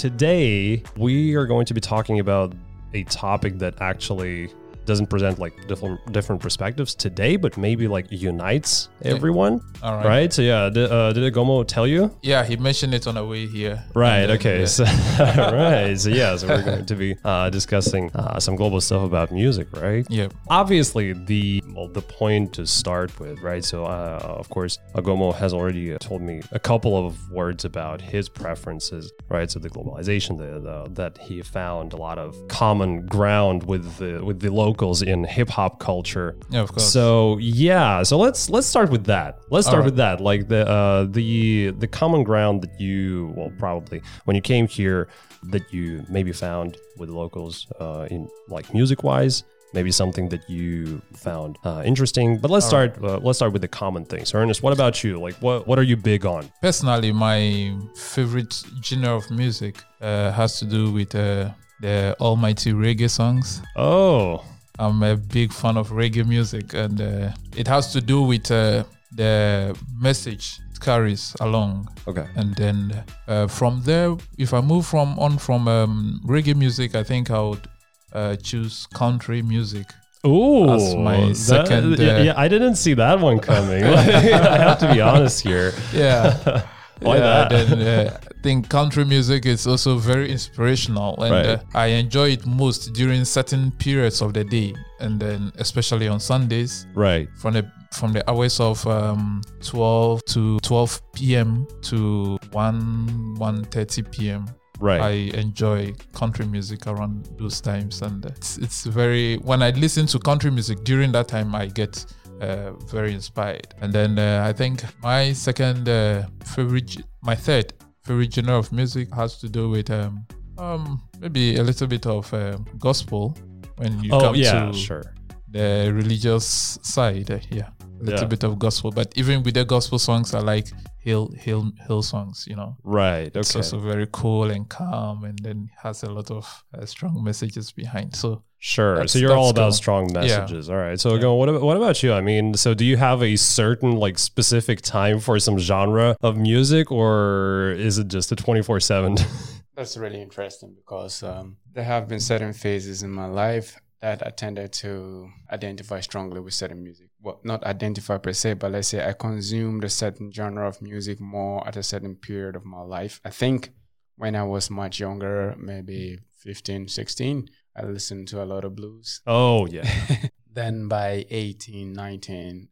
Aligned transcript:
today 0.00 0.82
we 0.96 1.34
are 1.34 1.44
going 1.44 1.66
to 1.66 1.74
be 1.74 1.80
talking 1.80 2.20
about 2.20 2.54
a 2.94 3.04
topic 3.04 3.58
that 3.58 3.74
actually 3.82 4.50
doesn't 4.92 5.10
present 5.14 5.38
like 5.44 5.54
different 5.70 5.98
different 6.16 6.40
perspectives 6.46 6.90
today, 7.06 7.32
but 7.44 7.52
maybe 7.66 7.84
like 7.96 8.06
unites 8.10 8.70
everyone. 9.14 9.54
All 9.82 9.94
right. 9.96 10.06
Right. 10.14 10.30
So 10.36 10.42
yeah, 10.42 10.68
did, 10.76 10.90
uh, 10.90 11.12
did 11.12 11.32
Gomo 11.36 11.56
tell 11.74 11.86
you? 11.94 12.02
Yeah, 12.22 12.40
he 12.50 12.54
mentioned 12.68 12.92
it 12.98 13.06
on 13.10 13.14
the 13.14 13.24
way 13.32 13.46
here. 13.46 13.76
Right. 13.94 14.26
Then, 14.26 14.36
Okay. 14.38 14.58
yeah. 14.60 14.66
So, 14.78 14.84
right. 15.64 15.94
So 16.02 16.08
yeah. 16.20 16.36
So 16.38 16.48
we're 16.48 16.64
going 16.70 16.86
to 16.92 16.96
be 17.06 17.10
uh, 17.24 17.50
discussing 17.58 18.04
uh, 18.14 18.38
some 18.40 18.56
global 18.56 18.80
stuff 18.80 19.02
about 19.12 19.28
music, 19.42 19.66
right? 19.86 20.04
yeah. 20.10 20.28
Obviously, 20.60 21.06
the 21.32 21.62
well, 21.74 21.88
the 22.00 22.02
point 22.20 22.52
to 22.56 22.62
start 22.66 23.10
with, 23.20 23.36
right? 23.50 23.64
So, 23.64 23.84
uh, 23.84 24.38
of 24.42 24.46
course, 24.56 24.78
Agomo 24.94 25.28
has 25.42 25.50
already 25.58 25.96
told 26.08 26.22
me 26.30 26.36
a 26.52 26.58
couple 26.70 26.92
of 27.06 27.10
words 27.30 27.64
about 27.64 27.98
his 28.14 28.28
preferences, 28.28 29.04
right? 29.28 29.48
So, 29.52 29.58
the 29.60 29.70
globalization, 29.70 30.32
the, 30.42 30.50
the 30.66 30.76
that 31.00 31.18
he 31.18 31.36
found 31.42 31.92
a 31.92 31.96
lot 32.08 32.18
of 32.18 32.28
common 32.48 33.06
ground 33.16 33.58
with 33.72 33.84
the 34.00 34.12
with 34.28 34.38
the 34.40 34.50
locals 34.80 35.02
in 35.02 35.24
hip 35.24 35.48
hop 35.48 35.78
culture. 35.78 36.36
Yeah, 36.50 36.60
of 36.60 36.72
course. 36.72 36.92
So 36.92 37.38
yeah, 37.38 38.02
so 38.02 38.18
let's 38.18 38.50
let's 38.50 38.66
start 38.66 38.90
with 38.90 39.04
that. 39.06 39.38
Let's 39.50 39.66
start 39.66 39.80
Alright. 39.80 39.92
with 39.92 39.96
that. 39.96 40.20
Like 40.20 40.48
the 40.48 40.68
uh, 40.68 41.06
the 41.10 41.70
the 41.78 41.86
common 41.86 42.24
ground 42.24 42.62
that 42.62 42.80
you 42.80 43.32
well 43.36 43.52
probably 43.58 44.00
when 44.24 44.36
you 44.36 44.42
came 44.42 44.66
here 44.66 45.08
that 45.52 45.72
you 45.72 46.04
maybe 46.08 46.32
found 46.32 46.76
with 46.98 47.08
locals 47.08 47.66
uh, 47.80 48.06
in 48.10 48.28
like 48.48 48.72
music 48.74 49.02
wise. 49.04 49.44
Maybe 49.72 49.92
something 49.92 50.28
that 50.30 50.50
you 50.50 51.00
found 51.14 51.56
uh, 51.62 51.82
interesting, 51.86 52.38
but 52.42 52.50
let's 52.50 52.66
start. 52.66 52.98
Uh, 53.00 53.20
let's 53.22 53.38
start 53.38 53.52
with 53.52 53.62
the 53.62 53.68
common 53.68 54.04
things. 54.04 54.34
Ernest, 54.34 54.64
what 54.64 54.72
about 54.72 55.04
you? 55.04 55.20
Like, 55.20 55.36
what 55.40 55.64
what 55.68 55.78
are 55.78 55.86
you 55.86 55.96
big 55.96 56.26
on? 56.26 56.42
Personally, 56.60 57.12
my 57.12 57.72
favorite 57.94 58.52
genre 58.82 59.14
of 59.14 59.30
music 59.30 59.74
uh, 60.00 60.32
has 60.32 60.58
to 60.58 60.64
do 60.64 60.90
with 60.90 61.14
uh, 61.14 61.50
the 61.80 62.16
almighty 62.18 62.72
reggae 62.72 63.08
songs. 63.08 63.62
Oh, 63.76 64.42
I'm 64.80 65.02
a 65.02 65.14
big 65.16 65.52
fan 65.52 65.76
of 65.76 65.90
reggae 65.90 66.26
music, 66.26 66.72
and 66.74 67.00
uh, 67.00 67.30
it 67.54 67.68
has 67.68 67.92
to 67.92 68.00
do 68.00 68.22
with 68.22 68.50
uh, 68.50 68.84
the 69.14 69.76
message 70.00 70.58
it 70.72 70.80
carries 70.80 71.36
along. 71.40 71.88
okay. 72.08 72.26
And 72.36 72.54
then 72.56 73.04
uh, 73.28 73.46
from 73.46 73.82
there, 73.84 74.16
if 74.38 74.54
I 74.54 74.60
move 74.62 74.86
from 74.86 75.18
on 75.18 75.38
from 75.38 75.68
um, 75.68 76.20
reggae 76.26 76.54
music, 76.56 76.94
I 76.94 77.04
think 77.04 77.30
I 77.30 77.40
would 77.40 77.68
uh, 78.12 78.36
choose 78.36 78.86
country 78.94 79.42
music. 79.42 79.86
Ooh, 80.26 80.66
That's 80.66 80.94
my 80.94 81.20
that- 81.28 81.36
second, 81.36 81.98
yeah, 81.98 82.16
uh, 82.16 82.22
yeah, 82.22 82.34
I 82.44 82.48
didn't 82.48 82.76
see 82.76 82.94
that 82.94 83.20
one 83.20 83.38
coming. 83.38 83.84
I 83.84 84.58
have 84.66 84.78
to 84.80 84.92
be 84.94 85.00
honest 85.02 85.42
here. 85.42 85.72
Yeah. 85.92 86.36
Why 87.00 87.16
yeah, 87.16 87.48
that? 87.48 87.50
Then 87.50 87.80
uh, 87.80 88.18
I 88.22 88.29
think 88.42 88.68
country 88.68 89.04
music 89.04 89.46
is 89.46 89.66
also 89.66 89.96
very 89.98 90.30
inspirational, 90.30 91.22
and 91.22 91.32
Right. 91.32 91.46
uh, 91.46 91.58
I 91.74 91.86
enjoy 91.86 92.30
it 92.32 92.46
most 92.46 92.92
during 92.92 93.24
certain 93.24 93.70
periods 93.72 94.22
of 94.22 94.32
the 94.32 94.44
day, 94.44 94.74
and 95.00 95.20
then 95.20 95.52
especially 95.58 96.08
on 96.08 96.20
Sundays 96.20 96.86
Right. 96.94 97.28
from 97.38 97.54
the 97.54 97.64
from 97.92 98.12
the 98.12 98.22
hours 98.30 98.60
of 98.60 98.86
um, 98.86 99.42
12 99.62 100.24
to 100.26 100.58
12 100.60 101.02
p.m. 101.12 101.66
to 101.82 102.38
1 102.52 103.36
1:30 103.38 104.10
p.m. 104.12 104.46
Right. 104.80 105.00
I 105.00 105.10
enjoy 105.38 105.92
country 106.14 106.46
music 106.46 106.86
around 106.86 107.28
those 107.38 107.60
times, 107.60 108.00
and 108.02 108.24
it's, 108.24 108.58
it's 108.58 108.84
very 108.84 109.36
when 109.38 109.62
I 109.62 109.70
listen 109.70 110.06
to 110.06 110.18
country 110.18 110.50
music 110.50 110.84
during 110.84 111.12
that 111.12 111.28
time, 111.28 111.54
I 111.54 111.66
get 111.66 112.06
uh, 112.40 112.72
very 112.90 113.12
inspired. 113.12 113.74
And 113.82 113.92
then 113.92 114.18
uh, 114.18 114.44
I 114.48 114.52
think 114.54 114.82
my 115.02 115.32
second 115.34 115.88
uh, 115.88 116.22
favorite, 116.44 116.96
my 117.22 117.34
third 117.34 117.74
favorite 118.04 118.32
genre 118.32 118.58
of 118.58 118.72
music 118.72 119.12
has 119.14 119.38
to 119.38 119.48
do 119.48 119.68
with 119.70 119.90
um, 119.90 120.26
um 120.58 121.00
maybe 121.20 121.56
a 121.56 121.62
little 121.62 121.86
bit 121.86 122.06
of 122.06 122.32
um, 122.34 122.64
gospel 122.78 123.36
when 123.76 124.02
you 124.02 124.10
oh 124.12 124.20
come 124.20 124.34
yeah, 124.34 124.66
to 124.66 124.72
sure. 124.72 125.02
the 125.50 125.90
religious 125.94 126.78
side. 126.82 127.30
uh, 127.30 127.38
yeah, 127.50 127.68
a 128.00 128.04
little 128.04 128.20
Yeah. 128.22 128.26
bit 128.26 128.44
of 128.44 128.58
gospel, 128.58 128.90
but 128.90 129.12
even 129.16 129.42
with 129.42 129.54
the 129.54 129.64
gospel 129.64 129.98
songs, 129.98 130.34
I 130.34 130.40
like 130.40 130.68
hill 131.00 131.32
hill 131.36 131.72
hill 131.86 132.02
songs. 132.02 132.46
You 132.48 132.56
know. 132.56 132.76
Right. 132.84 133.28
okay. 133.28 133.40
It's 133.40 133.56
also 133.56 133.78
very 133.78 134.06
cool 134.12 134.50
and 134.50 134.68
calm, 134.68 135.24
and 135.24 135.38
then 135.38 135.70
has 135.82 136.02
a 136.02 136.10
lot 136.10 136.30
of 136.30 136.64
uh, 136.74 136.86
strong 136.86 137.22
messages 137.24 137.72
behind. 137.72 138.14
So 138.16 138.42
Sure. 138.62 139.06
So 139.08 139.18
you're 139.18 139.32
all 139.34 139.48
about 139.48 139.68
cool. 139.72 139.72
strong 139.72 140.12
messages. 140.12 140.68
All 140.68 140.76
right. 140.76 141.00
So 141.00 141.14
Yeah. 141.14 141.20
go. 141.22 141.34
What 141.34 141.48
about 141.48 141.62
what 141.62 141.76
about 141.78 142.02
you? 142.02 142.12
I 142.12 142.20
mean, 142.20 142.54
so 142.54 142.74
do 142.74 142.84
you 142.84 142.98
have 142.98 143.22
a 143.22 143.36
certain 143.36 143.92
like 143.96 144.18
specific 144.18 144.82
time 144.82 145.18
for 145.18 145.38
some 145.38 145.58
genre 145.58 146.14
of 146.22 146.36
music, 146.36 146.92
or 146.92 147.72
is 147.78 147.96
it 147.98 148.08
just 148.08 148.32
a 148.32 148.36
twenty 148.36 148.62
four 148.62 148.78
seven? 148.78 149.16
That's 149.76 149.96
really 149.96 150.20
interesting 150.20 150.74
because 150.74 151.22
um, 151.22 151.56
there 151.72 151.84
have 151.84 152.06
been 152.06 152.20
certain 152.20 152.52
phases 152.52 153.02
in 153.02 153.10
my 153.10 153.26
life 153.26 153.80
that 154.02 154.26
I 154.26 154.30
tended 154.30 154.72
to 154.84 155.30
identify 155.50 156.00
strongly 156.00 156.40
with 156.40 156.52
certain 156.52 156.82
music. 156.82 157.08
Well, 157.22 157.40
not 157.44 157.64
identify 157.64 158.18
per 158.18 158.32
se, 158.32 158.54
but 158.54 158.72
let's 158.72 158.88
say 158.88 159.06
I 159.06 159.12
consumed 159.12 159.84
a 159.84 159.90
certain 159.90 160.32
genre 160.32 160.66
of 160.66 160.80
music 160.80 161.20
more 161.20 161.66
at 161.68 161.76
a 161.76 161.82
certain 161.82 162.16
period 162.16 162.56
of 162.56 162.64
my 162.64 162.80
life. 162.80 163.20
I 163.24 163.30
think 163.30 163.72
when 164.16 164.34
I 164.36 164.42
was 164.44 164.70
much 164.70 165.00
younger, 165.00 165.54
maybe 165.58 166.18
15, 166.38 166.88
16, 166.88 167.48
I 167.76 167.82
listened 167.84 168.28
to 168.28 168.42
a 168.42 168.46
lot 168.46 168.64
of 168.64 168.74
blues. 168.74 169.20
Oh 169.26 169.66
yeah. 169.66 169.86
then 170.52 170.88
by 170.88 171.26
18, 171.30 171.92
19, 171.92 172.68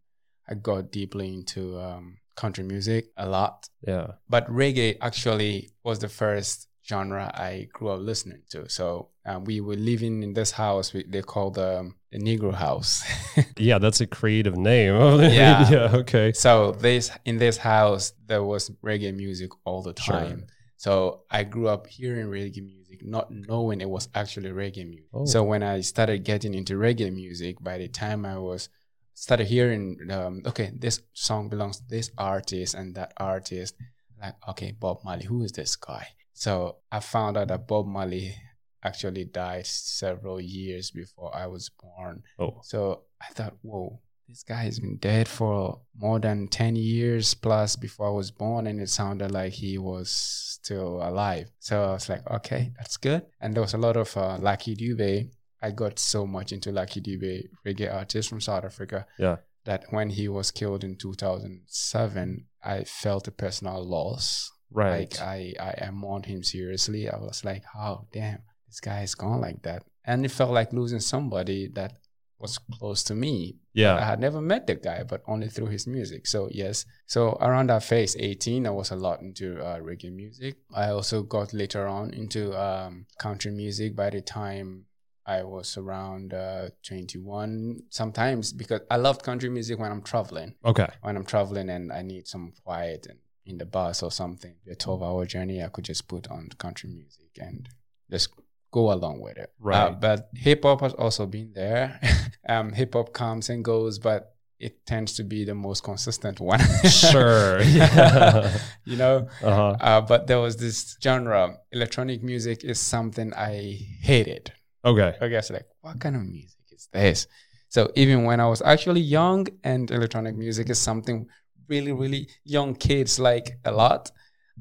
I 0.49 0.55
got 0.55 0.91
deeply 0.91 1.35
into 1.35 1.79
um, 1.79 2.19
country 2.35 2.65
music 2.65 3.07
a 3.17 3.29
lot 3.29 3.69
Yeah. 3.87 4.13
but 4.29 4.47
reggae 4.49 4.97
actually 5.01 5.71
was 5.83 5.99
the 5.99 6.09
first 6.09 6.69
genre 6.87 7.31
I 7.35 7.69
grew 7.73 7.89
up 7.91 8.01
listening 8.01 8.43
to. 8.51 8.69
So 8.69 9.11
um, 9.27 9.45
we 9.45 9.61
were 9.61 9.77
living 9.77 10.23
in 10.23 10.33
this 10.33 10.53
house 10.53 10.95
we, 10.95 11.05
they 11.05 11.21
call 11.23 11.51
the, 11.51 11.81
um, 11.81 11.95
the 12.13 12.19
Negro 12.19 12.53
House. 12.55 13.03
Yeah. 13.57 13.79
That's 13.79 14.01
a 14.01 14.07
creative 14.07 14.57
name. 14.57 14.95
Yeah. 15.21 15.69
yeah. 15.71 15.97
Okay. 15.97 16.33
so 16.33 16.73
this 16.73 17.11
in 17.25 17.39
this 17.39 17.57
house 17.59 18.13
there 18.27 18.43
was 18.43 18.71
reggae 18.85 19.15
music 19.15 19.51
all 19.65 19.83
the 19.83 19.95
Sure. 20.01 20.15
time. 20.15 20.47
So 20.77 21.25
I 21.31 21.43
grew 21.45 21.67
up 21.69 21.87
hearing 21.89 22.27
reggae 22.29 22.65
music, 22.65 23.05
not 23.05 23.31
knowing 23.33 23.81
it 23.81 23.91
was 23.91 24.09
actually 24.15 24.51
reggae 24.51 24.87
music. 24.89 25.09
Oh. 25.13 25.25
So 25.27 25.43
when 25.43 25.63
I 25.63 25.81
started 25.81 26.23
getting 26.25 26.55
into 26.55 26.75
reggae 26.75 27.13
music, 27.13 27.57
by 27.61 27.79
the 27.79 27.89
time 27.89 28.25
I 28.25 28.39
was 28.39 28.69
started 29.15 29.49
hearing, 29.49 29.99
um, 30.11 30.43
okay, 30.47 30.71
this 30.79 31.03
song 31.15 31.49
belongs 31.49 31.79
to 31.79 31.85
this 31.89 32.11
artist 32.17 32.75
and 32.75 32.95
that 32.95 33.13
artist, 33.17 33.75
like, 34.23 34.35
okay, 34.51 34.71
Bob 34.71 34.99
Marley, 35.05 35.25
who 35.25 35.43
is 35.43 35.51
this 35.53 35.75
guy? 35.75 36.07
So 36.33 36.77
I 36.93 37.01
found 37.01 37.37
out 37.37 37.49
that 37.49 37.67
Bob 37.67 37.87
Marley 37.87 38.37
actually 38.85 39.25
died 39.25 39.67
several 39.67 40.41
years 40.41 40.91
before 40.91 41.35
I 41.35 41.47
was 41.47 41.71
born. 41.71 42.23
Oh. 42.39 42.61
So 42.63 43.03
I 43.21 43.33
thought, 43.33 43.57
whoa, 43.63 44.01
this 44.29 44.43
guy 44.43 44.65
has 44.65 44.79
been 44.79 44.97
dead 44.99 45.27
for 45.27 45.81
more 45.97 46.19
than 46.21 46.49
10 46.49 46.77
years 46.77 47.35
plus 47.35 47.77
before 47.77 48.09
I 48.09 48.11
was 48.13 48.31
born, 48.31 48.67
and 48.67 48.81
it 48.81 48.91
sounded 48.91 49.31
like 49.31 49.53
he 49.55 49.79
was 49.79 50.11
still 50.11 50.97
alive. 51.03 51.51
So 51.61 51.83
I 51.83 51.93
was 51.93 52.09
like, 52.09 52.29
okay, 52.31 52.73
that's 52.77 52.97
good. 52.99 53.23
And 53.41 53.55
there 53.55 53.63
was 53.63 53.75
a 53.75 53.79
lot 53.79 53.97
of 53.97 54.15
uh, 54.17 54.37
Lucky 54.39 54.77
Dube. 54.77 55.31
I 55.63 55.71
got 55.73 55.99
so 55.99 56.27
much 56.27 56.53
into 56.53 56.71
Lucky 56.71 57.01
Dube, 57.01 57.49
reggae 57.67 57.93
artist 57.93 58.29
from 58.29 58.41
South 58.41 58.65
Africa, 58.65 59.07
Yeah. 59.19 59.37
that 59.65 59.85
when 59.91 60.11
he 60.11 60.29
was 60.29 60.51
killed 60.53 60.85
in 60.85 60.95
2007, 60.97 62.45
I 62.63 62.85
felt 62.85 63.29
a 63.29 63.33
personal 63.33 63.85
loss. 63.85 64.51
Right. 64.71 65.11
Like 65.11 65.21
I, 65.21 65.55
I, 65.59 65.87
I 65.87 65.91
mourned 65.91 66.27
him 66.27 66.43
seriously. 66.43 67.09
I 67.09 67.17
was 67.17 67.45
like, 67.45 67.65
oh 67.77 68.07
damn, 68.13 68.41
this 68.69 68.81
guy 68.81 69.03
is 69.03 69.15
gone 69.15 69.41
like 69.41 69.63
that. 69.63 69.83
And 70.05 70.25
it 70.25 70.31
felt 70.31 70.53
like 70.53 70.73
losing 70.73 71.01
somebody 71.01 71.69
that 71.75 71.95
was 72.39 72.59
close 72.79 73.03
to 73.05 73.15
me. 73.17 73.57
Yeah. 73.75 73.97
I 73.97 74.03
had 74.05 74.21
never 74.21 74.41
met 74.41 74.67
the 74.69 74.77
guy, 74.77 75.03
but 75.03 75.23
only 75.27 75.49
through 75.49 75.67
his 75.69 75.87
music. 75.87 76.27
So 76.27 76.49
yes. 76.53 76.87
So 77.07 77.37
around 77.41 77.71
that 77.71 77.83
phase, 77.83 78.17
18, 78.19 78.65
I 78.67 78.71
was 78.71 78.91
a 78.93 78.97
lot 78.97 79.21
into 79.23 79.61
uh, 79.61 79.81
reggae 79.81 80.13
music. 80.13 80.57
I 80.73 80.91
also 80.91 81.23
got 81.25 81.53
later 81.53 81.87
on 81.89 82.15
into 82.15 82.57
um, 82.57 83.07
country 83.19 83.51
music 83.51 83.97
by 83.97 84.11
the 84.11 84.21
time 84.21 84.85
I 85.27 85.43
was 85.43 85.77
around 85.77 86.33
uh, 86.33 86.69
21. 86.87 87.81
Sometimes 87.91 88.53
because 88.53 88.83
I 88.91 88.97
loved 88.97 89.23
country 89.23 89.49
music 89.51 89.79
when 89.79 89.91
I'm 89.91 90.03
traveling 90.03 90.55
Okay. 90.65 90.87
when 91.03 91.17
I'm 91.17 91.25
traveling 91.27 91.69
and 91.71 91.93
I 91.93 92.03
need 92.03 92.27
some 92.29 92.53
quiet 92.65 93.07
and 93.09 93.19
in 93.45 93.59
the 93.59 93.67
bus 93.67 94.03
or 94.03 94.11
something, 94.13 94.55
a 94.71 94.75
12 94.75 95.03
hour 95.03 95.25
journey, 95.27 95.63
I 95.63 95.69
could 95.69 95.85
just 95.85 96.07
put 96.07 96.29
on 96.31 96.51
country 96.59 96.89
music 96.91 97.31
and 97.41 97.67
just 98.11 98.29
go 98.71 98.93
along 98.93 99.21
with 99.21 99.37
it. 99.39 99.51
Right. 99.59 99.89
Uh, 99.89 99.91
but 99.93 100.29
hip 100.35 100.63
hop 100.65 100.81
has 100.83 100.93
also 100.95 101.27
been 101.27 101.53
there. 101.55 102.01
um, 102.49 102.73
hip 102.73 102.95
hop 102.95 103.13
comes 103.13 103.49
and 103.51 103.65
goes, 103.65 103.99
but 103.99 104.35
it 104.61 104.85
tends 104.87 105.15
to 105.15 105.23
be 105.25 105.45
the 105.45 105.55
most 105.55 105.85
consistent 105.85 106.41
one. 106.41 106.61
Sure. 106.89 107.61
You 108.85 108.97
know, 108.97 109.29
Uh-huh. 109.43 109.77
uh, 109.81 110.01
but 110.01 110.27
there 110.27 110.41
was 110.41 110.57
this 110.57 110.97
genre. 111.03 111.57
Electronic 111.73 112.23
music 112.23 112.65
is 112.65 112.81
something 112.81 113.33
I 113.35 113.79
hated. 114.01 114.53
Okay. 114.85 115.15
I 115.21 115.29
guess 115.29 115.51
like, 115.51 115.67
what 115.83 116.01
kind 116.01 116.17
of 116.17 116.23
music 116.23 116.59
is 116.73 116.89
this? 116.93 117.27
So 117.69 117.93
even 117.97 118.25
when 118.25 118.41
I 118.41 118.47
was 118.49 118.63
actually 118.63 119.01
young 119.03 119.47
and 119.63 119.91
electronic 119.91 120.37
music 120.37 120.71
is 120.71 120.79
something 120.79 121.27
really, 121.69 121.93
really 121.93 122.29
young 122.45 122.75
kids 122.75 123.19
like 123.21 123.59
a 123.65 123.71
lot, 123.73 124.11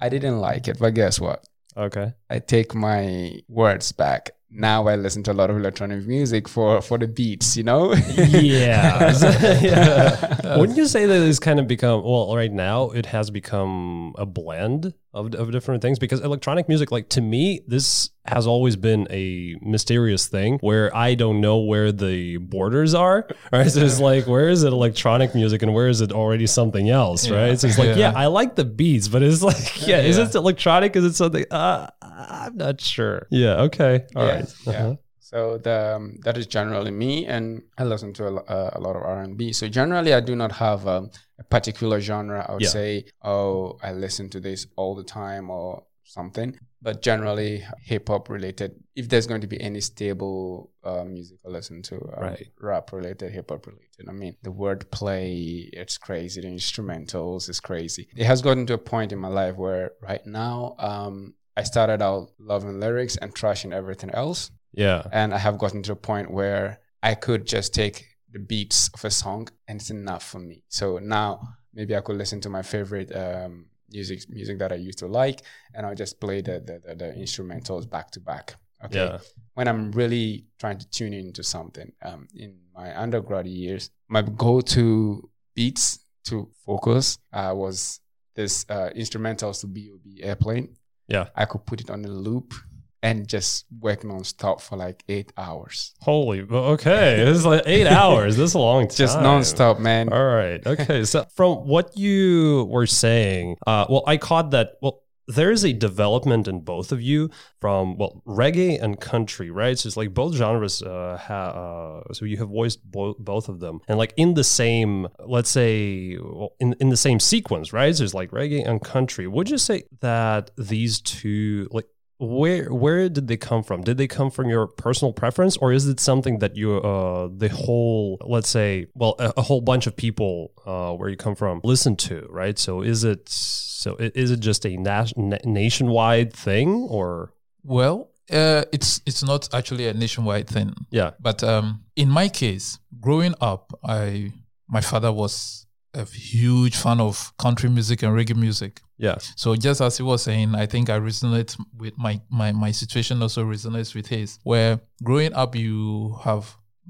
I 0.01 0.09
didn't 0.09 0.39
like 0.39 0.67
it. 0.67 0.77
But 0.79 0.93
guess 0.93 1.19
what? 1.19 1.43
Okay. 1.77 2.13
I 2.29 2.39
take 2.39 2.73
my 2.73 3.41
words 3.47 3.91
back. 3.91 4.31
Now 4.49 4.87
I 4.87 4.95
listen 4.95 5.23
to 5.23 5.31
a 5.31 5.33
lot 5.33 5.49
of 5.49 5.57
electronic 5.57 6.07
music 6.07 6.47
for 6.47 6.81
for 6.81 6.97
the 6.97 7.07
beats, 7.07 7.55
you 7.55 7.63
know. 7.63 7.93
Yeah. 7.93 9.13
yeah. 9.61 10.57
Wouldn't 10.57 10.77
you 10.77 10.87
say 10.87 11.05
that 11.05 11.21
it's 11.21 11.37
kind 11.37 11.59
of 11.59 11.67
become 11.67 12.01
well 12.03 12.35
right 12.35 12.51
now 12.51 12.89
it 12.91 13.05
has 13.07 13.29
become 13.29 14.15
a 14.17 14.25
blend 14.25 14.93
of, 15.13 15.33
of 15.35 15.51
different 15.51 15.81
things 15.81 15.97
because 15.99 16.19
electronic 16.21 16.67
music 16.67 16.91
like 16.91 17.09
to 17.09 17.21
me 17.21 17.61
this 17.67 18.09
has 18.25 18.45
always 18.45 18.75
been 18.75 19.07
a 19.09 19.55
mysterious 19.61 20.27
thing 20.27 20.57
where 20.59 20.95
I 20.95 21.15
don't 21.15 21.39
know 21.41 21.59
where 21.59 21.91
the 21.91 22.37
borders 22.37 22.93
are 22.93 23.27
right 23.51 23.69
so 23.71 23.79
it's 23.79 23.99
like 23.99 24.27
where 24.27 24.49
is 24.49 24.63
it 24.63 24.73
electronic 24.73 25.33
music 25.33 25.61
and 25.63 25.73
where 25.73 25.87
is 25.87 26.01
it 26.01 26.11
already 26.11 26.45
something 26.45 26.89
else 26.89 27.29
right 27.29 27.57
so 27.59 27.67
it's 27.67 27.77
like 27.77 27.89
yeah, 27.89 28.11
Yeah. 28.11 28.13
I 28.15 28.25
like 28.27 28.55
the 28.55 28.65
beats 28.65 29.07
but 29.07 29.23
it's 29.23 29.41
like 29.41 29.87
yeah, 29.87 29.99
is 30.01 30.17
Yeah. 30.17 30.25
it 30.27 30.35
electronic 30.35 30.95
is 30.95 31.05
it 31.05 31.13
something 31.15 31.45
uh, 31.51 31.87
I'm 32.01 32.57
not 32.57 32.81
sure 32.81 33.27
yeah 33.31 33.61
okay 33.67 34.05
all 34.15 34.25
Yeah, 34.25 34.33
right 34.35 34.53
yeah. 34.65 34.71
Uh-huh. 34.73 34.95
So 35.19 35.57
the 35.57 35.95
um, 35.97 36.15
that 36.23 36.37
is 36.37 36.47
generally 36.47 36.89
me, 36.89 37.25
and 37.25 37.61
I 37.77 37.83
listen 37.83 38.13
to 38.13 38.27
a, 38.27 38.35
uh, 38.35 38.69
a 38.75 38.79
lot 38.79 38.95
of 38.95 39.01
R 39.03 39.19
and 39.21 39.35
B. 39.37 39.51
So 39.51 39.67
generally, 39.67 40.13
I 40.13 40.21
do 40.21 40.37
not 40.37 40.53
have 40.53 40.87
um, 40.87 41.11
a 41.39 41.43
particular 41.43 41.99
genre. 41.99 42.45
I 42.47 42.53
would 42.53 42.61
Yeah. 42.63 42.69
say, 42.69 43.05
oh, 43.23 43.77
I 43.83 43.91
listen 43.93 44.29
to 44.31 44.39
this 44.39 44.67
all 44.75 44.95
the 44.95 45.03
time 45.03 45.49
or 45.49 45.83
something. 46.03 46.57
But 46.81 47.01
generally, 47.01 47.63
hip 47.81 48.07
hop 48.07 48.29
related. 48.29 48.71
If 48.95 49.09
there's 49.09 49.27
going 49.27 49.41
to 49.41 49.47
be 49.47 49.59
any 49.59 49.81
stable 49.81 50.71
uh, 50.83 51.03
music, 51.03 51.37
I 51.45 51.49
listen 51.49 51.81
to 51.83 51.95
um, 51.95 52.23
Right. 52.23 52.47
rap 52.61 52.91
related, 52.93 53.31
hip 53.33 53.49
hop 53.49 53.65
related. 53.67 54.07
I 54.07 54.11
mean, 54.13 54.35
the 54.43 54.51
wordplay, 54.51 55.69
it's 55.73 55.97
crazy. 55.97 56.41
The 56.41 56.47
instrumentals 56.47 57.49
is 57.49 57.59
crazy. 57.59 58.07
It 58.15 58.25
has 58.25 58.41
gotten 58.41 58.65
to 58.67 58.73
a 58.73 58.77
point 58.77 59.11
in 59.11 59.19
my 59.19 59.27
life 59.27 59.55
where 59.55 59.91
right 60.01 60.25
now, 60.25 60.75
um, 60.79 61.33
I 61.55 61.63
started 61.63 62.01
out 62.03 62.29
loving 62.39 62.79
lyrics 62.79 63.17
and 63.17 63.33
trashing 63.33 63.73
everything 63.73 64.11
else 64.11 64.51
yeah 64.73 65.01
and 65.11 65.33
I 65.33 65.39
have 65.39 65.57
gotten 65.57 65.81
to 65.83 65.93
a 65.93 65.95
point 65.95 66.29
where 66.29 66.79
I 67.01 67.15
could 67.15 67.47
just 67.47 67.73
take 67.73 68.05
the 68.37 68.43
beats 68.43 68.89
of 68.93 69.03
a 69.03 69.09
song 69.09 69.47
and 69.67 69.81
it's 69.81 69.89
enough 69.89 70.23
for 70.23 70.39
me. 70.39 70.63
So 70.69 70.99
now 70.99 71.29
maybe 71.73 71.95
I 71.95 72.01
could 72.01 72.17
listen 72.17 72.39
to 72.41 72.49
my 72.49 72.61
favorite 72.61 73.15
um, 73.15 73.65
music 73.89 74.29
music 74.29 74.59
that 74.59 74.71
I 74.71 74.75
used 74.75 74.99
to 74.99 75.07
like, 75.07 75.41
and 75.73 75.85
I'll 75.85 75.95
just 75.95 76.19
play 76.19 76.41
the 76.41 76.59
the, 76.59 76.81
the, 76.85 76.95
the 76.95 77.09
instrumentals 77.13 77.89
back 77.89 78.11
to 78.11 78.19
back. 78.19 78.55
Okay. 78.85 78.99
yeah 78.99 79.17
When 79.55 79.67
I'm 79.67 79.91
really 79.91 80.45
trying 80.59 80.77
to 80.77 80.87
tune 80.89 81.13
into 81.13 81.43
something, 81.43 81.91
um, 82.03 82.27
in 82.35 82.59
my 82.75 82.87
undergrad 83.03 83.47
years, 83.47 83.89
my 84.07 84.21
go-to 84.21 85.29
beats 85.55 85.99
to 86.25 86.47
focus 86.63 87.17
uh, 87.33 87.53
was 87.55 87.99
this 88.35 88.65
uh, 88.69 88.91
instrumentals 88.95 89.61
to 89.61 89.67
B.O.B. 89.67 90.21
Airplane. 90.21 90.75
Yeah. 91.07 91.29
I 91.35 91.45
could 91.45 91.65
put 91.65 91.81
it 91.81 91.89
on 91.89 92.05
a 92.05 92.07
loop 92.07 92.53
and 93.03 93.27
just 93.27 93.65
work 93.79 94.03
non-stop 94.03 94.61
for 94.61 94.75
like 94.75 95.03
eight 95.07 95.31
hours. 95.37 95.93
Holy, 96.01 96.41
okay. 96.41 97.17
This 97.17 97.37
is 97.37 97.45
like 97.45 97.63
eight 97.65 97.87
hours. 97.87 98.37
This 98.37 98.51
is 98.51 98.55
a 98.55 98.59
long 98.59 98.87
time. 98.87 98.95
Just 98.95 99.19
non-stop, 99.21 99.79
man. 99.79 100.11
All 100.11 100.25
right. 100.25 100.65
Okay. 100.65 101.03
So 101.05 101.25
from 101.35 101.67
what 101.67 101.97
you 101.97 102.67
were 102.69 102.87
saying, 102.87 103.57
uh, 103.65 103.85
well, 103.89 104.03
I 104.07 104.17
caught 104.17 104.51
that. 104.51 104.73
Well, 104.81 105.03
there 105.29 105.51
is 105.51 105.65
a 105.65 105.73
development 105.73 106.47
in 106.47 106.61
both 106.61 106.93
of 106.93 107.01
you 107.01 107.29
from 107.59 107.97
well 107.97 108.23
reggae 108.25 108.81
and 108.81 108.99
country, 108.99 109.51
right? 109.51 109.77
So 109.77 109.87
it's 109.87 109.97
like 109.97 110.13
both 110.13 110.33
genres. 110.35 110.81
Uh, 110.81 111.17
ha, 111.21 112.01
uh, 112.07 112.13
so 112.13 112.25
you 112.25 112.37
have 112.37 112.47
voiced 112.47 112.83
bo- 112.89 113.15
both 113.19 113.49
of 113.49 113.59
them, 113.59 113.81
and 113.89 113.97
like 113.97 114.13
in 114.15 114.35
the 114.35 114.43
same, 114.45 115.07
let's 115.19 115.49
say, 115.49 116.17
well, 116.17 116.53
in 116.59 116.75
in 116.79 116.89
the 116.89 116.97
same 116.97 117.19
sequence, 117.19 117.73
right? 117.73 117.93
So 117.95 118.05
it's 118.05 118.13
like 118.13 118.31
reggae 118.31 118.65
and 118.67 118.81
country. 118.81 119.27
Would 119.27 119.49
you 119.49 119.57
say 119.57 119.83
that 119.99 120.51
these 120.57 121.01
two 121.01 121.67
like? 121.71 121.87
Where 122.19 122.73
where 122.73 123.09
did 123.09 123.27
they 123.27 123.37
come 123.37 123.63
from? 123.63 123.81
Did 123.81 123.97
they 123.97 124.07
come 124.07 124.31
from 124.31 124.49
your 124.49 124.65
personal 124.65 125.13
preference 125.13 125.55
or 125.57 125.71
is 125.71 125.87
it 125.87 125.99
something 125.99 126.39
that 126.39 126.55
you 126.55 126.77
uh 126.77 127.29
the 127.35 127.49
whole 127.49 128.17
let's 128.25 128.49
say 128.49 128.87
well 128.95 129.15
a, 129.19 129.33
a 129.37 129.41
whole 129.43 129.61
bunch 129.61 129.85
of 129.85 129.95
people 129.95 130.51
uh 130.65 130.93
where 130.93 131.09
you 131.09 131.17
come 131.17 131.35
from 131.35 131.61
listen 131.63 131.95
to 131.97 132.27
right? 132.29 132.57
So 132.57 132.81
is 132.81 133.03
it 133.03 133.29
so 133.29 133.95
is 133.99 134.31
it 134.31 134.39
just 134.39 134.65
a 134.65 134.75
nas- 134.75 135.13
nationwide 135.45 136.33
thing 136.33 136.87
or? 136.89 137.33
Well, 137.63 138.09
uh, 138.31 138.63
it's 138.73 139.01
it's 139.05 139.23
not 139.23 139.53
actually 139.53 139.87
a 139.87 139.93
nationwide 139.93 140.47
thing, 140.47 140.73
yeah. 140.89 141.11
But 141.19 141.43
um, 141.43 141.83
in 141.95 142.09
my 142.09 142.27
case, 142.27 142.79
growing 142.99 143.35
up, 143.39 143.77
I 143.83 144.33
my 144.67 144.81
father 144.81 145.11
was 145.11 145.66
a 145.97 146.05
huge 146.05 146.75
fan 146.75 146.99
of 146.99 147.31
country 147.37 147.69
music 147.69 148.03
and 148.03 148.13
reggae 148.15 148.35
music. 148.35 148.73
yeah 148.97 149.17
So 149.35 149.55
just 149.55 149.81
as 149.81 149.97
he 149.97 150.03
was 150.03 150.21
saying, 150.23 150.55
I 150.55 150.65
think 150.67 150.89
I 150.89 150.97
resonate 150.99 151.51
with 151.81 151.95
my 151.97 152.21
my 152.29 152.51
my 152.51 152.71
situation 152.81 153.21
also 153.21 153.43
resonates 153.43 153.95
with 153.95 154.07
his. 154.07 154.39
Where 154.43 154.79
growing 155.03 155.33
up, 155.33 155.55
you 155.55 156.17
have 156.23 156.43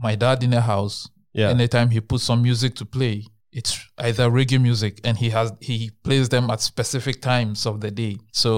my 0.07 0.15
dad 0.15 0.43
in 0.43 0.51
the 0.51 0.61
house. 0.61 0.95
yeah 1.33 1.49
Anytime 1.55 1.89
he 1.95 2.01
puts 2.01 2.23
some 2.29 2.41
music 2.49 2.71
to 2.75 2.85
play, 2.85 3.15
it's 3.59 3.71
either 4.07 4.29
reggae 4.29 4.59
music, 4.69 4.93
and 5.07 5.17
he 5.17 5.29
has 5.37 5.51
he 5.69 5.77
plays 6.03 6.27
them 6.29 6.49
at 6.53 6.61
specific 6.61 7.21
times 7.21 7.65
of 7.65 7.75
the 7.83 7.91
day. 7.91 8.17
So 8.43 8.51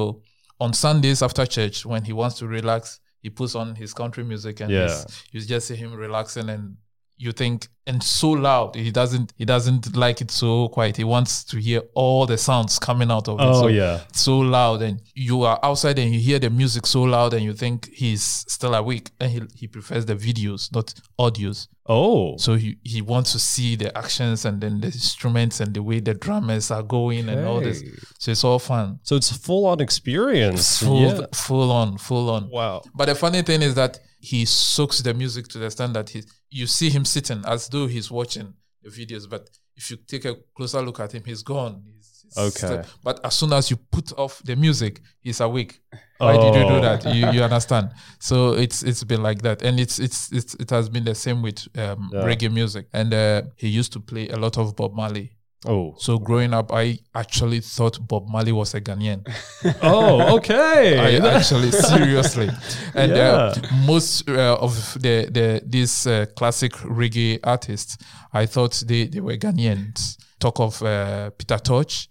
on 0.59 0.73
Sundays 0.73 1.21
after 1.21 1.45
church, 1.45 1.85
when 1.91 2.03
he 2.09 2.13
wants 2.13 2.35
to 2.39 2.47
relax, 2.47 2.99
he 3.23 3.29
puts 3.29 3.53
on 3.55 3.75
his 3.75 3.93
country 3.93 4.23
music, 4.23 4.59
and 4.61 4.71
Yeah. 4.71 5.03
you 5.31 5.39
just 5.53 5.67
see 5.67 5.75
him 5.83 5.91
relaxing 5.93 6.49
and. 6.49 6.77
You 7.19 7.31
think 7.33 7.67
and 7.85 8.01
so 8.03 8.29
loud. 8.31 8.75
He 8.75 8.91
doesn't. 8.91 9.33
He 9.35 9.45
doesn't 9.45 9.95
like 9.95 10.21
it 10.21 10.31
so 10.31 10.69
quiet. 10.69 10.95
He 10.97 11.03
wants 11.03 11.43
to 11.45 11.57
hear 11.57 11.81
all 11.95 12.25
the 12.25 12.37
sounds 12.37 12.79
coming 12.79 13.11
out 13.11 13.27
of 13.27 13.39
it. 13.39 13.43
oh 13.43 13.61
So 13.61 13.67
yeah 13.67 14.01
so 14.13 14.37
loud 14.39 14.81
and 14.81 15.01
you 15.15 15.43
are 15.43 15.59
outside 15.63 15.99
and 15.99 16.13
you 16.13 16.19
hear 16.19 16.39
the 16.39 16.49
music 16.49 16.85
so 16.85 17.01
loud 17.03 17.33
and 17.33 17.43
you 17.43 17.53
think 17.53 17.89
he's 17.93 18.23
still 18.23 18.73
awake 18.75 19.09
and 19.19 19.31
he, 19.31 19.41
he 19.55 19.67
prefers 19.67 20.05
the 20.05 20.15
videos 20.15 20.71
not 20.73 20.93
audios 21.19 21.67
oh 21.87 22.37
so 22.37 22.53
he, 22.55 22.77
he 22.83 23.01
wants 23.01 23.31
to 23.31 23.39
see 23.39 23.75
the 23.75 23.89
actions 23.97 24.45
and 24.45 24.61
then 24.61 24.79
the 24.81 24.87
instruments 24.87 25.59
and 25.59 25.73
the 25.73 25.81
way 25.81 25.99
the 25.99 26.13
drummers 26.13 26.69
are 26.71 26.83
going 26.83 27.27
and 27.29 27.45
all 27.45 27.59
this 27.59 27.81
so 28.19 28.31
it's 28.31 28.43
all 28.43 28.59
fun 28.59 28.99
so 29.03 29.15
it's 29.15 29.31
a 29.31 29.39
full-on 29.39 29.79
experience 29.81 30.79
full, 30.83 31.01
yeah 31.01 31.25
full 31.33 31.71
on 31.71 31.97
full 31.97 32.29
on 32.29 32.49
wow 32.51 32.81
but 32.93 33.05
the 33.05 33.15
funny 33.15 33.41
thing 33.41 33.61
is 33.61 33.73
that 33.75 33.99
he 34.19 34.45
soaks 34.45 34.99
the 35.01 35.13
music 35.13 35.47
to 35.47 35.57
the 35.57 35.65
extent 35.65 35.93
that 35.93 36.09
he 36.09 36.23
you 36.49 36.67
see 36.67 36.89
him 36.89 37.05
sitting 37.05 37.41
as 37.45 37.67
though 37.69 37.87
he's 37.87 38.11
watching 38.11 38.53
the 38.83 38.89
videos 38.89 39.29
but 39.29 39.49
if 39.75 39.89
you 39.91 39.97
take 39.97 40.25
a 40.25 40.35
closer 40.55 40.81
look 40.81 40.99
at 40.99 41.13
him 41.13 41.23
he's 41.25 41.41
gone. 41.43 41.81
He's- 41.85 41.95
he's 42.23 42.37
Okay. 42.37 42.49
still- 42.67 42.85
but 43.03 43.19
as 43.25 43.33
soon 43.33 43.53
as 43.53 43.71
you 43.71 43.77
put 43.77 44.11
off 44.17 44.41
the 44.43 44.55
music 44.55 45.01
he's 45.21 45.39
awake. 45.39 45.79
Why 46.17 46.33
did 46.35 46.53
you 46.55 46.67
do 46.67 46.75
Oh. 46.75 46.81
that? 46.81 47.05
You, 47.15 47.31
you 47.31 47.43
understand? 47.43 47.91
So 48.19 48.53
it's 48.53 48.83
it's 48.83 49.03
been 49.05 49.23
like 49.23 49.41
that. 49.43 49.61
And 49.61 49.79
it's 49.79 49.99
it's, 49.99 50.31
it's 50.33 50.53
it 50.55 50.69
has 50.69 50.89
been 50.89 51.05
the 51.05 51.15
same 51.15 51.41
with 51.41 51.65
um, 51.77 52.09
Yeah. 52.13 52.23
reggae 52.23 52.51
music. 52.53 52.87
And 52.93 53.13
uh, 53.13 53.43
he 53.55 53.69
used 53.69 53.93
to 53.93 53.99
play 54.01 54.27
a 54.27 54.35
lot 54.37 54.57
of 54.57 54.75
bob 54.75 54.93
marley 54.93 55.31
oh. 55.65 55.95
So 55.97 56.17
growing 56.17 56.53
up 56.53 56.71
i 56.73 56.99
actually 57.13 57.59
thought 57.59 57.99
bob 58.07 58.27
marley 58.29 58.51
was 58.51 58.73
a 58.73 58.81
ghanaian. 58.81 59.27
Oh 59.81 60.37
okay. 60.37 61.19
I 61.21 61.35
actually 61.35 61.71
seriously, 61.71 62.49
and 62.95 63.11
uh, 63.11 63.53
most 63.85 64.29
uh, 64.29 64.57
of 64.59 64.93
the 65.01 65.29
the 65.31 65.61
these 65.65 66.07
uh, 66.07 66.25
classic 66.35 66.73
reggae 66.73 67.39
artists, 67.43 67.97
I 68.33 68.45
thought 68.45 68.83
they 68.87 69.07
they 69.07 69.19
were 69.19 69.37
Ghanaians. 69.37 70.17
Talk 70.39 70.59
of 70.59 70.81
uh, 70.81 71.31
Peter 71.31 71.57
Tosh, 71.57 72.07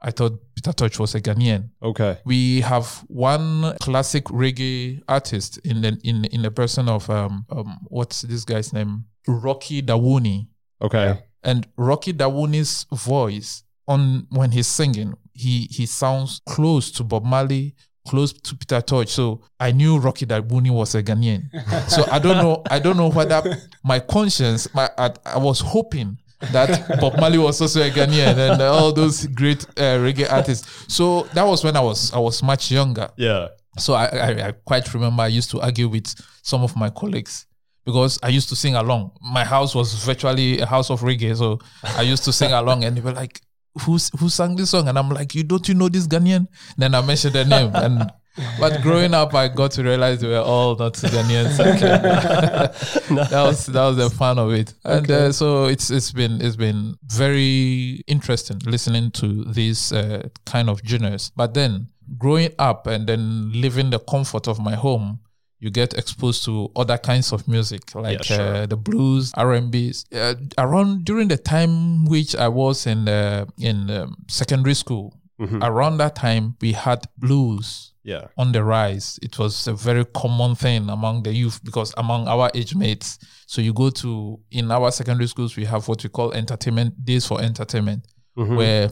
I 0.00 0.12
thought 0.12 0.38
Peter 0.54 0.72
Tosh 0.72 0.98
was 1.00 1.14
a 1.16 1.20
Ghanaian. 1.20 1.70
okay. 1.82 2.18
We 2.24 2.60
have 2.60 3.04
one 3.08 3.76
classic 3.80 4.24
reggae 4.26 5.02
artist 5.08 5.58
in 5.64 5.80
the 5.82 5.98
in 6.04 6.24
in 6.26 6.42
the 6.42 6.50
person 6.50 6.88
of 6.88 7.10
um, 7.10 7.46
um 7.50 7.80
what's 7.88 8.22
this 8.22 8.44
guy's 8.44 8.72
name? 8.72 9.06
Rocky 9.26 9.82
Dawuni. 9.82 10.46
Okay 10.80 11.18
and 11.44 11.66
Rocky 11.76 12.12
Dawuni's 12.12 12.86
voice 12.92 13.64
on 13.88 14.26
when 14.30 14.52
he's 14.52 14.66
singing, 14.68 15.14
he 15.32 15.66
he 15.70 15.86
sounds 15.86 16.40
close 16.46 16.90
to 16.92 17.04
Bob 17.04 17.24
Marley, 17.24 17.74
close 18.06 18.32
to 18.32 18.54
Peter 18.56 18.80
Tosh. 18.80 19.10
So 19.10 19.42
I 19.58 19.72
knew 19.72 19.98
Rocky 19.98 20.26
Dawuni 20.26 20.70
was 20.70 20.94
a 20.94 21.02
Ghanaian. 21.02 21.50
so 21.88 22.04
I 22.10 22.18
don't 22.18 22.36
know, 22.36 22.62
I 22.70 22.78
don't 22.78 22.96
know 22.96 23.10
whether 23.10 23.42
my 23.84 23.98
conscience, 24.00 24.72
my 24.74 24.88
I, 24.98 25.10
I 25.24 25.38
was 25.38 25.60
hoping 25.60 26.18
that 26.52 26.98
Bob 27.00 27.18
Marley 27.18 27.38
was 27.38 27.60
also 27.60 27.80
a 27.82 27.90
Ghanaian 27.90 28.36
and 28.52 28.62
all 28.62 28.92
those 28.92 29.26
great 29.26 29.64
uh, 29.76 29.98
reggae 29.98 30.30
artists. 30.30 30.68
So 30.92 31.22
that 31.34 31.44
was 31.44 31.64
when 31.64 31.76
I 31.76 31.80
was 31.80 32.12
I 32.12 32.18
was 32.18 32.42
much 32.42 32.70
younger. 32.70 33.08
yeah 33.16 33.48
So 33.78 33.94
I, 33.94 34.06
I, 34.06 34.48
I 34.48 34.52
quite 34.52 34.92
remember 34.94 35.22
I 35.22 35.28
used 35.28 35.50
to 35.52 35.60
argue 35.60 35.88
with 35.88 36.06
some 36.42 36.62
of 36.62 36.76
my 36.76 36.90
colleagues 36.90 37.46
because 37.84 38.18
I 38.22 38.28
used 38.28 38.48
to 38.50 38.56
sing 38.56 38.74
along. 38.74 39.12
My 39.20 39.44
house 39.44 39.74
was 39.74 39.94
virtually 40.04 40.60
a 40.60 40.66
house 40.66 40.90
of 40.90 41.00
reggae, 41.00 41.36
so 41.36 41.58
I 41.82 42.02
used 42.02 42.24
to 42.24 42.32
sing 42.32 42.52
along, 42.52 42.84
and 42.84 42.96
they 42.96 43.00
were 43.00 43.12
like, 43.12 43.40
"Who's 43.82 44.10
who 44.18 44.28
sang 44.28 44.56
this 44.56 44.70
song?" 44.70 44.88
And 44.88 44.98
I'm 44.98 45.08
like, 45.10 45.34
"You 45.34 45.42
don't 45.42 45.66
you 45.68 45.74
know 45.74 45.88
this 45.88 46.06
Ghanaian?" 46.06 46.46
Then 46.76 46.94
I 46.94 47.00
mentioned 47.00 47.34
the 47.34 47.44
name, 47.44 47.70
and 47.74 48.10
but 48.58 48.80
growing 48.82 49.12
up, 49.12 49.34
I 49.34 49.48
got 49.48 49.72
to 49.72 49.82
realize 49.82 50.20
they 50.20 50.28
were 50.28 50.38
all 50.38 50.74
not 50.76 50.94
Ghanaians. 50.94 51.56
that 53.30 53.42
was 53.42 53.66
that 53.66 53.84
was 53.84 53.96
the 53.96 54.10
fun 54.10 54.38
of 54.38 54.52
it, 54.52 54.72
and 54.84 55.10
uh, 55.10 55.32
so 55.32 55.66
it's 55.66 55.90
it's 55.90 56.12
been 56.12 56.40
it's 56.40 56.56
been 56.56 56.96
very 57.04 58.02
interesting 58.06 58.58
listening 58.64 59.10
to 59.12 59.44
these 59.44 59.92
uh, 59.92 60.28
kind 60.46 60.70
of 60.70 60.80
genres. 60.86 61.30
But 61.36 61.52
then 61.54 61.88
growing 62.16 62.52
up 62.58 62.86
and 62.86 63.06
then 63.06 63.52
living 63.52 63.90
the 63.90 63.98
comfort 63.98 64.48
of 64.48 64.58
my 64.58 64.76
home, 64.76 65.20
you 65.62 65.70
get 65.70 65.94
exposed 65.94 66.44
to 66.44 66.52
other 66.74 66.98
kinds 66.98 67.32
of 67.32 67.46
music 67.46 67.82
like 67.94 68.18
Yeah, 68.18 68.36
sure. 68.36 68.54
uh, 68.56 68.66
the 68.66 68.76
blues, 68.76 69.30
R 69.36 69.52
and 69.58 69.70
B's. 69.70 70.04
Uh, 70.12 70.34
around 70.58 71.04
during 71.04 71.28
the 71.28 71.36
time 71.38 72.04
which 72.12 72.34
I 72.36 72.48
was 72.48 72.86
in 72.86 73.08
uh, 73.08 73.44
in 73.58 73.76
um, 73.90 74.16
secondary 74.28 74.74
school, 74.74 75.06
Mhm. 75.40 75.62
around 75.62 75.98
that 75.98 76.14
time 76.16 76.44
we 76.60 76.72
had 76.72 77.00
blues 77.16 77.92
Yeah. 78.04 78.24
on 78.36 78.52
the 78.52 78.62
rise. 78.64 79.18
It 79.22 79.38
was 79.38 79.68
a 79.68 79.74
very 79.88 80.04
common 80.04 80.56
thing 80.56 80.90
among 80.90 81.22
the 81.22 81.32
youth 81.32 81.60
because 81.64 81.94
among 81.96 82.26
our 82.28 82.50
age 82.54 82.74
mates. 82.74 83.18
So 83.46 83.60
you 83.62 83.72
go 83.72 83.90
to 84.02 84.40
in 84.50 84.70
our 84.72 84.90
secondary 84.90 85.28
schools, 85.28 85.56
we 85.56 85.64
have 85.66 85.86
what 85.88 86.02
we 86.04 86.10
call 86.10 86.32
entertainment 86.32 87.04
days 87.04 87.24
for 87.26 87.40
entertainment, 87.40 88.00
Mhm. 88.36 88.56
where 88.56 88.90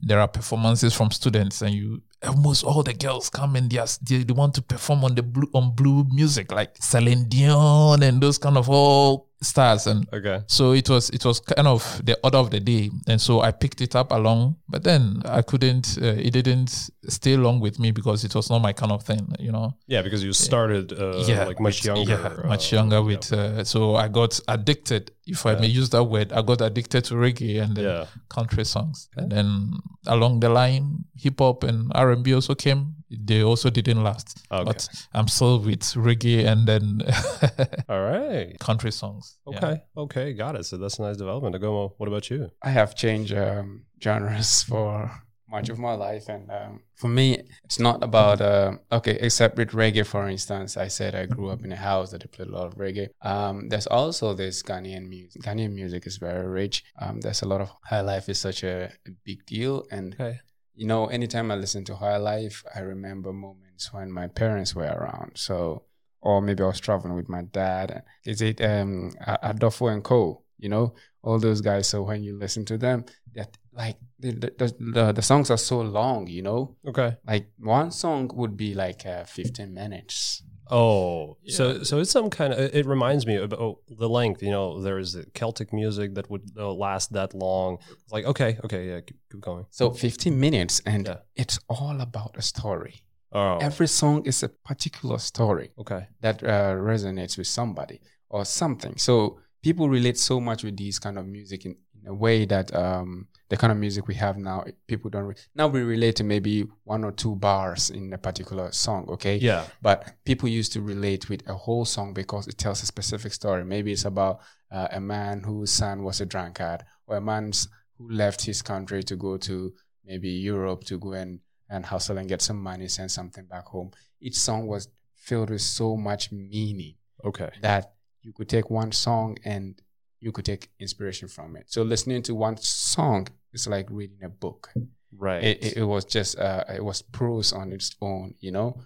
there 0.00 0.20
are 0.20 0.28
performances 0.28 0.92
from 0.94 1.10
students, 1.10 1.62
and 1.62 1.74
you 1.74 2.02
almost 2.24 2.64
all 2.64 2.82
the 2.82 2.94
girls 2.94 3.28
come 3.28 3.56
and 3.56 3.70
they, 3.70 3.80
they, 4.02 4.22
they 4.24 4.32
want 4.32 4.54
to 4.54 4.62
perform 4.62 5.04
on 5.04 5.14
the 5.14 5.22
blue 5.22 5.50
on 5.54 5.74
blue 5.74 6.04
music 6.10 6.52
like 6.52 6.76
Celine 6.80 7.28
Dion 7.28 8.02
and 8.02 8.20
those 8.20 8.38
kind 8.38 8.56
of 8.56 8.68
all 8.68 9.28
stars 9.42 9.86
and 9.86 10.06
Okay. 10.12 10.40
so 10.46 10.72
it 10.72 10.88
was 10.88 11.10
it 11.10 11.24
was 11.24 11.40
kind 11.40 11.66
of 11.68 12.00
the 12.04 12.16
order 12.22 12.38
of 12.38 12.50
the 12.50 12.60
day, 12.60 12.90
and 13.08 13.20
so 13.20 13.40
I 13.40 13.50
picked 13.52 13.80
it 13.80 13.94
up 13.96 14.12
along. 14.12 14.56
But 14.68 14.84
then 14.84 15.22
I 15.24 15.42
couldn't. 15.42 15.98
Uh, 16.00 16.14
it 16.16 16.30
didn't 16.32 16.70
stay 17.08 17.36
long 17.36 17.60
with 17.60 17.78
me 17.78 17.90
because 17.90 18.24
it 18.24 18.34
was 18.34 18.48
not 18.50 18.60
my 18.62 18.72
kind 18.72 18.92
of 18.92 19.02
thing, 19.02 19.34
you 19.38 19.52
know. 19.52 19.74
Yeah, 19.86 20.02
because 20.02 20.22
you 20.24 20.32
started 20.32 20.92
uh, 20.92 21.46
like 21.46 21.60
much 21.60 21.84
younger. 21.84 22.12
Yeah, 22.12 22.48
much 22.48 22.72
uh, 22.72 22.76
younger. 22.76 22.96
yeah. 22.96 23.02
With 23.02 23.32
uh, 23.32 23.64
so 23.64 23.96
I 23.96 24.08
got 24.08 24.40
addicted, 24.48 25.10
if 25.26 25.44
I 25.44 25.54
may 25.56 25.66
use 25.66 25.90
that 25.90 26.04
word. 26.04 26.32
I 26.32 26.42
got 26.42 26.60
addicted 26.60 27.04
to 27.06 27.14
reggae 27.14 27.60
and 27.62 27.76
Yeah. 27.76 28.06
country 28.28 28.64
songs, 28.64 29.08
and 29.16 29.30
then 29.32 29.72
along 30.06 30.40
the 30.40 30.48
line, 30.48 31.04
hip 31.16 31.38
hop 31.40 31.64
and 31.64 31.90
R 31.94 32.12
and 32.12 32.22
B 32.22 32.32
also 32.34 32.54
came. 32.54 32.94
They 33.12 33.42
also 33.42 33.68
didn't 33.70 34.02
last, 34.02 34.46
Okay. 34.50 34.64
but 34.64 34.88
I'm 35.12 35.28
still 35.28 35.58
with 35.60 35.82
reggae 35.94 36.46
and 36.46 36.66
then 36.66 37.02
All 37.88 38.00
right. 38.02 38.58
country 38.58 38.92
songs. 38.92 39.38
Yeah. 39.46 39.56
Okay. 39.58 39.82
Okay. 39.96 40.32
Got 40.32 40.56
it. 40.56 40.64
So 40.64 40.76
that's 40.78 40.98
a 40.98 41.02
nice 41.02 41.16
development. 41.16 41.54
Agomo, 41.56 41.92
what 41.98 42.08
about 42.08 42.30
you? 42.30 42.50
I 42.62 42.70
have 42.70 42.94
changed 42.94 43.34
um, 43.34 43.84
genres 44.02 44.62
for 44.62 45.10
much 45.48 45.68
of 45.68 45.78
my 45.78 45.92
life, 45.92 46.30
and 46.30 46.50
um, 46.50 46.80
for 46.94 47.08
me, 47.08 47.42
it's 47.64 47.78
not 47.78 48.02
about 48.02 48.40
uh, 48.40 48.72
okay. 48.90 49.18
Except 49.20 49.58
with 49.58 49.72
reggae, 49.72 50.06
for 50.06 50.26
instance, 50.26 50.78
I 50.78 50.88
said 50.88 51.14
I 51.14 51.26
grew 51.26 51.50
up 51.50 51.62
in 51.62 51.72
a 51.72 51.76
house 51.76 52.10
that 52.12 52.22
they 52.22 52.26
played 52.26 52.48
a 52.48 52.52
lot 52.52 52.66
of 52.68 52.76
reggae. 52.76 53.08
Um, 53.20 53.68
there's 53.68 53.86
also 53.86 54.32
this 54.32 54.62
Ghanaian 54.62 55.06
music. 55.10 55.42
Ghanaian 55.42 55.74
music 55.74 56.06
is 56.06 56.16
very 56.16 56.46
rich. 56.48 56.84
Um, 56.98 57.20
there's 57.20 57.42
a 57.42 57.48
lot 57.48 57.60
of 57.60 57.68
high 57.84 58.00
life 58.00 58.30
is 58.30 58.38
such 58.40 58.62
a, 58.64 58.84
a 59.06 59.10
big 59.24 59.44
deal, 59.44 59.84
and 59.90 60.14
Okay. 60.14 60.40
You 60.74 60.86
know, 60.86 61.06
anytime 61.06 61.50
I 61.50 61.56
listen 61.56 61.84
to 61.86 61.96
high 61.96 62.16
life, 62.16 62.62
I 62.74 62.80
remember 62.80 63.32
moments 63.32 63.92
when 63.92 64.10
my 64.10 64.26
parents 64.28 64.74
were 64.74 64.84
around. 64.84 65.32
So, 65.36 65.84
or 66.20 66.40
maybe 66.40 66.62
I 66.62 66.66
was 66.68 66.80
traveling 66.80 67.14
with 67.14 67.28
my 67.28 67.42
dad. 67.42 68.04
Is 68.24 68.40
it 68.42 68.60
um 68.60 69.10
Adolfo 69.42 69.88
and 69.88 70.02
Co? 70.04 70.42
You 70.58 70.68
know, 70.68 70.94
all 71.22 71.38
those 71.40 71.60
guys. 71.60 71.88
So 71.88 72.02
when 72.02 72.22
you 72.22 72.38
listen 72.38 72.64
to 72.66 72.78
them, 72.78 73.04
that 73.34 73.56
like 73.72 73.96
the 74.20 74.32
the, 74.32 74.74
the 74.78 75.12
the 75.12 75.22
songs 75.22 75.50
are 75.50 75.58
so 75.58 75.80
long. 75.80 76.26
You 76.28 76.42
know, 76.42 76.76
Okay. 76.86 77.16
like 77.26 77.46
one 77.58 77.90
song 77.90 78.30
would 78.34 78.56
be 78.56 78.74
like 78.74 79.04
uh, 79.06 79.24
15 79.24 79.74
minutes. 79.74 80.42
Oh, 80.74 81.36
so 81.46 81.64
Yeah. 81.72 81.82
so 81.88 81.98
it's 82.00 82.10
some 82.10 82.30
kind 82.30 82.52
of. 82.52 82.58
It 82.74 82.86
reminds 82.86 83.26
me 83.26 83.36
of 83.36 83.52
oh, 83.52 83.78
the 84.02 84.08
length. 84.08 84.42
You 84.42 84.50
know, 84.56 84.80
there 84.86 84.98
is 84.98 85.16
Celtic 85.34 85.68
music 85.72 86.14
that 86.16 86.26
would 86.30 86.44
uh, 86.56 86.72
last 86.86 87.12
that 87.12 87.34
long. 87.34 87.78
It's 88.04 88.12
like 88.16 88.24
okay, 88.32 88.58
okay, 88.64 88.82
yeah, 88.88 89.00
keep, 89.06 89.18
keep 89.30 89.40
going. 89.40 89.66
So 89.70 89.90
15 89.90 90.38
minutes, 90.46 90.80
and 90.86 91.06
Yeah. 91.06 91.18
it's 91.42 91.58
all 91.68 92.00
about 92.00 92.36
a 92.38 92.42
story. 92.42 92.94
Oh, 93.34 93.58
Every 93.58 93.86
song 93.88 94.26
is 94.26 94.42
a 94.42 94.48
particular 94.48 95.18
story. 95.18 95.68
okay. 95.78 96.02
that 96.20 96.42
uh, 96.42 96.74
resonates 96.92 97.38
with 97.38 97.46
somebody 97.46 97.98
or 98.28 98.44
something. 98.44 98.94
So 98.98 99.38
people 99.62 99.88
relate 99.88 100.18
so 100.18 100.40
much 100.40 100.64
with 100.64 100.76
these 100.76 100.98
kind 100.98 101.18
of 101.18 101.26
music 101.26 101.64
in, 101.66 101.76
in 102.00 102.06
a 102.08 102.14
way 102.14 102.46
that 102.46 102.74
um, 102.74 103.26
the 103.52 103.58
kind 103.58 103.70
of 103.70 103.76
music 103.76 104.08
we 104.08 104.14
have 104.14 104.38
now, 104.38 104.64
people 104.86 105.10
don't. 105.10 105.24
Re- 105.24 105.34
now 105.54 105.66
we 105.68 105.82
relate 105.82 106.16
to 106.16 106.24
maybe 106.24 106.64
one 106.84 107.04
or 107.04 107.12
two 107.12 107.36
bars 107.36 107.90
in 107.90 108.10
a 108.14 108.16
particular 108.16 108.72
song, 108.72 109.04
okay? 109.10 109.36
Yeah. 109.36 109.66
But 109.82 110.14
people 110.24 110.48
used 110.48 110.72
to 110.72 110.80
relate 110.80 111.28
with 111.28 111.46
a 111.46 111.52
whole 111.52 111.84
song 111.84 112.14
because 112.14 112.48
it 112.48 112.56
tells 112.56 112.82
a 112.82 112.86
specific 112.86 113.30
story. 113.34 113.62
Maybe 113.62 113.92
it's 113.92 114.06
about 114.06 114.40
uh, 114.70 114.88
a 114.90 115.00
man 115.00 115.42
whose 115.42 115.70
son 115.70 116.02
was 116.02 116.22
a 116.22 116.24
drunkard, 116.24 116.82
or 117.06 117.18
a 117.18 117.20
man 117.20 117.52
who 117.98 118.10
left 118.10 118.40
his 118.46 118.62
country 118.62 119.02
to 119.02 119.16
go 119.16 119.36
to 119.36 119.74
maybe 120.02 120.30
Europe 120.30 120.84
to 120.84 120.98
go 120.98 121.12
and, 121.12 121.40
and 121.68 121.84
hustle 121.84 122.16
and 122.16 122.30
get 122.30 122.40
some 122.40 122.60
money, 122.62 122.88
send 122.88 123.10
something 123.10 123.44
back 123.44 123.66
home. 123.66 123.90
Each 124.18 124.36
song 124.36 124.66
was 124.66 124.88
filled 125.14 125.50
with 125.50 125.60
so 125.60 125.98
much 125.98 126.32
meaning 126.32 126.94
Okay. 127.22 127.50
that 127.60 127.92
you 128.22 128.32
could 128.32 128.48
take 128.48 128.70
one 128.70 128.92
song 128.92 129.36
and 129.44 129.78
you 130.20 130.32
could 130.32 130.46
take 130.46 130.70
inspiration 130.80 131.28
from 131.28 131.54
it. 131.56 131.64
So 131.66 131.82
listening 131.82 132.22
to 132.22 132.34
one 132.34 132.56
song 132.56 133.28
is 133.52 133.66
like 133.68 133.86
reading 133.90 134.22
a 134.24 134.28
book 134.28 134.72
Right. 135.16 135.44
it, 135.44 135.64
it, 135.64 135.76
it 135.78 135.84
was 135.84 136.04
just 136.04 136.38
uh, 136.38 136.64
it 136.74 136.82
was 136.82 137.02
prose 137.02 137.52
on 137.52 137.72
its 137.72 137.94
own, 138.00 138.34
you 138.40 138.50
know, 138.50 138.80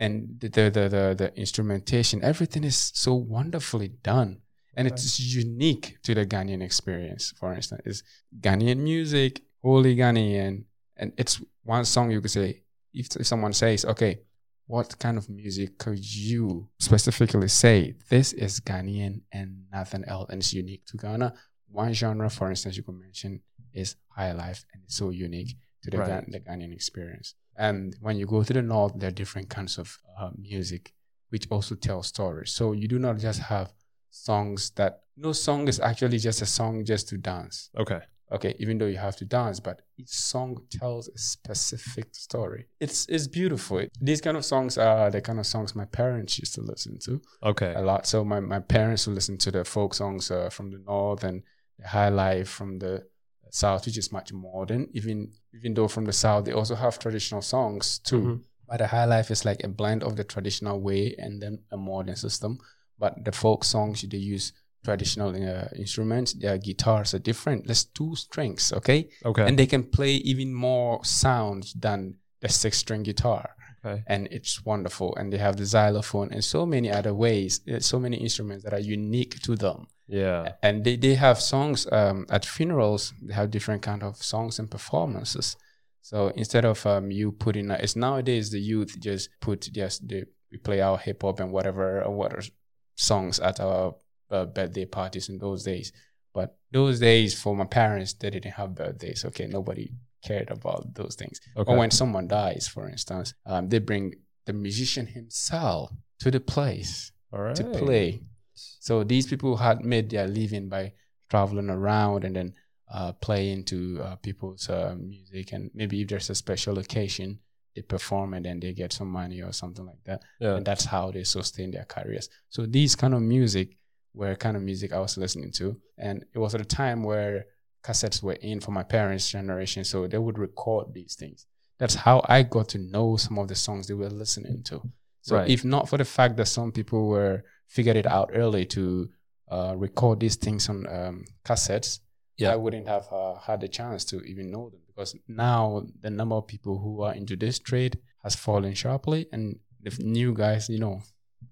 and 0.00 0.36
the 0.40 0.48
the 0.48 0.70
the 0.70 0.88
the, 0.88 1.14
the 1.16 1.36
instrumentation, 1.36 2.24
everything 2.24 2.64
is 2.64 2.90
so 2.94 3.14
wonderfully 3.14 3.88
done, 4.02 4.40
and 4.76 4.88
it's 4.88 5.20
unique 5.20 5.98
to 6.02 6.14
the 6.14 6.26
Ghanaian 6.26 6.62
experience. 6.62 7.32
For 7.38 7.54
instance, 7.54 7.82
is 7.86 8.02
Ghanaian 8.40 8.78
music, 8.78 9.42
wholly 9.62 9.94
Ghanaian, 9.94 10.64
and 10.96 11.12
it's 11.16 11.40
one 11.62 11.84
song 11.84 12.10
you 12.10 12.20
could 12.20 12.32
say 12.32 12.62
if, 12.92 13.14
if 13.16 13.26
someone 13.26 13.52
says, 13.52 13.84
okay. 13.84 14.20
What 14.66 15.00
kind 15.00 15.18
of 15.18 15.28
music 15.28 15.78
could 15.78 15.98
you 15.98 16.68
specifically 16.78 17.48
say 17.48 17.96
this 18.08 18.32
is 18.32 18.60
Ghanaian 18.60 19.22
and 19.32 19.64
nothing 19.72 20.04
else, 20.04 20.30
and 20.30 20.40
it's 20.40 20.54
unique 20.54 20.86
to 20.86 20.96
Ghana? 20.96 21.34
One 21.72 21.92
genre, 21.92 22.28
for 22.30 22.50
instance, 22.50 22.76
you 22.76 22.82
could 22.82 22.98
mention 22.98 23.40
is 23.72 23.96
high 24.08 24.32
life, 24.32 24.64
and 24.72 24.82
it's 24.84 24.96
so 24.96 25.10
unique 25.10 25.56
to 25.82 25.90
the, 25.90 25.98
Right. 25.98 26.30
The 26.30 26.40
Ghanaian 26.40 26.72
experience. 26.74 27.34
And 27.56 27.96
when 28.00 28.16
you 28.16 28.26
go 28.26 28.42
to 28.42 28.52
the 28.52 28.62
north, 28.62 28.92
there 28.96 29.08
are 29.08 29.12
different 29.12 29.48
kinds 29.50 29.78
of 29.78 29.98
uh, 30.18 30.30
music 30.36 30.92
which 31.30 31.46
also 31.50 31.76
tell 31.76 32.02
stories. 32.02 32.50
So 32.50 32.72
you 32.72 32.88
do 32.88 32.98
not 32.98 33.18
just 33.18 33.40
have 33.40 33.72
songs 34.10 34.70
that 34.70 35.02
no 35.16 35.32
song 35.32 35.68
is 35.68 35.78
actually 35.78 36.18
just 36.18 36.42
a 36.42 36.46
song 36.46 36.84
just 36.84 37.08
to 37.10 37.18
dance. 37.18 37.70
okay. 37.78 38.00
Okay, 38.32 38.54
even 38.60 38.78
though 38.78 38.86
you 38.86 38.96
have 38.96 39.16
to 39.16 39.24
dance, 39.24 39.58
but 39.58 39.82
each 39.98 40.08
song 40.10 40.56
tells 40.70 41.08
a 41.08 41.18
specific 41.18 42.14
story. 42.14 42.66
It's 42.78 43.04
it's 43.08 43.26
beautiful. 43.26 43.82
These 44.00 44.20
kind 44.20 44.36
of 44.36 44.44
songs 44.44 44.78
are 44.78 45.10
the 45.10 45.20
kind 45.20 45.40
of 45.40 45.46
songs 45.46 45.74
my 45.74 45.84
parents 45.86 46.38
used 46.38 46.54
to 46.54 46.60
listen 46.60 46.98
to 47.00 47.20
Okay. 47.42 47.72
a 47.74 47.80
lot. 47.82 48.06
So 48.06 48.24
my, 48.24 48.38
my 48.38 48.60
parents 48.60 49.06
would 49.06 49.16
listen 49.16 49.36
to 49.38 49.50
the 49.50 49.64
folk 49.64 49.94
songs 49.94 50.30
uh, 50.30 50.48
from 50.48 50.70
the 50.70 50.78
north 50.78 51.24
and 51.24 51.42
the 51.80 51.88
high 51.88 52.08
life 52.08 52.48
from 52.48 52.78
the 52.78 53.06
south, 53.50 53.86
which 53.86 53.98
is 53.98 54.12
much 54.12 54.32
modern. 54.32 54.88
Even 54.92 55.32
even 55.54 55.74
though 55.74 55.88
from 55.88 56.04
the 56.04 56.12
south 56.12 56.44
they 56.44 56.52
also 56.52 56.74
have 56.74 56.98
traditional 56.98 57.42
songs 57.42 57.98
too. 57.98 58.20
Mhm. 58.22 58.40
But 58.68 58.78
the 58.78 58.86
high 58.86 59.06
life 59.06 59.30
is 59.32 59.44
like 59.44 59.64
a 59.64 59.68
blend 59.68 60.02
of 60.04 60.14
the 60.14 60.24
traditional 60.24 60.80
way 60.80 61.14
and 61.18 61.42
then 61.42 61.58
a 61.72 61.76
modern 61.76 62.16
system. 62.16 62.58
But 62.98 63.12
the 63.24 63.32
folk 63.32 63.64
songs 63.64 64.02
they 64.02 64.18
use 64.18 64.52
traditional 64.84 65.30
uh, 65.34 65.68
instruments. 65.76 66.32
Their 66.34 66.56
guitars 66.58 67.12
are 67.14 67.18
different. 67.18 67.66
There's 67.66 67.84
two 67.84 68.14
strings, 68.16 68.72
okay, 68.72 69.08
Okay. 69.24 69.46
and 69.46 69.58
they 69.58 69.66
can 69.66 69.82
play 69.84 70.12
even 70.32 70.54
more 70.54 71.04
sounds 71.04 71.74
than 71.74 72.14
the 72.40 72.48
six 72.48 72.78
string 72.78 73.02
guitar 73.02 73.50
okay. 73.84 74.02
and 74.06 74.28
it's 74.30 74.64
wonderful. 74.64 75.14
And 75.16 75.32
they 75.32 75.38
have 75.38 75.56
the 75.56 75.66
xylophone 75.66 76.32
and 76.32 76.44
so 76.44 76.66
many 76.66 76.90
other 76.90 77.14
ways, 77.14 77.60
uh, 77.72 77.80
so 77.80 77.98
many 77.98 78.16
instruments 78.16 78.64
that 78.64 78.72
are 78.72 78.80
unique 78.80 79.40
to 79.42 79.56
them. 79.56 79.86
Yeah. 80.06 80.52
And 80.62 80.84
they, 80.84 80.96
they 80.96 81.14
have 81.14 81.40
songs 81.40 81.86
um, 81.92 82.26
at 82.30 82.44
funerals. 82.44 83.12
They 83.22 83.34
have 83.34 83.50
different 83.50 83.82
kind 83.82 84.02
of 84.02 84.16
songs 84.16 84.58
and 84.58 84.70
performances. 84.70 85.56
So 86.02 86.28
instead 86.28 86.64
of 86.64 86.84
um, 86.86 87.10
you 87.10 87.32
putting, 87.32 87.70
it's 87.70 87.94
nowadays 87.94 88.50
the 88.50 88.58
youth 88.58 88.98
just 88.98 89.30
put 89.40 89.68
just 89.72 90.08
they 90.08 90.24
we 90.50 90.58
play 90.58 90.80
our 90.80 90.98
hip 90.98 91.22
hop 91.22 91.38
and 91.38 91.52
whatever 91.52 92.02
or 92.02 92.12
what 92.12 92.50
songs 92.96 93.38
at 93.38 93.60
our 93.60 93.94
uh, 94.30 94.46
birthday 94.46 94.84
parties 94.84 95.28
in 95.28 95.38
those 95.38 95.62
days. 95.62 95.92
But 96.32 96.56
those 96.72 97.00
days 97.00 97.40
for 97.40 97.54
my 97.54 97.64
parents, 97.64 98.12
they 98.14 98.30
didn't 98.30 98.52
have 98.52 98.74
birthdays. 98.74 99.24
Okay, 99.26 99.46
nobody 99.46 99.92
cared 100.22 100.50
about 100.50 100.94
those 100.94 101.14
things. 101.14 101.40
Okay. 101.56 101.70
Or 101.70 101.78
when 101.78 101.90
someone 101.90 102.28
dies, 102.28 102.68
for 102.68 102.88
instance, 102.88 103.34
um, 103.46 103.68
they 103.68 103.78
bring 103.78 104.14
the 104.46 104.52
musician 104.52 105.06
himself 105.06 105.92
to 106.20 106.30
the 106.30 106.40
place 106.40 107.12
All 107.32 107.40
right. 107.40 107.56
to 107.56 107.64
play. 107.64 108.22
So 108.54 109.04
these 109.04 109.26
people 109.26 109.56
had 109.56 109.84
made 109.84 110.10
their 110.10 110.26
living 110.26 110.68
by 110.68 110.92
traveling 111.30 111.70
around 111.70 112.24
and 112.24 112.36
then 112.36 112.54
uh, 112.92 113.12
playing 113.12 113.64
to 113.64 114.00
uh, 114.02 114.16
people's 114.16 114.68
uh, 114.68 114.94
music. 114.98 115.52
And 115.52 115.70
maybe 115.74 116.02
if 116.02 116.08
there's 116.08 116.30
a 116.30 116.34
special 116.34 116.78
occasion, 116.78 117.38
they 117.74 117.82
perform 117.82 118.34
and 118.34 118.44
then 118.44 118.60
they 118.60 118.72
get 118.72 118.92
some 118.92 119.08
money 119.08 119.40
or 119.40 119.52
something 119.52 119.86
like 119.86 120.02
that. 120.04 120.22
Yeah. 120.40 120.56
And 120.56 120.66
that's 120.66 120.84
how 120.84 121.10
they 121.10 121.24
sustain 121.24 121.70
their 121.70 121.84
careers. 121.84 122.28
So 122.48 122.66
these 122.66 122.96
kind 122.96 123.14
of 123.14 123.22
music 123.22 123.76
were 124.12 124.34
kind 124.34 124.56
of 124.56 124.62
music 124.62 124.92
I 124.92 124.98
was 124.98 125.16
listening 125.16 125.52
to. 125.52 125.76
And 125.96 126.24
it 126.34 126.38
was 126.38 126.54
at 126.54 126.60
a 126.60 126.64
time 126.64 127.04
where 127.04 127.46
cassettes 127.82 128.22
were 128.22 128.34
in 128.34 128.60
for 128.60 128.70
my 128.72 128.82
parents' 128.82 129.28
generation. 129.30 129.84
So 129.84 130.06
they 130.06 130.18
would 130.18 130.38
record 130.38 130.92
these 130.94 131.14
things. 131.14 131.46
that's 131.78 131.94
how 131.94 132.20
I 132.28 132.42
got 132.42 132.68
to 132.70 132.78
know 132.78 133.16
some 133.16 133.38
of 133.38 133.48
the 133.48 133.54
songs 133.54 133.86
they 133.86 133.94
were 133.94 134.10
listening 134.10 134.62
to. 134.64 134.82
So 135.22 135.36
Right. 135.36 135.48
if 135.50 135.64
not 135.64 135.88
for 135.88 135.96
the 135.98 136.04
fact 136.04 136.36
that 136.36 136.46
some 136.46 136.72
people 136.72 137.08
were 137.08 137.42
figured 137.68 137.96
it 137.96 138.06
out 138.06 138.30
early 138.34 138.66
to 138.66 139.08
uh, 139.50 139.74
record 139.76 140.20
these 140.20 140.36
things 140.36 140.68
on 140.68 140.86
um, 140.86 141.24
cassettes, 141.44 142.00
Yeah. 142.36 142.52
I 142.52 142.56
wouldn't 142.56 142.86
have 142.86 143.06
uh, 143.10 143.34
had 143.46 143.60
the 143.62 143.68
chance 143.68 144.04
to 144.10 144.20
even 144.30 144.50
know 144.50 144.68
them 144.70 144.80
because 144.88 145.16
now 145.26 145.84
the 146.02 146.10
number 146.10 146.34
of 146.36 146.46
people 146.46 146.78
who 146.78 147.00
are 147.02 147.14
into 147.14 147.34
this 147.36 147.58
trade 147.58 147.98
has 148.24 148.34
fallen 148.36 148.74
sharply, 148.74 149.26
and 149.32 149.58
the 149.82 149.90
new 150.02 150.34
guys, 150.34 150.68
you 150.68 150.78
know, 150.78 151.00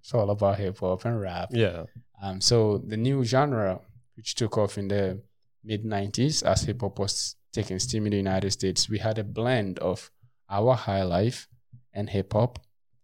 it's 0.00 0.12
all 0.12 0.28
about 0.30 0.58
hip 0.58 0.78
hop 0.78 1.04
and 1.06 1.18
rap. 1.20 1.48
Yeah. 1.52 1.84
Um, 2.22 2.40
so 2.42 2.78
the 2.86 2.96
new 2.98 3.24
genre, 3.24 3.80
which 4.16 4.34
took 4.34 4.58
off 4.58 4.76
in 4.76 4.88
the 4.88 5.22
mid 5.64 5.84
'90s 5.84 6.42
as 6.42 6.62
hip 6.62 6.80
hop 6.80 6.98
was 6.98 7.36
taking 7.52 7.78
steam 7.78 8.04
in 8.06 8.10
the 8.10 8.16
United 8.16 8.50
States, 8.50 8.88
we 8.88 8.98
had 8.98 9.18
a 9.18 9.24
blend 9.24 9.78
of 9.78 10.10
our 10.50 10.74
high 10.74 11.02
life 11.02 11.48
and 11.92 12.10
hip 12.10 12.32
hop, 12.32 12.58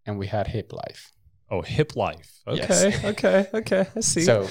and 0.05 0.17
we 0.19 0.27
had 0.27 0.47
hip 0.47 0.71
life. 0.73 1.11
Oh, 1.49 1.61
hip 1.61 1.95
life. 1.95 2.41
Okay. 2.47 2.57
Yes. 2.57 3.03
Okay. 3.05 3.47
Okay. 3.53 3.85
I 3.95 3.99
see. 3.99 4.21
So 4.21 4.47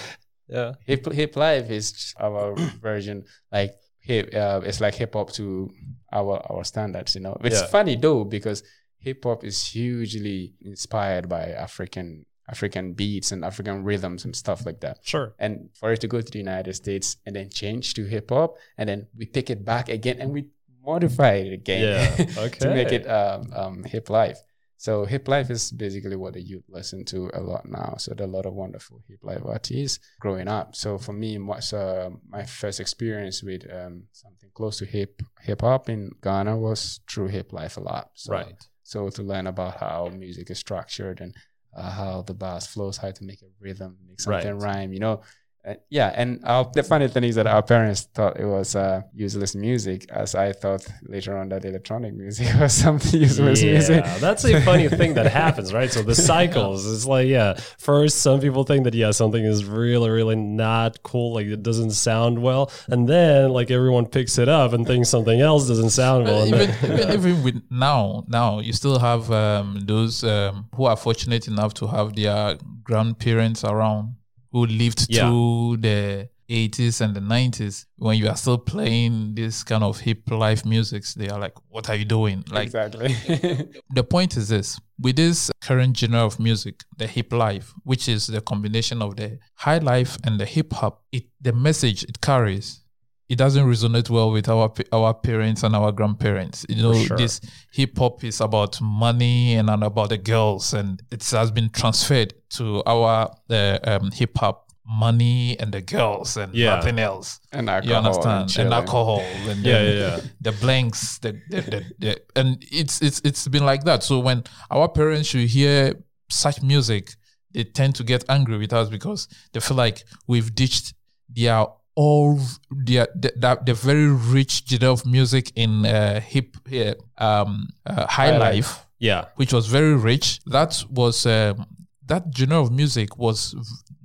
yeah. 0.49 0.73
hip 0.87 1.11
hip 1.13 1.37
life 1.37 1.71
is 1.71 2.15
our 2.21 2.55
version, 2.81 3.25
like 3.51 3.73
hip. 4.01 4.31
Uh, 4.35 4.61
it's 4.65 4.81
like 4.81 4.95
hip 4.95 5.15
hop 5.15 5.33
to 5.33 5.71
our 6.13 6.41
our 6.53 6.65
standards. 6.65 7.15
You 7.15 7.23
know, 7.23 7.37
it's 7.43 7.61
Yeah. 7.61 7.67
funny 7.67 7.97
though 7.97 8.25
because 8.25 8.63
hip 8.99 9.25
hop 9.25 9.45
is 9.45 9.67
hugely 9.67 10.55
inspired 10.61 11.29
by 11.29 11.49
African 11.51 12.27
African 12.49 12.93
beats 12.93 13.33
and 13.33 13.45
African 13.45 13.85
rhythms 13.85 14.25
and 14.25 14.35
stuff 14.37 14.67
like 14.67 14.81
that. 14.81 14.99
Sure. 15.03 15.35
and 15.39 15.71
for 15.79 15.93
it 15.93 16.01
to 16.01 16.09
go 16.09 16.21
to 16.21 16.31
the 16.31 16.39
United 16.39 16.75
States 16.75 17.17
and 17.25 17.35
then 17.37 17.49
change 17.51 17.95
to 17.95 18.05
hip 18.05 18.31
hop, 18.31 18.57
and 18.79 18.89
then 18.89 19.07
we 19.17 19.27
take 19.27 19.51
it 19.51 19.65
back 19.65 19.89
again 19.89 20.21
and 20.21 20.33
we 20.33 20.49
modify 20.85 21.33
it 21.35 21.53
again 21.53 21.83
Yeah. 21.83 22.49
to 22.63 22.69
make 22.75 22.93
it 22.93 23.07
um, 23.09 23.51
um, 23.55 23.85
hip 23.85 24.11
life. 24.11 24.39
So 24.77 25.07
hip 25.07 25.29
life 25.29 25.49
is 25.49 25.73
basically 25.73 26.17
what 26.17 26.35
the 26.35 26.43
youth 26.43 26.65
listen 26.69 27.07
to 27.07 27.31
a 27.33 27.41
lot 27.41 27.65
now. 27.65 27.95
So 27.97 28.13
there 28.13 28.27
are 28.27 28.29
a 28.29 28.33
lot 28.33 28.45
of 28.45 28.53
wonderful 28.53 29.01
hip 29.09 29.21
life 29.23 29.41
artists 29.47 29.99
growing 30.21 30.47
up. 30.47 30.77
So 30.77 30.99
for 30.99 31.15
me, 31.15 31.39
what's 31.39 31.73
uh, 31.73 32.11
my 32.29 32.45
first 32.45 32.81
experience 32.81 33.43
with 33.43 33.63
um, 33.73 34.03
something 34.13 34.51
close 34.53 34.77
to 34.81 34.85
hip 34.85 35.23
hip 35.41 35.63
hop 35.63 35.89
in 35.89 36.11
Ghana 36.23 36.59
was 36.59 37.01
through 37.11 37.29
hip 37.29 37.55
life 37.55 37.79
a 37.79 37.81
lot. 37.81 38.11
So, 38.15 38.33
Right. 38.35 38.63
So 38.83 39.09
to 39.09 39.23
learn 39.23 39.47
about 39.47 39.79
how 39.79 40.11
music 40.15 40.51
is 40.51 40.59
structured 40.59 41.23
and 41.23 41.35
uh, 41.77 41.91
how 41.91 42.23
the 42.23 42.35
bass 42.35 42.67
flows, 42.67 42.97
how 42.97 43.11
to 43.11 43.25
make 43.25 43.43
a 43.43 43.47
rhythm, 43.61 43.99
make 44.09 44.21
something 44.21 44.53
Right. 44.53 44.59
rhyme, 44.59 44.93
you 44.93 45.01
know. 45.01 45.23
Uh, 45.67 45.75
yeah, 45.89 46.13
and 46.15 46.41
our, 46.45 46.71
the 46.75 46.83
funny 46.83 47.09
thing 47.09 47.25
is 47.25 47.37
that 47.37 47.47
our 47.47 47.63
parents 47.63 48.03
thought 48.13 48.39
it 48.39 48.45
was 48.45 48.77
uh, 48.77 49.01
useless 49.15 49.55
music, 49.55 50.05
as 50.11 50.35
I 50.35 50.53
thought 50.53 50.87
later 51.05 51.39
on 51.39 51.49
that 51.49 51.65
electronic 51.65 52.13
music 52.13 52.49
was 52.61 52.75
something 52.75 53.19
useless 53.19 53.63
music. 53.63 54.05
Yeah, 54.05 54.19
that's 54.19 54.45
a 54.45 54.61
funny 54.61 54.89
thing 54.91 55.15
that 55.15 55.27
happens, 55.43 55.73
right? 55.73 55.91
So 55.91 56.03
the 56.03 56.15
cycles, 56.15 56.85
it's 56.93 57.07
like, 57.07 57.29
yeah, 57.29 57.55
first 57.79 58.19
some 58.19 58.41
people 58.41 58.65
think 58.65 58.85
that 58.85 58.93
yeah, 58.93 59.11
something 59.11 59.43
is 59.43 59.65
really, 59.65 60.11
really 60.11 60.37
not 60.37 61.03
cool, 61.03 61.33
like 61.33 61.47
it 61.47 61.63
doesn't 61.63 61.93
sound 61.93 62.43
well, 62.43 62.71
and 62.89 63.09
then 63.09 63.49
like 63.51 63.71
everyone 63.71 64.05
picks 64.05 64.37
it 64.37 64.51
up 64.51 64.75
and 64.75 64.87
thinks 64.87 65.09
something 65.09 65.41
else 65.41 65.67
doesn't 65.67 65.91
sound 65.91 66.25
well. 66.25 66.51
But 66.51 66.69
even, 66.69 66.97
then- 66.97 67.01
even 67.01 67.31
even 67.31 67.43
with 67.43 67.63
now 67.71 68.25
now 68.29 68.59
you 68.61 68.75
still 68.75 68.99
have 68.99 69.31
um, 69.31 69.81
those 69.87 70.23
um, 70.25 70.67
who 70.75 70.85
are 70.85 70.97
fortunate 70.97 71.49
enough 71.49 71.73
to 71.75 71.87
have 71.87 72.15
their 72.15 72.59
grandparents 72.83 73.65
around 73.65 74.17
who 74.55 74.65
lived 74.67 75.07
Yeah. 75.09 75.29
through 75.29 75.79
the 75.79 76.29
80s 76.49 77.01
and 77.01 77.15
the 77.17 77.21
90s 77.21 77.87
when 77.97 78.19
you 78.19 78.29
are 78.29 78.37
still 78.37 78.59
playing 78.59 79.35
this 79.35 79.65
kind 79.65 79.83
of 79.83 79.99
hip 80.01 80.31
life 80.31 80.65
music 80.65 81.03
they 81.17 81.29
are 81.29 81.41
like 81.41 81.55
what 81.71 81.89
are 81.89 81.97
you 81.97 82.05
doing 82.05 82.45
like 82.51 82.67
exactly. 82.67 83.09
the 83.95 84.05
point 84.05 84.37
is 84.37 84.49
this 84.51 84.79
with 85.01 85.17
this 85.17 85.51
current 85.63 85.97
genre 85.97 86.25
of 86.25 86.39
music 86.39 86.85
the 86.99 87.07
hip 87.07 87.33
life 87.33 87.73
which 87.85 88.09
is 88.09 88.27
the 88.27 88.41
combination 88.43 89.01
of 89.03 89.17
the 89.17 89.39
high 89.55 89.79
life 89.79 90.19
and 90.25 90.39
the 90.39 90.45
hip 90.45 90.73
hop 90.75 91.03
it 91.13 91.25
the 91.41 91.53
message 91.53 92.05
it 92.05 92.21
carries 92.21 92.84
it 93.29 93.37
doesn't 93.37 93.67
resonate 93.67 94.11
well 94.11 94.31
with 94.31 94.49
our 94.49 94.73
our 94.93 95.15
parents 95.15 95.63
and 95.63 95.75
our 95.75 95.91
grandparents 95.93 96.67
you 96.69 96.83
know 96.83 96.95
sure. 96.95 97.17
this 97.17 97.41
hip 97.73 97.97
hop 97.97 98.23
is 98.23 98.41
about 98.41 98.79
money 98.81 99.55
and, 99.55 99.71
and 99.71 99.83
about 99.83 100.11
the 100.11 100.19
girls 100.19 100.75
and 100.75 101.03
it 101.11 101.25
has 101.31 101.51
been 101.51 101.71
transferred 101.71 102.35
to 102.51 102.83
our 102.87 103.31
uh, 103.51 103.79
um, 103.85 104.11
hip 104.11 104.37
hop 104.37 104.71
money 104.87 105.59
and 105.59 105.73
the 105.73 105.81
girls 105.81 106.37
and 106.37 106.55
Yeah. 106.55 106.77
nothing 106.77 106.99
else 106.99 107.41
and 107.53 107.71
alcohol. 107.71 107.91
you 107.91 107.97
understand 108.07 108.41
and, 108.43 108.51
chilling. 108.51 108.73
alcohol 108.73 109.21
and 109.49 109.65
yeah, 109.65 109.83
yeah, 109.83 109.93
yeah. 109.93 110.21
the 110.43 110.53
blanks 110.53 111.19
the, 111.21 111.33
the, 111.49 111.61
the, 111.63 111.85
the 111.99 112.23
and 112.37 112.63
it's 112.71 113.01
it's 113.01 113.23
it's 113.25 113.49
been 113.49 113.65
like 113.65 113.85
that 113.85 114.03
so 114.03 114.19
when 114.19 114.45
our 114.71 114.89
parents 114.89 115.31
should 115.31 115.49
hear 115.49 115.95
such 116.29 116.63
music 116.63 117.13
they 117.55 117.65
tend 117.65 117.95
to 117.95 118.05
get 118.05 118.25
angry 118.29 118.59
with 118.59 118.75
us 118.75 118.91
because 118.91 119.27
they 119.55 119.61
feel 119.61 119.77
like 119.77 120.05
we've 120.27 120.55
ditched 120.55 120.93
their 121.31 121.65
all 121.97 122.41
their 122.71 123.07
the, 123.15 123.59
the 123.65 123.75
very 123.75 124.09
rich 124.09 124.65
genre 124.69 124.91
of 124.93 125.07
music 125.07 125.53
in 125.55 125.87
uh, 125.87 126.21
hip 126.21 126.57
uh, 126.73 126.95
um 127.23 127.69
uh, 127.87 128.07
high, 128.07 128.31
High 128.33 128.39
life, 128.39 128.55
life. 128.55 128.87
Yeah. 128.99 129.25
which 129.37 129.53
was 129.53 129.67
very 129.67 129.95
rich 129.95 130.41
that 130.47 130.83
was 130.91 131.27
um, 131.27 131.67
that 132.07 132.25
genre 132.37 132.61
of 132.63 132.73
music 132.73 133.17
was 133.19 133.55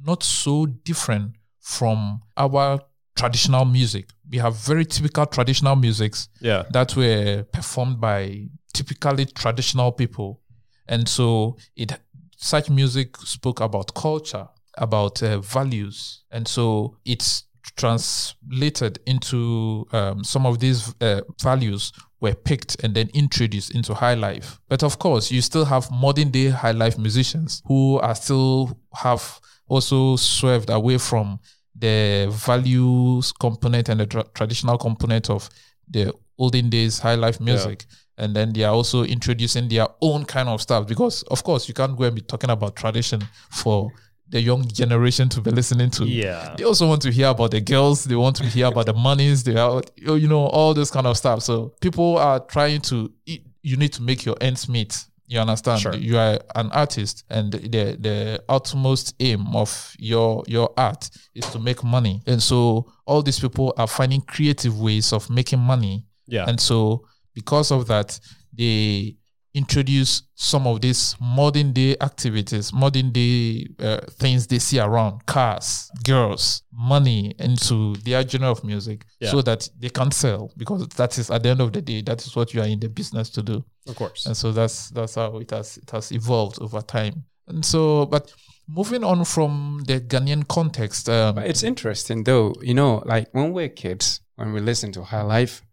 not 0.06 0.24
so 0.24 0.66
different 0.66 1.34
from 1.60 2.22
our 2.38 2.80
traditional 3.16 3.66
music 3.66 4.10
we 4.32 4.38
have 4.38 4.56
very 4.56 4.86
typical 4.86 5.26
traditional 5.26 5.76
musics 5.76 6.30
Yeah. 6.42 6.64
that 6.72 6.96
were 6.96 7.44
performed 7.52 8.00
by 8.00 8.48
typically 8.74 9.26
traditional 9.26 9.92
people 9.92 10.42
and 10.88 11.08
so 11.08 11.58
it 11.76 11.92
such 12.38 12.70
music 12.70 13.18
spoke 13.18 13.60
about 13.60 13.94
culture 13.96 14.48
about 14.78 15.22
uh, 15.24 15.40
values 15.40 16.24
and 16.32 16.48
so 16.48 16.96
it's 17.04 17.44
translated 17.76 19.00
into 19.06 19.86
um, 19.92 20.24
some 20.24 20.46
of 20.46 20.60
these 20.60 20.94
uh, 21.02 21.22
values 21.42 21.92
were 22.22 22.34
picked 22.34 22.84
and 22.84 22.94
then 22.94 23.10
introduced 23.14 23.74
into 23.74 23.94
high 23.94 24.14
life. 24.14 24.60
But 24.68 24.84
of 24.84 25.00
course 25.00 25.32
you 25.32 25.42
still 25.42 25.66
have 25.66 25.90
modern 25.92 26.32
day 26.32 26.50
high 26.50 26.72
life 26.72 26.98
musicians 26.98 27.62
who 27.66 27.98
are 28.00 28.16
still 28.16 28.78
have 28.94 29.40
also 29.68 30.16
swerved 30.18 30.70
away 30.70 30.98
from 30.98 31.40
the 31.76 32.28
values 32.32 33.32
component 33.32 33.88
and 33.90 34.02
the 34.02 34.06
tra- 34.06 34.26
traditional 34.34 34.78
component 34.78 35.30
of 35.30 35.50
the 35.90 36.14
olden 36.38 36.70
days 36.70 37.00
high 37.00 37.16
life 37.16 37.40
music. 37.40 37.86
And 38.18 38.36
then 38.36 38.52
they 38.52 38.64
are 38.64 38.74
also 38.74 39.04
introducing 39.04 39.70
their 39.70 39.88
own 40.02 40.26
kind 40.26 40.50
of 40.50 40.62
stuff 40.62 40.88
because 40.88 41.24
of 41.24 41.42
course 41.44 41.70
you 41.70 41.74
can't 41.74 41.98
go 41.98 42.04
and 42.04 42.16
be 42.16 42.22
talking 42.22 42.50
about 42.50 42.76
tradition 42.76 43.22
for 43.50 43.90
the 44.30 44.42
young 44.42 44.68
generation 44.68 45.28
to 45.30 45.42
be 45.42 45.52
listening 45.52 45.90
to. 45.92 46.06
Yeah. 46.06 46.56
they 46.58 46.64
also 46.64 46.88
want 46.88 47.02
to 47.02 47.12
hear 47.12 47.28
about 47.28 47.52
the 47.52 47.62
girls. 47.62 48.04
They 48.04 48.16
want 48.16 48.36
to 48.38 48.46
hear 48.46 48.68
about 48.68 48.86
the 48.86 48.94
monies. 48.94 49.44
They 49.44 49.56
are 49.56 49.82
you 49.98 50.28
know 50.28 50.46
all 50.48 50.74
this 50.74 50.92
kind 50.92 51.08
of 51.08 51.18
stuff. 51.18 51.42
So 51.42 51.74
people 51.82 52.18
are 52.18 52.40
trying 52.40 52.82
to 52.82 53.12
you 53.26 53.78
need 53.78 53.94
to 53.94 54.02
make 54.02 54.26
your 54.26 54.38
ends 54.42 54.70
meet. 54.70 54.98
You 55.28 55.40
understand? 55.40 55.82
Sure. 55.82 55.94
you 55.96 56.18
are 56.18 56.40
an 56.56 56.72
artist 56.72 57.24
and 57.30 57.52
the 57.52 57.96
the 58.00 58.44
utmost 58.50 59.14
aim 59.20 59.56
of 59.56 59.96
your 60.00 60.44
your 60.48 60.74
art 60.76 61.10
is 61.36 61.46
to 61.52 61.60
make 61.60 61.84
money. 61.84 62.22
And 62.26 62.42
so 62.42 62.92
all 63.06 63.22
these 63.22 63.40
people 63.40 63.74
are 63.78 63.88
finding 63.88 64.22
creative 64.22 64.80
ways 64.80 65.14
of 65.14 65.30
making 65.30 65.60
money. 65.60 66.06
Yeah. 66.28 66.46
and 66.48 66.60
so 66.60 67.08
because 67.34 67.72
of 67.72 67.88
that 67.88 68.20
they 68.54 69.16
introduce 69.54 70.24
some 70.36 70.68
of 70.68 70.80
these 70.82 71.16
modern 71.20 71.74
day 71.74 71.96
activities 72.02 72.72
modern 72.72 73.12
day 73.12 73.68
uh, 73.80 74.00
things 74.12 74.46
they 74.48 74.60
see 74.60 74.80
around 74.80 75.26
cars 75.26 75.90
girls 76.06 76.62
money 76.72 77.34
into 77.40 77.96
their 78.06 78.26
genre 78.28 78.52
of 78.52 78.64
music 78.64 79.06
Yeah. 79.20 79.32
so 79.32 79.42
that 79.42 79.68
they 79.80 79.90
can 79.90 80.12
sell 80.12 80.52
because 80.56 80.88
that 80.90 81.18
is 81.18 81.32
at 81.32 81.44
the 81.44 81.50
end 81.50 81.62
of 81.62 81.74
the 81.74 81.82
day 81.82 82.02
that 82.04 82.24
is 82.26 82.36
what 82.36 82.54
you 82.54 82.62
are 82.62 82.68
in 82.68 82.80
the 82.80 82.90
business 82.90 83.30
to 83.32 83.42
do 83.42 83.64
of 83.88 83.96
course. 83.96 84.26
and 84.28 84.38
so 84.38 84.52
that's 84.52 84.90
that's 84.92 85.16
how 85.16 85.38
it 85.38 85.50
has 85.50 85.78
it 85.78 85.90
has 85.92 86.12
evolved 86.12 86.62
over 86.62 86.82
time 86.82 87.24
and 87.48 87.66
so 87.66 88.06
but 88.06 88.32
moving 88.68 89.04
on 89.04 89.26
from 89.26 89.82
the 89.88 90.00
ghanaian 90.00 90.48
context 90.48 91.10
um, 91.10 91.40
it's 91.40 91.64
interesting 91.64 92.24
though, 92.24 92.54
you 92.62 92.76
know, 92.76 93.02
like 93.06 93.28
when 93.32 93.52
we're 93.52 93.68
kids, 93.70 94.22
when 94.36 94.54
we 94.54 94.60
listen 94.60 94.92
to 94.92 95.02
High 95.04 95.24
Life, 95.24 95.64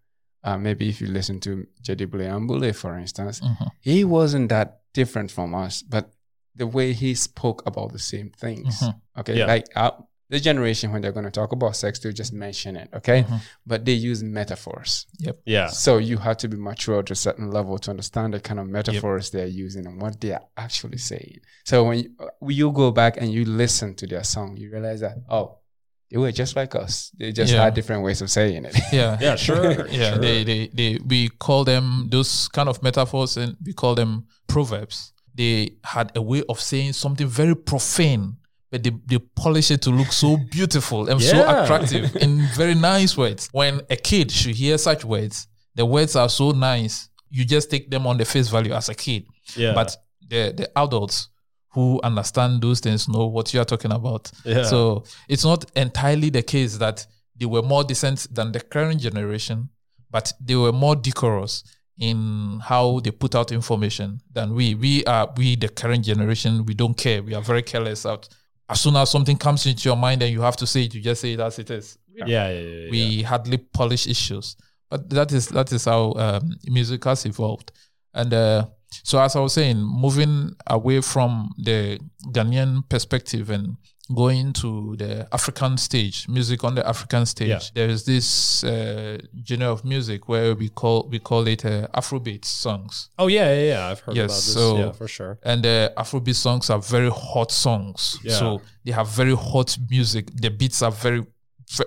uh, 0.46 0.56
maybe 0.66 0.88
if 0.88 1.00
you 1.00 1.08
listen 1.08 1.40
to 1.40 1.66
Jedibule 1.82 2.26
Ambule, 2.36 2.72
for 2.74 2.92
instance, 2.98 3.40
mhm, 3.40 3.68
he 3.80 4.04
wasn't 4.04 4.48
that 4.48 4.68
different 4.94 5.30
from 5.30 5.54
us, 5.54 5.82
but 5.82 6.04
the 6.54 6.66
way 6.66 6.92
he 6.94 7.14
spoke 7.14 7.60
about 7.66 7.92
the 7.92 7.98
same 7.98 8.30
things. 8.30 8.80
Mhm. 8.80 8.94
Okay. 9.18 9.36
Yeah. 9.38 9.46
Like 9.54 9.66
uh, 9.76 9.90
the 10.28 10.40
generation, 10.40 10.90
when 10.92 11.02
they're 11.02 11.12
going 11.18 11.30
to 11.32 11.38
talk 11.40 11.52
about 11.52 11.76
sex, 11.76 11.98
they'll 12.00 12.12
just 12.22 12.32
mention 12.32 12.76
it. 12.76 12.88
Okay. 12.98 13.22
Mhm. 13.24 13.40
But 13.66 13.84
they 13.84 13.92
use 14.10 14.22
metaphors. 14.24 15.06
Yep. 15.18 15.36
Yeah. 15.44 15.68
So 15.68 15.98
you 15.98 16.16
have 16.18 16.36
to 16.38 16.48
be 16.48 16.56
mature 16.56 17.02
to 17.02 17.12
a 17.12 17.16
certain 17.16 17.50
level 17.50 17.78
to 17.78 17.90
understand 17.90 18.32
the 18.34 18.40
kind 18.40 18.58
of 18.60 18.66
metaphors 18.68 19.30
they're 19.30 19.46
using 19.66 19.86
and 19.86 20.00
what 20.02 20.20
they 20.20 20.32
are 20.32 20.44
actually 20.56 20.98
saying. 20.98 21.38
So 21.64 21.84
when 21.84 21.98
you, 22.02 22.08
when 22.40 22.56
you 22.56 22.72
go 22.72 22.90
back 22.90 23.16
and 23.20 23.28
you 23.32 23.44
listen 23.44 23.94
to 23.96 24.06
their 24.06 24.24
song, 24.24 24.56
you 24.56 24.70
realize 24.72 25.00
that, 25.00 25.16
oh, 25.28 25.58
they 26.10 26.16
were 26.18 26.32
just 26.32 26.54
like 26.56 26.74
us. 26.74 27.10
They 27.18 27.32
just 27.32 27.52
Yeah. 27.52 27.64
had 27.64 27.74
different 27.74 28.02
ways 28.02 28.22
of 28.22 28.30
saying 28.30 28.64
it. 28.64 28.76
Yeah. 28.92 29.18
Yeah, 29.20 29.36
sure. 29.36 29.86
yeah, 29.90 30.10
sure. 30.12 30.18
they, 30.18 30.44
they, 30.44 30.68
they, 30.72 30.98
we 31.04 31.28
call 31.28 31.64
them 31.64 32.08
those 32.10 32.48
kind 32.48 32.68
of 32.68 32.82
metaphors 32.82 33.36
and 33.36 33.56
we 33.64 33.72
call 33.72 33.94
them 33.94 34.26
proverbs. 34.46 35.12
They 35.34 35.76
had 35.84 36.12
a 36.16 36.22
way 36.22 36.42
of 36.48 36.60
saying 36.60 36.92
something 36.94 37.26
very 37.26 37.54
profane, 37.54 38.36
but 38.70 38.82
they, 38.82 38.92
they 39.06 39.18
polish 39.18 39.70
it 39.70 39.82
to 39.82 39.90
look 39.90 40.12
so 40.12 40.36
beautiful 40.50 41.08
and 41.08 41.20
so 41.20 41.38
attractive 41.62 42.16
in 42.16 42.46
very 42.54 42.74
nice 42.74 43.16
words. 43.16 43.48
When 43.52 43.80
a 43.90 43.96
kid 43.96 44.30
should 44.30 44.54
hear 44.54 44.78
such 44.78 45.04
words, 45.04 45.46
the 45.74 45.84
words 45.84 46.16
are 46.16 46.28
so 46.28 46.52
nice, 46.52 47.08
you 47.30 47.44
just 47.44 47.70
take 47.70 47.90
them 47.90 48.06
on 48.06 48.16
the 48.16 48.24
face 48.24 48.48
value 48.48 48.72
as 48.72 48.88
a 48.88 48.94
kid. 48.94 49.26
yeah. 49.56 49.74
But 49.74 49.96
the, 50.28 50.54
the 50.56 50.78
adults 50.78 51.28
who 51.76 52.00
understand 52.02 52.62
those 52.62 52.80
things 52.80 53.06
know 53.06 53.26
what 53.26 53.52
you 53.52 53.60
are 53.60 53.64
talking 53.66 53.92
about. 53.92 54.32
Yeah. 54.46 54.62
So 54.62 55.04
it's 55.28 55.44
not 55.44 55.70
entirely 55.76 56.30
the 56.30 56.42
case 56.42 56.78
that 56.78 57.06
they 57.38 57.44
were 57.44 57.60
more 57.60 57.84
decent 57.84 58.34
than 58.34 58.50
the 58.50 58.60
current 58.60 58.98
generation, 58.98 59.68
but 60.10 60.32
they 60.40 60.54
were 60.56 60.72
more 60.72 60.96
decorous 60.96 61.64
in 61.98 62.60
how 62.64 63.00
they 63.00 63.10
put 63.10 63.34
out 63.34 63.52
information 63.52 64.22
than 64.32 64.54
we. 64.54 64.74
We 64.74 65.04
are 65.04 65.30
we 65.36 65.54
the 65.54 65.68
current 65.68 66.02
generation. 66.02 66.64
We 66.64 66.72
don't 66.72 66.96
care. 66.96 67.22
We 67.22 67.34
are 67.34 67.42
very 67.42 67.62
careless 67.62 68.06
out. 68.06 68.26
As 68.70 68.80
soon 68.80 68.96
as 68.96 69.10
something 69.10 69.36
comes 69.36 69.66
into 69.66 69.86
your 69.86 69.96
mind 69.96 70.22
and 70.22 70.32
you 70.32 70.40
have 70.40 70.56
to 70.56 70.66
say 70.66 70.84
it, 70.84 70.94
you 70.94 71.02
just 71.02 71.20
say 71.20 71.34
it 71.34 71.40
as 71.40 71.58
it 71.58 71.70
is. 71.70 71.98
yeah, 72.14 72.24
yeah, 72.26 72.48
yeah, 72.48 72.60
yeah. 72.60 72.90
We 72.90 73.22
hardly 73.22 73.58
polish 73.58 74.06
issues, 74.06 74.56
but 74.88 75.10
that 75.10 75.30
is 75.30 75.48
that 75.48 75.70
is 75.72 75.84
how 75.84 76.14
um, 76.14 76.56
music 76.64 77.04
has 77.04 77.26
evolved. 77.26 77.70
And 78.14 78.32
uh, 78.32 78.66
so, 78.90 79.20
as 79.20 79.36
I 79.36 79.40
was 79.40 79.52
saying, 79.54 79.78
moving 79.78 80.54
away 80.66 81.00
from 81.00 81.50
the 81.58 81.98
Ghanaian 82.32 82.88
perspective 82.88 83.50
and 83.50 83.76
going 84.14 84.52
to 84.52 84.94
the 84.96 85.26
African 85.32 85.76
stage, 85.76 86.28
music 86.28 86.62
on 86.62 86.76
the 86.76 86.88
African 86.88 87.26
stage, 87.26 87.48
Yeah. 87.48 87.58
there 87.74 87.88
is 87.88 88.04
this 88.04 88.62
uh, 88.62 89.18
genre 89.44 89.72
of 89.72 89.84
music 89.84 90.28
where 90.28 90.54
we 90.54 90.68
call 90.68 91.08
we 91.10 91.18
call 91.18 91.46
it 91.48 91.64
uh, 91.64 91.88
Afrobeat 91.92 92.44
songs. 92.44 93.10
Oh 93.18 93.26
yeah, 93.26 93.52
yeah, 93.52 93.68
yeah. 93.68 93.86
I've 93.88 94.00
heard 94.00 94.14
Yes, 94.16 94.26
about 94.26 94.34
this. 94.36 94.54
so- 94.54 94.78
yeah, 94.78 94.92
for 94.92 95.08
sure. 95.08 95.38
And 95.42 95.64
the 95.64 95.92
Afrobeat 95.96 96.36
songs 96.36 96.70
are 96.70 96.78
very 96.80 97.10
hot 97.10 97.50
songs. 97.50 98.18
Yeah. 98.22 98.34
So 98.38 98.62
they 98.84 98.92
have 98.92 99.08
very 99.08 99.34
hot 99.34 99.76
music. 99.90 100.28
The 100.36 100.50
beats 100.50 100.82
are 100.82 100.92
very 100.92 101.26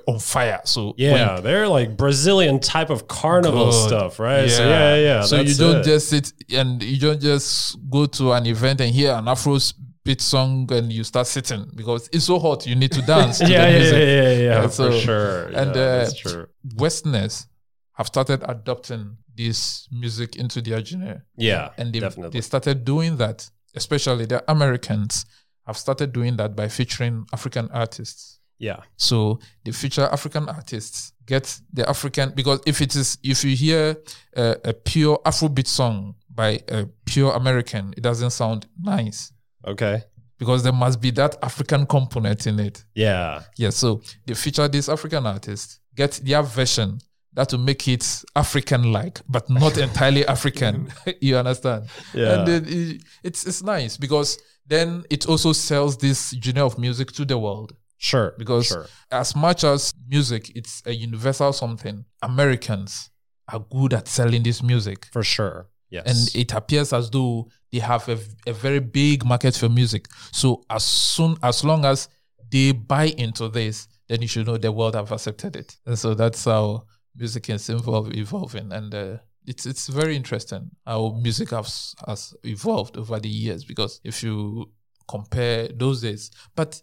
on 0.08 0.20
fire. 0.20 0.62
So 0.66 0.94
Yeah, 0.98 1.36
when- 1.36 1.44
they're 1.44 1.68
like 1.68 1.96
Brazilian 1.98 2.60
type 2.60 2.90
of 2.90 3.08
carnival 3.08 3.72
Good. 3.72 3.88
stuff, 3.88 4.20
right? 4.20 4.50
So 4.50 4.68
yeah, 4.68 4.96
yeah. 4.96 5.02
yeah 5.02 5.22
So 5.24 5.40
you 5.42 5.56
don't 5.56 5.78
it. 5.78 5.84
just 5.86 6.10
sit 6.10 6.34
and 6.54 6.84
you 6.84 7.00
don't 7.00 7.22
just 7.22 7.78
go 7.90 8.06
to 8.06 8.34
an 8.34 8.46
event 8.46 8.82
and 8.82 8.94
hear 8.94 9.14
an 9.14 9.28
Afro 9.28 9.58
beat 10.04 10.22
song 10.22 10.68
and 10.72 10.92
you 10.92 11.04
start 11.04 11.28
sitting 11.28 11.70
because 11.76 12.10
it's 12.12 12.26
so 12.26 12.40
hot. 12.40 12.66
You 12.68 12.76
need 12.76 12.92
to 12.92 13.02
dance. 13.14 13.40
to 13.40 13.48
yeah, 13.50 13.66
the 13.66 13.72
yeah, 13.72 13.78
music. 13.80 13.94
yeah, 13.98 14.06
yeah, 14.06 14.32
yeah, 14.32 14.38
Yeah, 14.42 14.62
for 14.64 14.70
so- 14.70 15.00
sure. 15.00 15.44
and, 15.48 15.76
yeah, 15.76 16.10
uh. 16.26 16.46
Westerners 16.76 17.48
have 17.94 18.08
started 18.08 18.44
adopting 18.48 19.18
this 19.36 19.88
music 19.92 20.36
into 20.36 20.62
their 20.62 20.84
genre. 20.84 21.22
Yeah, 21.38 21.70
and 21.78 21.94
they, 21.94 22.00
definitely. 22.00 22.38
they 22.38 22.42
started 22.42 22.84
doing 22.86 23.18
that, 23.18 23.50
especially 23.76 24.26
the 24.26 24.44
Americans 24.52 25.26
have 25.66 25.78
started 25.78 26.12
doing 26.14 26.36
that 26.38 26.56
by 26.56 26.68
featuring 26.68 27.26
African 27.34 27.70
artists. 27.72 28.39
Yeah, 28.60 28.82
So 28.98 29.40
they 29.64 29.72
feature 29.72 30.04
African 30.12 30.48
artists, 30.50 31.14
get 31.26 31.60
the 31.74 31.88
African 31.90 32.34
because 32.36 32.60
if 32.66 32.82
it 32.82 32.96
is 32.96 33.18
if 33.24 33.44
you 33.44 33.56
hear 33.56 33.96
a, 34.36 34.58
a 34.66 34.74
pure 34.74 35.18
Afrobeat 35.26 35.68
song 35.68 36.16
by 36.30 36.60
a 36.68 36.86
pure 37.06 37.32
American, 37.34 37.94
it 37.98 38.04
doesn't 38.04 38.32
sound 38.32 38.68
nice 38.82 39.32
okay, 39.66 40.04
because 40.38 40.64
there 40.64 40.74
must 40.74 41.00
be 41.02 41.12
that 41.12 41.38
African 41.42 41.86
component 41.86 42.48
in 42.48 42.60
it. 42.60 42.84
yeah, 42.96 43.44
Yeah, 43.58 43.70
so 43.72 44.02
they 44.26 44.34
feature 44.34 44.68
this 44.68 44.90
African 44.90 45.26
artist, 45.26 45.80
get 45.96 46.20
their 46.24 46.44
version 46.44 47.00
that 47.34 47.52
will 47.52 47.60
make 47.60 47.88
it 47.88 48.24
African 48.36 48.92
like, 48.92 49.22
but 49.30 49.50
not 49.50 49.78
entirely 49.88 50.26
African. 50.28 50.92
you 51.22 51.38
understand? 51.38 51.86
yeah, 52.14 52.34
And 52.40 52.48
then 52.48 52.66
it, 52.68 53.02
it's 53.24 53.46
it's 53.46 53.64
nice 53.64 53.98
because 53.98 54.40
then 54.66 55.04
it 55.10 55.28
also 55.28 55.54
sells 55.54 55.98
this 55.98 56.34
genre 56.44 56.66
of 56.66 56.78
music 56.78 57.12
to 57.14 57.26
the 57.26 57.38
world. 57.38 57.74
Sure, 58.00 58.34
Because 58.38 58.68
sure. 58.68 58.88
as 59.12 59.36
much 59.36 59.64
as 59.64 59.94
music, 60.08 60.52
it's 60.56 60.82
a 60.88 60.94
universal 60.94 61.54
something. 61.54 62.06
Americans 62.24 63.12
are 63.52 63.60
good 63.60 63.94
at 63.94 64.08
selling 64.08 64.42
this 64.44 64.64
music. 64.64 65.06
for 65.12 65.22
sure. 65.24 65.70
Yes, 65.92 66.06
And 66.06 66.42
it 66.42 66.54
appears 66.54 66.94
as 66.94 67.10
though 67.10 67.50
they 67.72 67.80
have 67.80 68.08
a, 68.10 68.18
a 68.48 68.54
very 68.54 68.80
big 68.80 69.26
market 69.26 69.56
for 69.56 69.70
music. 69.70 70.08
So 70.32 70.64
as 70.70 70.84
soon 70.84 71.36
as 71.44 71.64
long 71.64 71.84
as 71.86 72.08
they 72.52 72.72
buy 72.74 73.06
into 73.18 73.50
this, 73.50 73.88
then 74.08 74.22
you 74.22 74.28
should 74.28 74.48
know 74.48 74.58
the 74.58 74.72
world 74.72 74.96
have 74.96 75.12
accepted 75.12 75.56
it. 75.56 75.78
And 75.86 75.98
so 75.98 76.14
that's 76.14 76.46
how 76.46 76.86
music 77.16 77.50
is 77.50 77.70
evolve, 77.70 78.14
evolving. 78.16 78.72
And 78.72 78.94
uh, 78.94 79.18
it's 79.48 79.66
it's 79.66 79.88
very 79.88 80.16
interesting 80.16 80.70
how 80.86 81.20
music 81.24 81.50
has 81.50 81.96
has 82.08 82.36
evolved 82.44 82.96
over 82.98 83.20
the 83.20 83.30
years 83.30 83.66
because 83.66 84.00
if 84.04 84.22
you 84.24 84.72
compare 85.08 85.70
those 85.70 86.02
days, 86.02 86.30
but 86.56 86.80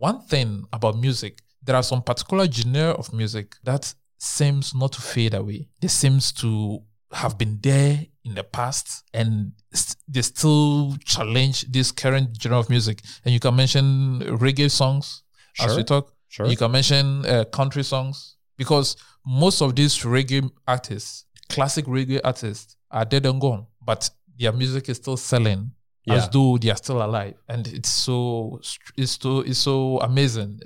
one 0.00 0.20
thing 0.22 0.64
about 0.72 0.98
music, 0.98 1.38
there 1.62 1.76
are 1.76 1.82
some 1.82 2.02
particular 2.02 2.46
genre 2.50 2.90
of 2.92 3.12
music 3.12 3.56
that 3.64 3.94
seems 4.18 4.74
not 4.74 4.92
to 4.92 5.00
fade 5.02 5.34
away. 5.34 5.68
They 5.80 5.88
seems 5.88 6.32
to 6.32 6.80
have 7.12 7.36
been 7.36 7.58
there 7.60 8.06
in 8.24 8.34
the 8.34 8.44
past 8.44 9.04
and 9.12 9.52
st- 9.72 9.96
they 10.08 10.22
still 10.22 10.96
challenge 11.04 11.70
this 11.70 11.92
current 11.92 12.40
genre 12.40 12.58
of 12.60 12.70
music. 12.70 13.00
And 13.24 13.34
you 13.34 13.40
can 13.40 13.54
mention 13.56 14.20
reggae 14.20 14.70
songs 14.70 15.22
as 15.60 15.76
we 15.76 15.84
talk. 15.84 16.12
sure. 16.28 16.46
You 16.46 16.56
can 16.56 16.70
mention 16.72 17.26
uh, 17.26 17.44
country 17.44 17.82
songs 17.82 18.36
because 18.56 18.96
most 19.26 19.60
of 19.60 19.74
these 19.76 19.98
reggae 19.98 20.50
artists, 20.66 21.26
classic 21.48 21.84
reggae 21.86 22.20
artists, 22.24 22.76
are 22.90 23.04
dead 23.04 23.26
and 23.26 23.40
gone, 23.40 23.66
but 23.84 24.08
their 24.38 24.52
music 24.52 24.88
is 24.88 24.96
still 24.96 25.16
selling 25.16 25.72
as 26.08 26.24
Yeah. 26.24 26.28
though 26.32 26.58
they 26.58 26.70
are 26.70 26.76
still 26.76 27.02
alive, 27.02 27.34
and 27.48 27.66
it's 27.68 27.90
so 27.90 28.60
it's 28.96 29.18
so 29.20 29.40
it's 29.40 29.58
so 29.58 29.98
amazing. 30.00 30.60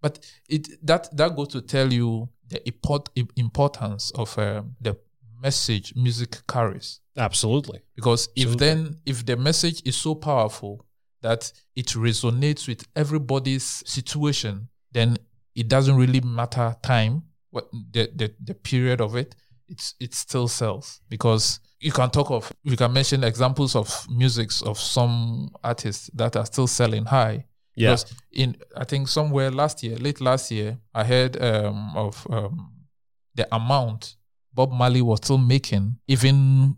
But 0.00 0.18
it 0.48 0.68
that 0.86 1.14
that 1.16 1.36
goes 1.36 1.48
to 1.48 1.62
tell 1.62 1.92
you 1.92 2.28
the 2.48 2.66
import, 2.66 3.08
importance 3.36 4.10
of 4.14 4.36
um, 4.38 4.76
the 4.80 4.96
message 5.40 5.94
music 5.96 6.42
carries. 6.46 7.00
Absolutely. 7.16 7.80
Because 7.94 8.28
if 8.36 8.48
Absolutely. 8.52 8.66
then 8.66 8.96
if 9.06 9.24
the 9.24 9.36
message 9.36 9.82
is 9.84 9.96
so 9.96 10.14
powerful 10.14 10.84
that 11.22 11.52
it 11.74 11.86
resonates 11.88 12.68
with 12.68 12.86
everybody's 12.94 13.82
situation, 13.88 14.68
then 14.92 15.16
it 15.54 15.68
doesn't 15.68 15.96
really 15.96 16.20
matter 16.20 16.76
time, 16.82 17.22
what 17.50 17.70
the, 17.92 18.10
the, 18.14 18.34
the 18.42 18.54
period 18.54 19.00
of 19.00 19.16
it, 19.16 19.34
it's 19.68 19.94
it 20.00 20.12
still 20.14 20.48
sells. 20.48 21.00
Because 21.08 21.60
you 21.84 21.92
can 21.92 22.10
talk 22.10 22.30
of 22.30 22.50
you 22.62 22.76
can 22.76 22.92
mention 22.92 23.22
examples 23.24 23.76
of 23.76 24.06
musics 24.10 24.62
of 24.62 24.78
some 24.78 25.50
artists 25.62 26.10
that 26.14 26.34
are 26.36 26.46
still 26.46 26.66
selling 26.66 27.04
high. 27.04 27.44
Yeah. 27.76 27.96
In 28.32 28.56
I 28.76 28.84
think 28.84 29.08
somewhere 29.08 29.50
last 29.50 29.82
year, 29.82 29.96
late 29.96 30.20
last 30.20 30.50
year, 30.50 30.78
I 30.94 31.04
heard 31.04 31.40
um, 31.42 31.92
of 31.96 32.26
um, 32.30 32.72
the 33.34 33.46
amount 33.54 34.16
Bob 34.52 34.70
Marley 34.72 35.02
was 35.02 35.18
still 35.18 35.38
making, 35.38 35.96
even 36.08 36.76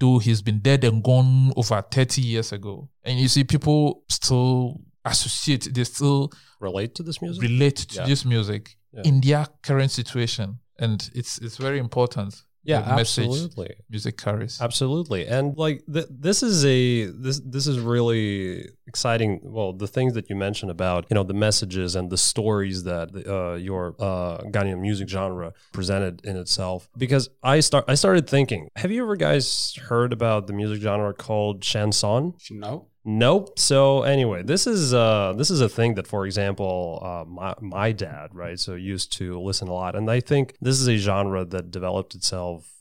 though 0.00 0.18
he's 0.18 0.42
been 0.42 0.58
dead 0.58 0.84
and 0.84 1.02
gone 1.02 1.52
over 1.56 1.80
30 1.80 2.20
years 2.20 2.52
ago. 2.52 2.88
And 3.04 3.18
you 3.18 3.28
see, 3.28 3.44
people 3.44 4.02
still 4.10 4.80
associate, 5.04 5.72
they 5.72 5.84
still 5.84 6.30
Relate 6.60 6.94
to 6.96 7.02
this 7.04 7.22
music? 7.22 7.42
relate 7.42 7.76
to 7.76 7.94
Yeah. 8.00 8.06
this 8.06 8.24
music 8.24 8.76
Yeah. 8.92 9.02
in 9.04 9.20
their 9.20 9.46
current 9.62 9.90
situation. 9.92 10.58
And 10.78 11.08
it's 11.14 11.38
it's 11.38 11.56
very 11.56 11.78
important. 11.78 12.34
Yeah, 12.64 12.80
the 12.80 12.96
message 12.96 13.26
absolutely. 13.26 13.74
music 13.90 14.16
carries. 14.16 14.60
Absolutely. 14.60 15.26
And 15.26 15.56
like 15.56 15.84
th- 15.92 16.06
this 16.10 16.42
is 16.42 16.64
a 16.64 17.04
this 17.06 17.40
this 17.44 17.66
is 17.66 17.78
really 17.78 18.68
exciting. 18.86 19.40
Well, 19.42 19.72
the 19.72 19.86
things 19.86 20.14
that 20.14 20.30
you 20.30 20.36
mentioned 20.36 20.70
about, 20.70 21.06
you 21.10 21.14
know, 21.14 21.24
the 21.24 21.34
messages 21.34 21.94
and 21.94 22.10
the 22.10 22.16
stories 22.16 22.84
that 22.84 23.10
uh, 23.26 23.54
your 23.54 23.94
uh 23.98 24.38
Ghanaian 24.44 24.80
music 24.80 25.08
genre 25.08 25.52
presented 25.72 26.24
in 26.24 26.36
itself 26.36 26.88
because 26.96 27.28
I 27.42 27.60
start 27.60 27.84
I 27.88 27.94
started 27.94 28.28
thinking, 28.28 28.68
have 28.76 28.90
you 28.90 29.02
ever 29.02 29.16
guys 29.16 29.74
heard 29.88 30.12
about 30.12 30.46
the 30.46 30.52
music 30.52 30.80
genre 30.80 31.12
called 31.12 31.62
chanson? 31.62 32.34
You 32.50 32.58
know? 32.58 32.88
Nope. 33.04 33.58
So 33.58 34.02
anyway, 34.02 34.42
this 34.42 34.66
is 34.66 34.94
uh 34.94 35.34
this 35.36 35.50
is 35.50 35.60
a 35.60 35.68
thing 35.68 35.94
that, 35.96 36.06
for 36.06 36.24
example, 36.24 37.00
uh, 37.02 37.24
my 37.28 37.54
my 37.60 37.92
dad, 37.92 38.34
right, 38.34 38.58
so 38.58 38.74
used 38.74 39.12
to 39.18 39.38
listen 39.40 39.68
a 39.68 39.74
lot, 39.74 39.94
and 39.94 40.10
I 40.10 40.20
think 40.20 40.56
this 40.60 40.80
is 40.80 40.88
a 40.88 40.96
genre 40.96 41.44
that 41.44 41.70
developed 41.70 42.14
itself 42.14 42.73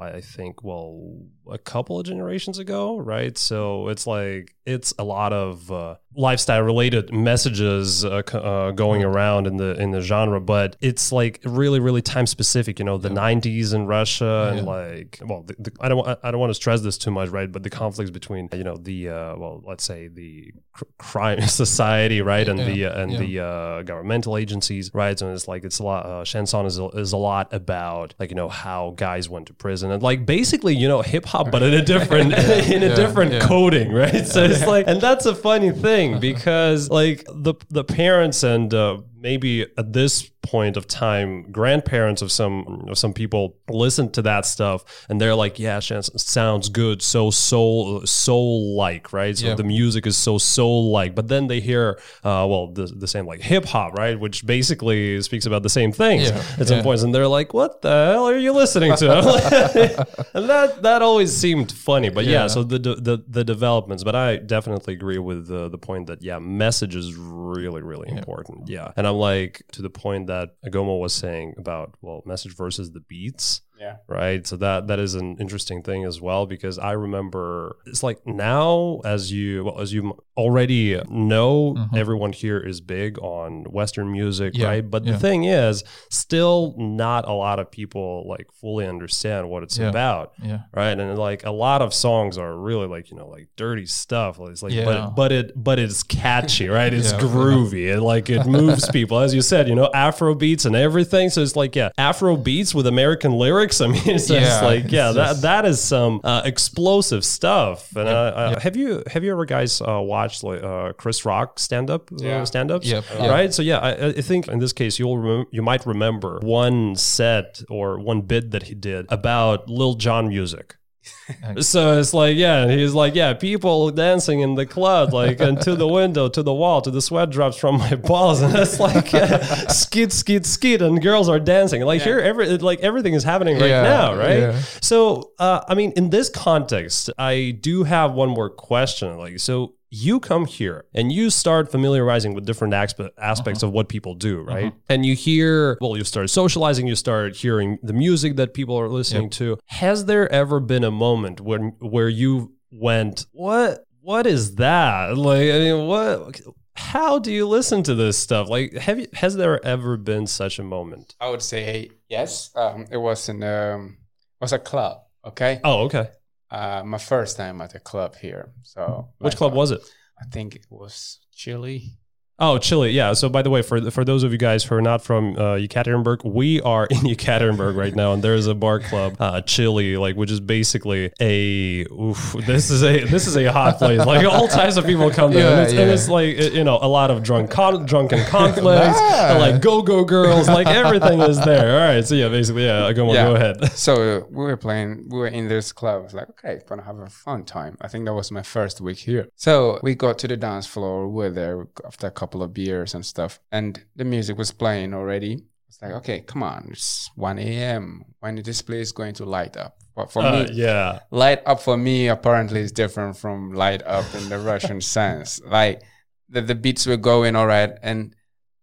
I 0.00 0.20
think, 0.20 0.62
well, 0.62 1.26
a 1.50 1.58
couple 1.58 1.98
of 1.98 2.06
generations 2.06 2.58
ago, 2.58 2.98
right? 2.98 3.36
So 3.38 3.88
it's 3.88 4.06
like 4.06 4.54
it's 4.66 4.92
a 4.98 5.04
lot 5.04 5.32
of 5.32 5.72
uh, 5.72 5.96
lifestyle 6.14 6.60
related 6.62 7.10
messages 7.12 8.04
uh, 8.04 8.22
uh, 8.32 8.70
going 8.72 9.02
around 9.02 9.46
in 9.46 9.56
the 9.56 9.80
in 9.80 9.90
the 9.92 10.00
genre, 10.00 10.40
but 10.40 10.76
it's 10.80 11.10
like 11.12 11.40
really, 11.44 11.80
really 11.80 12.02
time 12.02 12.26
specific. 12.26 12.78
You 12.78 12.84
know, 12.84 12.98
the 12.98 13.08
'90s 13.08 13.74
in 13.74 13.86
Russia 13.86 14.52
and 14.54 14.66
like, 14.66 15.20
well, 15.24 15.42
the, 15.42 15.54
the, 15.58 15.72
I 15.80 15.88
don't 15.88 16.06
I 16.22 16.30
don't 16.30 16.40
want 16.40 16.50
to 16.50 16.54
stress 16.54 16.80
this 16.82 16.98
too 16.98 17.10
much, 17.10 17.30
right? 17.30 17.50
But 17.50 17.62
the 17.62 17.70
conflicts 17.70 18.10
between 18.10 18.48
you 18.52 18.64
know 18.64 18.76
the 18.76 19.08
uh, 19.08 19.36
well, 19.36 19.62
let's 19.66 19.84
say 19.84 20.08
the 20.08 20.52
cr- 20.72 20.84
crime 20.98 21.40
society, 21.48 22.20
right, 22.20 22.46
and 22.48 22.58
Yeah. 22.58 22.64
the 22.66 22.84
uh, 22.86 23.00
and 23.02 23.12
Yeah. 23.12 23.18
the 23.18 23.40
uh, 23.40 23.82
governmental 23.82 24.36
agencies, 24.36 24.90
right? 24.94 25.20
And 25.20 25.32
it's 25.32 25.48
like 25.48 25.64
it's 25.64 25.78
a 25.78 25.82
lot. 25.82 26.04
Uh, 26.06 26.24
Chanson 26.24 26.66
is 26.66 26.78
a, 26.78 26.88
is 26.88 27.12
a 27.12 27.16
lot 27.16 27.52
about 27.54 28.14
like 28.18 28.30
you 28.30 28.36
know 28.36 28.48
how 28.50 28.92
guys 28.96 29.28
went 29.30 29.46
to 29.46 29.54
prison 29.54 29.87
and 29.90 30.02
like 30.02 30.26
basically 30.26 30.74
you 30.76 30.88
know 30.88 31.02
hip 31.02 31.24
hop, 31.26 31.50
but 31.50 31.62
in 31.62 31.74
a 31.74 31.82
different 31.94 32.32
in 32.74 32.82
a 32.82 32.88
Yeah, 32.88 32.94
different 32.94 33.32
yeah. 33.32 33.40
coding, 33.40 33.92
right? 33.92 34.26
So 34.26 34.44
it's 34.44 34.66
like, 34.66 34.86
and 34.88 35.00
that's 35.00 35.26
a 35.26 35.34
funny 35.34 35.70
thing 35.70 36.20
because 36.28 36.90
like 36.90 37.24
the 37.28 37.54
the 37.70 37.84
parents 37.84 38.42
and 38.42 38.72
uh, 38.72 38.98
maybe 39.20 39.62
at 39.76 39.92
this 39.92 40.30
point 40.42 40.78
of 40.78 40.86
time, 40.86 41.50
grandparents 41.52 42.22
of 42.22 42.32
some 42.32 42.86
of 42.88 42.96
some 42.96 43.12
people 43.12 43.56
listen 43.68 44.10
to 44.10 44.22
that 44.22 44.46
stuff 44.46 45.04
and 45.08 45.20
they're 45.20 45.34
like, 45.34 45.58
yeah, 45.58 45.78
sounds 45.80 46.68
good, 46.70 47.02
so 47.02 47.30
soul 47.30 48.06
soul 48.06 48.76
like, 48.76 49.12
right? 49.12 49.36
So 49.36 49.48
Yeah. 49.48 49.54
the 49.56 49.64
music 49.64 50.06
is 50.06 50.16
so 50.16 50.38
soul 50.38 50.90
like, 50.90 51.14
but 51.14 51.28
then 51.28 51.48
they 51.48 51.60
hear, 51.60 51.98
uh, 52.24 52.46
well, 52.48 52.68
the, 52.72 52.86
the 52.86 53.06
same 53.06 53.26
like 53.26 53.40
hip 53.40 53.66
hop, 53.66 53.92
right? 53.98 54.18
Which 54.18 54.46
basically 54.46 55.20
speaks 55.22 55.44
about 55.44 55.62
the 55.64 55.68
same 55.68 55.92
things 55.92 56.30
Yeah, 56.30 56.42
at 56.58 56.68
some 56.68 56.78
yeah. 56.78 56.82
points, 56.82 57.02
and 57.02 57.14
they're 57.14 57.28
like, 57.28 57.52
what 57.52 57.82
the 57.82 57.90
hell 58.12 58.26
are 58.28 58.38
you 58.38 58.52
listening 58.52 58.94
to? 58.96 59.08
and 60.34 60.48
that 60.48 60.82
that 60.82 61.02
always 61.02 61.36
seemed 61.36 61.70
funny, 61.72 62.08
but 62.08 62.24
yeah. 62.24 62.30
Yeah. 62.42 62.46
so 62.46 62.62
the 62.62 62.78
the 62.78 63.22
the 63.28 63.44
developments, 63.44 64.02
but 64.04 64.14
I 64.14 64.36
definitely 64.36 64.94
agree 64.94 65.18
with 65.18 65.48
the 65.48 65.68
the 65.68 65.78
point 65.78 66.06
that 66.06 66.22
yeah, 66.22 66.38
message 66.38 66.94
is 66.94 67.14
really 67.16 67.82
really 67.82 68.08
important. 68.16 68.68
Yeah, 68.68 68.92
and 68.96 69.06
I'm 69.08 69.16
like 69.16 69.62
to 69.72 69.82
the 69.82 69.90
point 69.90 70.26
that 70.28 70.50
Agomo 70.64 71.00
was 71.00 71.14
saying 71.14 71.54
about 71.58 71.94
well, 72.00 72.22
message 72.26 72.54
versus 72.54 72.92
the 72.92 73.00
beats 73.00 73.62
Yeah. 73.80 73.96
right 74.08 74.46
so 74.46 74.56
that 74.56 74.88
that 74.88 74.98
is 74.98 75.14
an 75.14 75.36
interesting 75.38 75.82
thing 75.82 76.04
as 76.04 76.20
well 76.20 76.46
because 76.46 76.78
i 76.78 76.92
remember 76.92 77.76
it's 77.86 78.02
like 78.02 78.26
now 78.26 79.00
as 79.04 79.30
you 79.32 79.64
well 79.64 79.80
as 79.80 79.92
you 79.92 80.18
already 80.36 81.00
know 81.08 81.74
mm-hmm. 81.76 81.96
everyone 81.96 82.32
here 82.32 82.58
is 82.58 82.80
big 82.80 83.18
on 83.20 83.64
western 83.64 84.10
music 84.12 84.52
Yeah, 84.56 84.66
right 84.68 84.90
but 84.90 85.04
yeah. 85.04 85.12
the 85.12 85.18
thing 85.18 85.44
is 85.44 85.84
still 86.10 86.74
not 86.78 87.28
a 87.28 87.32
lot 87.32 87.58
of 87.58 87.70
people 87.70 88.26
like 88.28 88.46
fully 88.60 88.86
understand 88.86 89.48
what 89.48 89.62
it's 89.62 89.78
Yeah. 89.78 89.88
about 89.88 90.32
Yeah. 90.42 90.60
right 90.72 90.98
and 90.98 91.18
like 91.18 91.44
a 91.44 91.50
lot 91.50 91.82
of 91.82 91.92
songs 91.92 92.38
are 92.38 92.56
really 92.56 92.86
like 92.86 93.10
you 93.10 93.16
know 93.16 93.28
like 93.28 93.48
dirty 93.56 93.86
stuff 93.86 94.38
it's 94.40 94.62
like 94.62 94.72
Yeah. 94.72 94.84
but 94.84 95.10
but 95.16 95.32
it 95.32 95.52
but 95.56 95.78
it's 95.78 96.02
catchy 96.02 96.68
right 96.68 96.92
it's 96.92 97.12
Yeah. 97.18 97.18
groovy 97.20 97.92
and 97.92 98.02
like 98.02 98.30
it 98.30 98.46
moves 98.46 98.88
people 98.98 99.18
as 99.18 99.34
you 99.34 99.42
said 99.42 99.68
you 99.68 99.74
know 99.74 99.90
afro 99.94 100.34
beats 100.34 100.64
and 100.64 100.74
everything 100.76 101.30
so 101.30 101.42
it's 101.42 101.56
like 101.56 101.74
yeah 101.76 101.90
afro 101.98 102.36
beats 102.36 102.74
with 102.74 102.86
american 102.86 103.32
lyrics 103.32 103.67
i 103.80 103.86
mean 103.86 104.02
it's 104.16 104.28
just 104.28 104.30
Yeah, 104.30 104.60
like 104.72 104.90
yeah 104.90 105.08
it's 105.08 105.16
that 105.16 105.26
just- 105.30 105.42
that 105.42 105.64
is 105.66 105.78
some 105.80 106.20
uh, 106.24 106.42
explosive 106.44 107.24
stuff. 107.24 107.94
And 107.96 108.08
uh, 108.08 108.12
uh, 108.12 108.48
yeah. 108.52 108.60
have 108.66 108.76
you 108.76 109.02
have 109.12 109.22
you 109.24 109.32
ever 109.32 109.44
guys 109.44 109.80
uh, 109.80 110.00
watched 110.14 110.42
like 110.48 110.62
uh, 110.62 110.92
chris 111.00 111.24
rock 111.24 111.58
stand-up 111.58 112.02
Yeah. 112.16 112.42
uh, 112.42 112.44
stand-ups? 112.44 112.86
Yep, 112.86 113.04
yeah. 113.18 113.28
right? 113.36 113.50
So 113.54 113.62
yeah 113.62 113.78
I, 113.78 113.90
I 114.08 114.22
think 114.28 114.48
in 114.48 114.58
this 114.58 114.72
case 114.72 114.98
you'll 114.98 115.18
rem- 115.18 115.46
you 115.50 115.62
might 115.62 115.84
remember 115.86 116.38
one 116.42 116.96
set 116.96 117.62
or 117.68 117.98
one 117.98 118.20
bit 118.22 118.50
that 118.52 118.64
he 118.64 118.74
did 118.74 119.06
about 119.10 119.68
lil 119.68 119.94
jon 119.94 120.28
music 120.28 120.76
so 121.60 121.98
it's 121.98 122.12
like, 122.12 122.36
yeah, 122.36 122.68
he's 122.68 122.94
like, 122.94 123.14
yeah, 123.14 123.32
people 123.34 123.90
dancing 123.90 124.40
in 124.40 124.54
the 124.54 124.66
club, 124.66 125.12
like, 125.12 125.40
and 125.40 125.60
to 125.62 125.74
the 125.74 125.86
window, 125.86 126.28
to 126.28 126.42
the 126.42 126.52
wall, 126.52 126.82
to 126.82 126.90
the 126.90 127.00
sweat 127.00 127.30
drops 127.30 127.56
from 127.56 127.78
my 127.78 127.94
balls, 127.94 128.40
and 128.42 128.54
it's 128.54 128.78
like, 128.80 129.12
yeah, 129.12 129.38
skid, 129.68 130.12
skid, 130.12 130.44
skid, 130.46 130.82
and 130.82 131.00
girls 131.02 131.28
are 131.28 131.40
dancing. 131.40 131.82
Like 131.82 132.02
here, 132.02 132.18
every 132.18 132.58
like 132.58 132.80
everything 132.80 133.14
is 133.14 133.24
happening 133.24 133.58
right 133.58 133.70
Yeah, 133.70 133.82
now, 133.82 134.14
right? 134.14 134.38
yeah. 134.40 134.60
So, 134.80 135.32
uh, 135.38 135.62
I 135.68 135.74
mean, 135.74 135.92
in 135.96 136.10
this 136.10 136.28
context, 136.28 137.10
I 137.18 137.56
do 137.60 137.84
have 137.84 138.12
one 138.12 138.28
more 138.28 138.50
question. 138.50 139.16
Like, 139.16 139.38
so 139.38 139.74
you 139.90 140.20
come 140.20 140.44
here 140.46 140.84
and 140.94 141.10
you 141.10 141.30
start 141.30 141.70
familiarizing 141.70 142.34
with 142.34 142.44
different 142.44 142.74
aspe- 142.74 143.10
aspects 143.18 143.62
of 143.62 143.72
what 143.72 143.88
people 143.88 144.14
do, 144.14 144.40
right? 144.40 144.72
And 144.88 145.04
you 145.06 145.14
hear, 145.14 145.78
well, 145.80 145.96
you 145.96 146.04
start 146.04 146.30
socializing, 146.30 146.86
you 146.86 146.96
start 146.96 147.36
hearing 147.36 147.78
the 147.82 147.92
music 147.92 148.36
that 148.36 148.54
people 148.54 148.78
are 148.78 148.88
listening 148.88 149.30
to. 149.30 149.58
Has 149.66 150.04
there 150.04 150.30
ever 150.32 150.60
been 150.60 150.84
a 150.84 150.90
moment 150.90 151.40
when 151.40 151.74
where 151.80 152.08
you 152.08 152.54
went, 152.70 153.26
what? 153.32 153.84
What 154.00 154.26
is 154.26 154.54
that? 154.56 155.16
Like, 155.18 155.50
I 155.50 155.58
mean, 155.58 155.86
what? 155.86 156.40
How 156.74 157.18
do 157.18 157.32
you 157.32 157.46
listen 157.46 157.82
to 157.82 157.94
this 157.94 158.16
stuff? 158.16 158.48
Like, 158.48 158.72
have 158.74 159.00
you? 159.00 159.08
Has 159.14 159.36
there 159.36 159.64
ever 159.66 159.96
been 159.96 160.26
such 160.26 160.58
a 160.58 160.62
moment? 160.62 161.14
I 161.20 161.28
would 161.28 161.42
say 161.42 161.90
yes. 162.08 162.50
Um, 162.54 162.86
it 162.90 162.96
was 162.96 163.28
in 163.28 163.42
um, 163.42 163.98
it 164.40 164.44
was 164.44 164.52
a 164.52 164.58
club. 164.58 164.98
Okay. 165.24 165.60
Oh, 165.64 165.80
okay. 165.86 166.10
Uh, 166.50 166.82
my 166.84 166.98
first 166.98 167.36
time 167.36 167.60
at 167.60 167.74
a 167.74 167.80
club 167.80 168.16
here. 168.16 168.52
So 168.62 169.08
Which 169.18 169.34
like, 169.34 169.38
club 169.38 169.54
was 169.54 169.70
it? 169.70 169.80
I 170.20 170.24
think 170.26 170.54
it 170.54 170.66
was 170.70 171.20
Chile. 171.32 171.98
Oh, 172.40 172.56
Chile. 172.58 172.90
Yeah. 172.90 173.14
So, 173.14 173.28
by 173.28 173.42
the 173.42 173.50
way, 173.50 173.62
for 173.62 173.90
for 173.90 174.04
those 174.04 174.22
of 174.22 174.30
you 174.30 174.38
guys 174.38 174.62
who 174.62 174.76
are 174.76 174.80
not 174.80 175.02
from 175.02 175.34
uh, 175.36 175.56
Yekaterinburg, 175.56 176.24
we 176.24 176.60
are 176.60 176.86
in 176.86 176.98
Yekaterinburg 177.12 177.74
right 177.74 177.92
now, 177.94 178.12
and 178.12 178.22
there 178.22 178.34
is 178.34 178.46
a 178.46 178.54
bar 178.54 178.78
club, 178.78 179.16
uh, 179.18 179.40
Chile, 179.40 179.96
like 179.96 180.14
which 180.14 180.30
is 180.30 180.38
basically 180.38 181.10
a. 181.20 181.80
Oof, 181.92 182.36
this 182.46 182.70
is 182.70 182.84
a 182.84 183.02
this 183.06 183.26
is 183.26 183.36
a 183.36 183.50
hot 183.50 183.78
place. 183.78 183.98
Like 184.06 184.24
all 184.24 184.46
types 184.46 184.76
of 184.76 184.86
people 184.86 185.10
come 185.10 185.32
there, 185.32 185.48
and, 185.48 185.56
Yeah, 185.58 185.62
it's, 185.64 185.72
and 185.72 185.90
it's 185.90 186.08
like 186.08 186.54
you 186.54 186.62
know 186.62 186.78
a 186.80 186.86
lot 186.86 187.10
of 187.10 187.24
drunk 187.24 187.50
con- 187.50 187.84
drunken 187.86 188.24
conflicts, 188.26 188.98
Ah. 189.00 189.30
and, 189.32 189.40
like 189.40 189.60
go 189.60 189.82
go 189.82 190.04
girls, 190.04 190.46
like 190.48 190.68
everything 190.68 191.20
is 191.20 191.40
there. 191.44 191.72
All 191.80 191.88
right. 191.96 192.06
So 192.06 192.14
yeah, 192.14 192.28
basically, 192.28 192.66
yeah. 192.66 192.92
Go 192.92 193.12
Yeah. 193.12 193.24
go 193.24 193.34
ahead. 193.34 193.72
So 193.88 194.26
we 194.30 194.44
were 194.44 194.56
playing, 194.56 195.06
we 195.08 195.18
were 195.18 195.28
in 195.28 195.48
this 195.48 195.72
club. 195.72 196.00
I 196.00 196.04
was 196.04 196.14
like, 196.14 196.28
okay, 196.30 196.60
gonna 196.68 196.82
have 196.84 196.98
a 196.98 197.08
fun 197.08 197.44
time. 197.44 197.76
I 197.80 197.88
think 197.88 198.04
that 198.04 198.14
was 198.14 198.30
my 198.30 198.42
first 198.42 198.80
week 198.80 198.98
here. 198.98 199.28
So 199.34 199.80
we 199.82 199.94
got 199.96 200.18
to 200.20 200.28
the 200.28 200.36
dance 200.36 200.66
floor. 200.66 201.08
We 201.08 201.14
were 201.24 201.30
there 201.30 201.66
after 201.86 202.06
a 202.06 202.10
couple 202.10 202.27
of 202.34 202.52
beers 202.52 202.94
and 202.94 203.04
stuff, 203.04 203.40
and 203.50 203.82
the 203.96 204.04
music 204.04 204.36
was 204.38 204.50
playing 204.52 204.94
already. 204.94 205.44
It's 205.68 205.80
like, 205.82 205.92
okay, 205.92 206.20
come 206.20 206.42
on, 206.42 206.68
it's 206.72 207.10
1 207.14 207.38
a.m. 207.38 208.04
When 208.20 208.38
is 208.38 208.44
this 208.44 208.62
place 208.62 208.90
going 208.92 209.14
to 209.14 209.24
light 209.26 209.56
up? 209.56 209.76
But 209.94 210.10
for 210.12 210.22
Uh, 210.22 210.44
me, 210.44 210.50
yeah. 210.52 211.00
light 211.10 211.42
up 211.44 211.60
for 211.60 211.76
me 211.76 212.08
apparently 212.08 212.60
is 212.60 212.72
different 212.72 213.16
from 213.16 213.52
light 213.52 213.82
up 213.84 214.06
in 214.14 214.28
the 214.28 214.38
Russian 214.38 214.80
sense. 214.96 215.40
Like 215.44 215.82
the, 216.28 216.40
the 216.40 216.54
beats 216.54 216.86
were 216.86 216.96
going 216.96 217.36
all 217.36 217.46
right, 217.46 217.72
and 217.82 218.14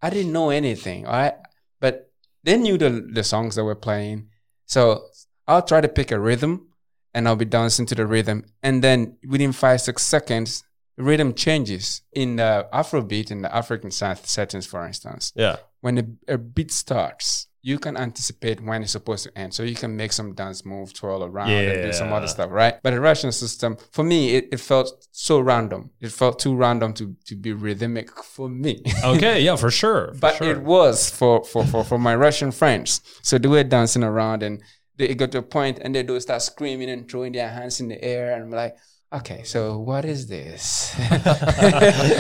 I 0.01 0.09
didn't 0.09 0.31
know 0.33 0.49
anything, 0.49 1.05
all 1.05 1.13
right? 1.13 1.35
But 1.79 2.11
they 2.43 2.57
knew 2.57 2.77
the 2.77 2.89
the 2.89 3.23
songs 3.23 3.55
that 3.55 3.63
were 3.65 3.75
playing, 3.75 4.29
so 4.65 5.05
I'll 5.47 5.61
try 5.61 5.81
to 5.81 5.87
pick 5.89 6.11
a 6.11 6.19
rhythm, 6.19 6.69
and 7.13 7.27
I'll 7.27 7.35
be 7.35 7.45
dancing 7.45 7.85
to 7.87 7.95
the 7.95 8.05
rhythm, 8.07 8.45
and 8.63 8.83
then 8.83 9.17
within 9.27 9.51
five 9.51 9.81
six 9.81 10.01
seconds, 10.03 10.63
rhythm 10.97 11.33
changes 11.33 12.01
in 12.13 12.37
the 12.37 12.67
Afrobeat 12.73 13.31
in 13.31 13.41
the 13.41 13.53
African 13.55 13.91
set- 13.91 14.25
settings, 14.27 14.65
for 14.65 14.85
instance 14.85 15.33
Yeah. 15.35 15.57
when 15.81 15.97
a, 16.27 16.33
a 16.33 16.37
beat 16.37 16.71
starts, 16.71 17.47
you 17.61 17.79
can 17.79 17.97
anticipate 17.97 18.61
when 18.61 18.83
it's 18.83 18.91
supposed 18.91 19.23
to 19.23 19.35
end. 19.37 19.51
So 19.51 19.63
you 19.63 19.73
can 19.73 19.95
make 19.97 20.11
some 20.13 20.35
dance 20.35 20.63
move, 20.63 20.93
twirl 20.93 21.23
around, 21.23 21.49
and 21.49 21.81
do 21.81 21.91
some 21.93 22.13
other 22.13 22.27
stuff, 22.27 22.51
right? 22.51 22.75
But 22.83 22.91
the 22.91 23.01
Russian 23.01 23.31
system, 23.31 23.75
for 23.91 24.03
me, 24.03 24.35
it, 24.35 24.49
it 24.51 24.59
felt 24.59 25.07
so 25.11 25.39
random. 25.39 25.89
It 25.99 26.11
felt 26.11 26.37
too 26.37 26.55
random 26.55 26.93
to, 26.93 27.15
to 27.25 27.35
be 27.35 27.53
rhythmic 27.53 28.11
for 28.21 28.47
me. 28.49 28.83
Okay. 29.03 29.41
Yeah. 29.41 29.55
For 29.55 29.71
sure. 29.71 30.13
For 30.13 30.19
but 30.19 30.35
sure. 30.35 30.51
it 30.51 30.61
was 30.61 31.09
for, 31.09 31.43
for, 31.43 31.65
for, 31.65 31.83
for 31.83 31.97
my 31.97 32.15
Russian 32.15 32.51
friends. 32.51 33.01
So 33.23 33.39
they 33.39 33.47
were 33.49 33.63
dancing 33.63 34.03
around 34.03 34.43
and 34.43 34.61
they 34.97 35.15
got 35.15 35.31
to 35.31 35.39
a 35.39 35.41
point 35.41 35.79
and 35.81 35.95
they 35.95 36.03
do 36.03 36.19
start 36.19 36.43
screaming 36.43 36.91
and 36.91 37.09
throwing 37.09 37.31
their 37.33 37.49
hands 37.49 37.79
in 37.79 37.87
the 37.87 38.01
air. 38.03 38.31
And 38.35 38.43
I'm 38.43 38.51
like, 38.51 38.77
okay, 39.13 39.43
so 39.43 39.79
what 39.79 40.05
is 40.05 40.27
this? 40.27 40.95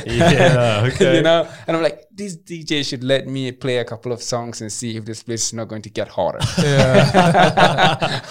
Yeah, 0.05 0.83
okay. 0.93 1.17
you 1.17 1.21
know? 1.23 1.47
And 1.67 1.77
I'm 1.77 1.83
like, 1.83 2.04
this 2.15 2.37
DJ 2.37 2.87
should 2.87 3.03
let 3.03 3.27
me 3.27 3.51
play 3.51 3.77
a 3.77 3.85
couple 3.85 4.11
of 4.11 4.21
songs 4.23 4.61
and 4.61 4.71
see 4.71 4.95
if 4.97 5.05
this 5.05 5.23
place 5.23 5.47
is 5.47 5.53
not 5.53 5.67
going 5.67 5.81
to 5.81 5.89
get 5.89 6.07
hotter. 6.07 6.39
Yeah. 6.61 8.21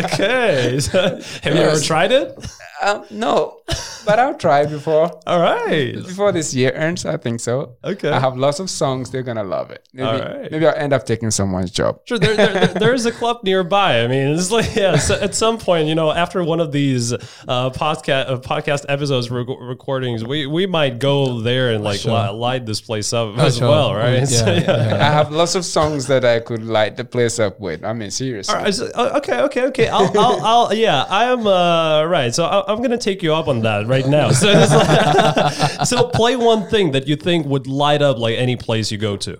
okay. 0.04 0.80
So, 0.80 1.20
have 1.42 1.54
you 1.54 1.60
ever 1.60 1.80
tried 1.80 2.12
it? 2.12 2.36
um, 2.82 3.04
no, 3.10 3.60
but 4.04 4.18
I'll 4.18 4.36
try 4.36 4.66
before 4.66 5.10
All 5.26 5.40
right. 5.40 5.94
before 5.94 6.32
this 6.32 6.52
year 6.54 6.72
ends. 6.74 7.06
I 7.06 7.16
think 7.16 7.40
so. 7.40 7.76
Okay. 7.84 8.10
I 8.10 8.18
have 8.20 8.36
lots 8.36 8.60
of 8.60 8.68
songs. 8.68 9.10
They're 9.10 9.22
gonna 9.22 9.44
love 9.44 9.70
it. 9.70 9.88
Maybe, 9.92 10.06
All 10.08 10.18
right. 10.18 10.50
maybe 10.50 10.66
I'll 10.66 10.74
end 10.74 10.92
up 10.92 11.06
taking 11.06 11.30
someone's 11.30 11.70
job. 11.70 12.00
Sure, 12.04 12.18
there, 12.18 12.36
there, 12.36 12.52
there- 12.52 12.74
there's 12.74 13.06
a 13.06 13.12
club 13.12 13.38
nearby. 13.44 14.00
I 14.02 14.06
mean, 14.08 14.34
it's 14.36 14.50
like 14.50 14.74
yeah. 14.74 14.96
So 14.96 15.14
at 15.14 15.34
some 15.34 15.58
point, 15.58 15.88
you 15.88 15.94
know, 15.94 16.10
after 16.10 16.42
one 16.44 16.60
of 16.60 16.72
these 16.72 17.12
uh, 17.12 17.70
podcast 17.70 18.28
uh, 18.30 18.38
podcast 18.38 18.84
episodes 18.88 19.30
rec- 19.30 19.46
recordings, 19.60 20.24
we 20.24 20.46
we 20.46 20.66
might 20.66 20.98
go 20.98 21.40
there 21.40 21.70
and 21.72 21.82
like 21.84 22.00
Sure. 22.00 22.12
li- 22.12 22.30
light 22.38 22.66
this 22.66 22.80
place 22.80 23.12
up 23.12 23.33
as 23.46 23.58
sure. 23.58 23.68
well, 23.68 23.94
right? 23.94 24.14
Yeah, 24.18 24.24
So, 24.26 24.52
yeah. 24.52 24.96
I 25.00 25.12
have 25.12 25.30
lots 25.32 25.54
of 25.54 25.64
songs 25.64 26.06
that 26.06 26.24
I 26.24 26.40
could 26.40 26.64
light 26.64 26.96
the 26.96 27.04
place 27.04 27.38
up 27.38 27.60
with. 27.60 27.84
I 27.84 27.92
mean, 27.92 28.10
seriously. 28.10 28.54
All 28.54 28.62
right, 28.62 28.74
so- 28.74 28.90
uh, 28.94 29.14
okay, 29.18 29.40
okay, 29.42 29.62
okay. 29.66 29.88
I'll, 29.88 30.10
I'll, 30.18 30.40
I'll, 30.44 30.74
yeah, 30.74 31.04
I 31.08 31.24
am 31.26 31.46
uh, 31.46 32.04
right. 32.04 32.34
So 32.34 32.44
I, 32.44 32.70
I'm 32.72 32.82
gonna 32.82 32.98
take 32.98 33.22
you 33.22 33.34
up 33.34 33.48
on 33.48 33.60
that 33.62 33.86
right 33.86 34.06
now. 34.06 34.30
So, 34.30 34.48
it's 34.50 34.72
like- 34.72 35.86
so 35.86 36.08
play 36.08 36.36
one 36.36 36.68
thing 36.68 36.92
that 36.92 37.06
you 37.08 37.16
think 37.16 37.46
would 37.46 37.66
light 37.66 38.02
up 38.02 38.18
like 38.18 38.36
any 38.36 38.56
place 38.56 38.90
you 38.92 38.98
go 38.98 39.16
to. 39.18 39.38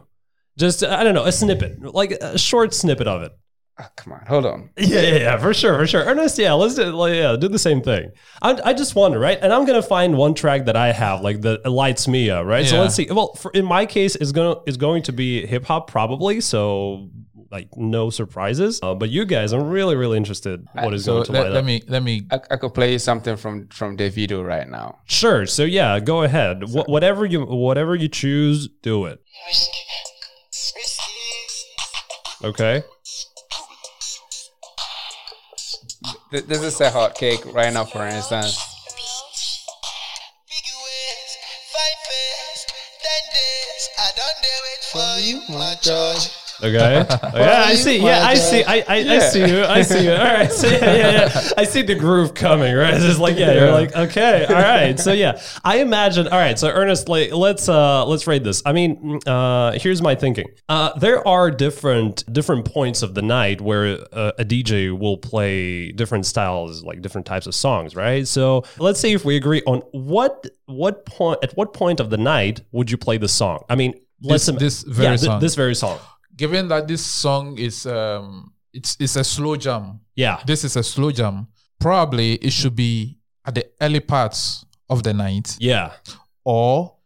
Just 0.57 0.85
I 0.85 1.03
don't 1.03 1.15
know, 1.15 1.25
a 1.25 1.33
snippet, 1.33 1.83
like 1.95 2.13
a 2.13 2.39
short 2.39 2.73
snippet 2.75 3.09
of 3.09 3.23
it. 3.23 3.33
Ah, 3.77 3.91
come 3.97 4.13
on, 4.13 4.25
hold 4.29 4.47
on. 4.47 4.71
Yeah, 4.79 5.01
yeah, 5.01 5.15
yeah, 5.17 5.37
for 5.37 5.53
sure, 5.53 5.77
for 5.77 5.85
sure. 5.87 6.05
Ernest, 6.05 6.39
yeah, 6.39 6.53
let's 6.53 6.77
do, 6.77 6.85
like, 6.93 7.15
yeah, 7.15 7.35
do 7.37 7.49
the 7.49 7.59
same 7.59 7.83
thing. 7.83 8.13
I, 8.41 8.57
I 8.67 8.73
just 8.73 8.95
wonder, 8.95 9.19
right? 9.19 9.37
And 9.43 9.53
I'm 9.53 9.65
gonna 9.67 9.83
find 9.83 10.17
one 10.17 10.35
track 10.35 10.67
that 10.67 10.77
I 10.77 10.93
have, 10.93 11.23
like 11.23 11.41
that 11.41 11.67
lights 11.69 12.07
me 12.07 12.31
up, 12.31 12.47
right? 12.47 12.65
So 12.67 12.81
let's 12.81 12.95
see. 12.95 13.09
Well, 13.11 13.35
for, 13.35 13.51
in 13.51 13.65
my 13.65 13.85
case, 13.85 14.15
it's 14.15 14.31
gonna 14.31 14.61
is 14.67 14.77
going 14.77 15.03
to 15.05 15.13
be 15.13 15.45
hip 15.45 15.65
hop 15.65 15.91
probably. 15.91 16.41
So 16.41 17.11
like 17.51 17.77
no 17.77 18.11
surprises. 18.11 18.79
Uh, 18.83 18.95
but 18.95 19.11
you 19.11 19.25
guys, 19.25 19.53
I'm 19.53 19.69
really, 19.69 19.97
really 19.97 20.19
interested. 20.19 20.65
What 20.73 20.95
is 20.95 21.05
So 21.05 21.15
going 21.15 21.25
to 21.27 21.33
light 21.33 21.43
let, 21.51 21.57
up? 21.57 21.65
me 21.65 21.83
let 21.89 22.03
me 22.05 22.27
I, 22.31 22.41
I 22.53 22.57
could 22.57 22.75
play 22.75 22.93
you 22.93 22.99
something 23.01 23.37
from 23.37 23.67
from 23.69 23.97
Davido 23.97 24.45
right 24.47 24.69
now. 24.69 25.01
Sure. 25.07 25.47
So 25.47 25.65
yeah, 25.65 25.99
go 25.99 26.23
ahead. 26.23 26.63
Wh- 26.63 26.89
whatever 26.89 27.25
you 27.25 27.45
whatever 27.45 27.97
you 27.97 28.07
choose, 28.09 28.69
do 28.83 29.07
it. 29.07 29.21
Okay. 32.43 32.83
Th- 36.35 36.47
This 36.47 36.63
is 36.63 36.81
a 36.81 36.91
hot 36.91 37.15
cake 37.15 37.47
right 37.55 37.73
now, 37.73 37.85
for 37.85 38.05
instance. 38.09 38.59
Okay. 46.63 47.07
yeah, 47.35 47.65
I 47.67 47.75
see. 47.75 47.99
Yeah, 47.99 48.25
I 48.25 48.35
see. 48.35 48.63
I, 48.65 48.77
I, 48.89 49.17
I 49.17 49.19
see 49.19 49.41
you. 49.47 49.65
I 49.65 49.83
see 49.83 50.05
you. 50.05 50.13
All 50.13 50.19
right. 50.25 50.53
So 50.53 50.69
yeah, 50.69 50.79
yeah, 50.95 51.11
yeah. 51.13 51.49
I 51.57 51.65
see 51.65 51.83
the 51.83 51.95
groove 51.95 52.35
coming. 52.35 52.75
Right. 52.75 52.95
It's 52.95 53.05
just 53.05 53.19
like 53.21 53.37
yeah. 53.37 53.53
You're 53.53 53.71
like 53.73 53.95
okay. 53.97 54.45
All 54.47 54.55
right. 54.55 54.99
So 54.99 55.13
yeah, 55.13 55.41
I 55.65 55.79
imagine. 55.79 56.29
All 56.29 56.39
right. 56.39 56.59
So 56.59 56.69
Ernest, 56.71 57.09
like, 57.09 57.33
let's 57.33 57.69
uh 57.69 58.05
let's 58.07 58.27
rate 58.27 58.45
this. 58.45 58.63
I 58.65 58.73
mean, 58.73 59.21
uh, 59.27 59.73
here's 59.73 60.01
my 60.03 60.15
thinking. 60.15 60.47
Uh, 60.69 60.97
there 60.99 61.27
are 61.27 61.51
different 61.51 62.25
different 62.33 62.65
points 62.67 63.03
of 63.03 63.15
the 63.15 63.23
night 63.23 63.61
where 63.61 63.99
uh, 64.13 64.33
a 64.39 64.45
DJ 64.45 64.97
will 64.97 65.17
play 65.17 65.91
different 65.93 66.25
styles, 66.27 66.85
like 66.85 67.03
different 67.03 67.27
types 67.27 67.47
of 67.47 67.55
songs. 67.55 67.97
Right. 67.97 68.27
So 68.29 68.65
let's 68.79 69.01
see 69.01 69.13
if 69.13 69.25
we 69.25 69.37
agree 69.37 69.63
on 69.67 69.81
what 69.93 70.47
what 70.67 71.05
point 71.07 71.39
at 71.43 71.53
what 71.57 71.73
point 71.73 72.01
of 72.01 72.11
the 72.11 72.19
night 72.19 72.61
would 72.73 72.91
you 72.91 72.97
play 72.97 73.19
the 73.19 73.29
song? 73.29 73.65
I 73.69 73.75
mean. 73.75 73.95
Let's 74.27 74.47
This- 74.47 74.57
this 74.57 74.83
very 74.85 75.09
yeah, 75.09 75.17
thi- 75.19 75.27
song. 75.27 75.41
this 75.41 75.55
very 75.55 75.75
song. 75.75 75.99
Given 76.37 76.69
that 76.69 76.89
this 76.89 77.05
song 77.05 77.59
is 77.59 77.87
um 77.87 78.53
it's 78.73 78.97
it's 79.01 79.17
a 79.17 79.25
slow 79.25 79.57
jam. 79.57 80.01
Yeah. 80.17 80.41
This 80.47 80.65
is 80.65 80.77
a 80.77 80.83
slow 80.83 81.11
jam. 81.13 81.47
Probably 81.79 82.35
it 82.35 82.53
should 82.53 82.75
be 82.77 83.19
at 83.45 83.55
the 83.55 83.67
early 83.81 84.01
parts 84.01 84.65
of 84.89 85.03
the 85.03 85.13
night 85.13 85.57
Yeah. 85.61 85.93
or 86.45 86.97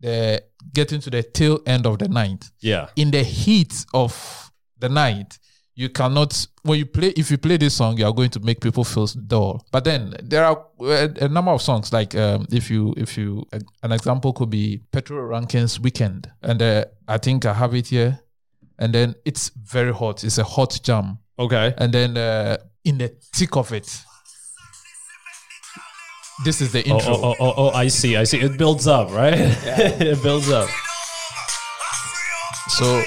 the 0.00 0.42
getting 0.72 1.00
to 1.00 1.10
the 1.10 1.22
tail 1.22 1.60
end 1.66 1.86
of 1.86 1.98
the 1.98 2.08
night. 2.08 2.50
Yeah. 2.60 2.88
In 2.96 3.10
the 3.10 3.22
heat 3.22 3.84
of 3.94 4.50
the 4.78 4.88
night, 4.88 5.38
you 5.74 5.88
cannot 5.88 6.46
when 6.62 6.78
you 6.78 6.86
play 6.86 7.08
if 7.16 7.30
you 7.30 7.38
play 7.38 7.56
this 7.56 7.74
song, 7.76 7.96
you 7.98 8.06
are 8.06 8.12
going 8.12 8.30
to 8.30 8.40
make 8.40 8.60
people 8.60 8.84
feel 8.84 9.06
dull. 9.26 9.64
But 9.72 9.84
then 9.84 10.14
there 10.22 10.44
are 10.44 10.64
a, 10.80 11.10
a 11.22 11.28
number 11.28 11.50
of 11.52 11.62
songs 11.62 11.92
like 11.92 12.14
um, 12.14 12.46
if 12.50 12.70
you 12.70 12.94
if 12.96 13.16
you 13.18 13.46
an 13.82 13.92
example 13.92 14.32
could 14.32 14.50
be 14.50 14.80
Patoranking's 14.92 15.80
Weekend, 15.80 16.30
and 16.42 16.60
uh, 16.62 16.84
I 17.08 17.18
think 17.18 17.44
I 17.46 17.52
have 17.54 17.74
it 17.74 17.88
here, 17.88 18.20
and 18.78 18.92
then 18.94 19.14
it's 19.24 19.50
very 19.50 19.92
hot. 19.92 20.24
It's 20.24 20.38
a 20.38 20.44
hot 20.44 20.78
jam, 20.82 21.18
Okay. 21.38 21.74
and 21.78 21.92
then 21.92 22.16
uh, 22.16 22.56
in 22.84 22.98
the 22.98 23.08
thick 23.34 23.56
of 23.56 23.72
it, 23.72 24.02
this 26.44 26.60
is 26.60 26.72
the 26.72 26.82
Oh, 26.90 26.94
intro. 26.96 27.14
oh, 27.14 27.22
oh, 27.22 27.36
oh, 27.40 27.54
oh, 27.56 27.70
I 27.70 27.88
see. 27.88 28.16
I 28.16 28.24
see. 28.24 28.38
It 28.40 28.58
builds 28.58 28.86
up, 28.86 29.10
right? 29.10 29.34
Yeah. 29.36 29.50
it 30.12 30.22
builds 30.22 30.50
up. 30.50 30.68
So 32.68 33.02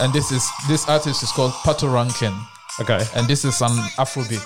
and 0.00 0.12
this 0.12 0.30
is 0.32 0.48
this 0.68 0.88
artist 0.88 1.22
is 1.22 1.30
called 1.32 1.52
Patoranking, 1.64 2.36
Okay. 2.80 3.04
and 3.14 3.26
this 3.28 3.44
is 3.44 3.60
an 3.60 3.70
Afrobeat, 3.98 4.42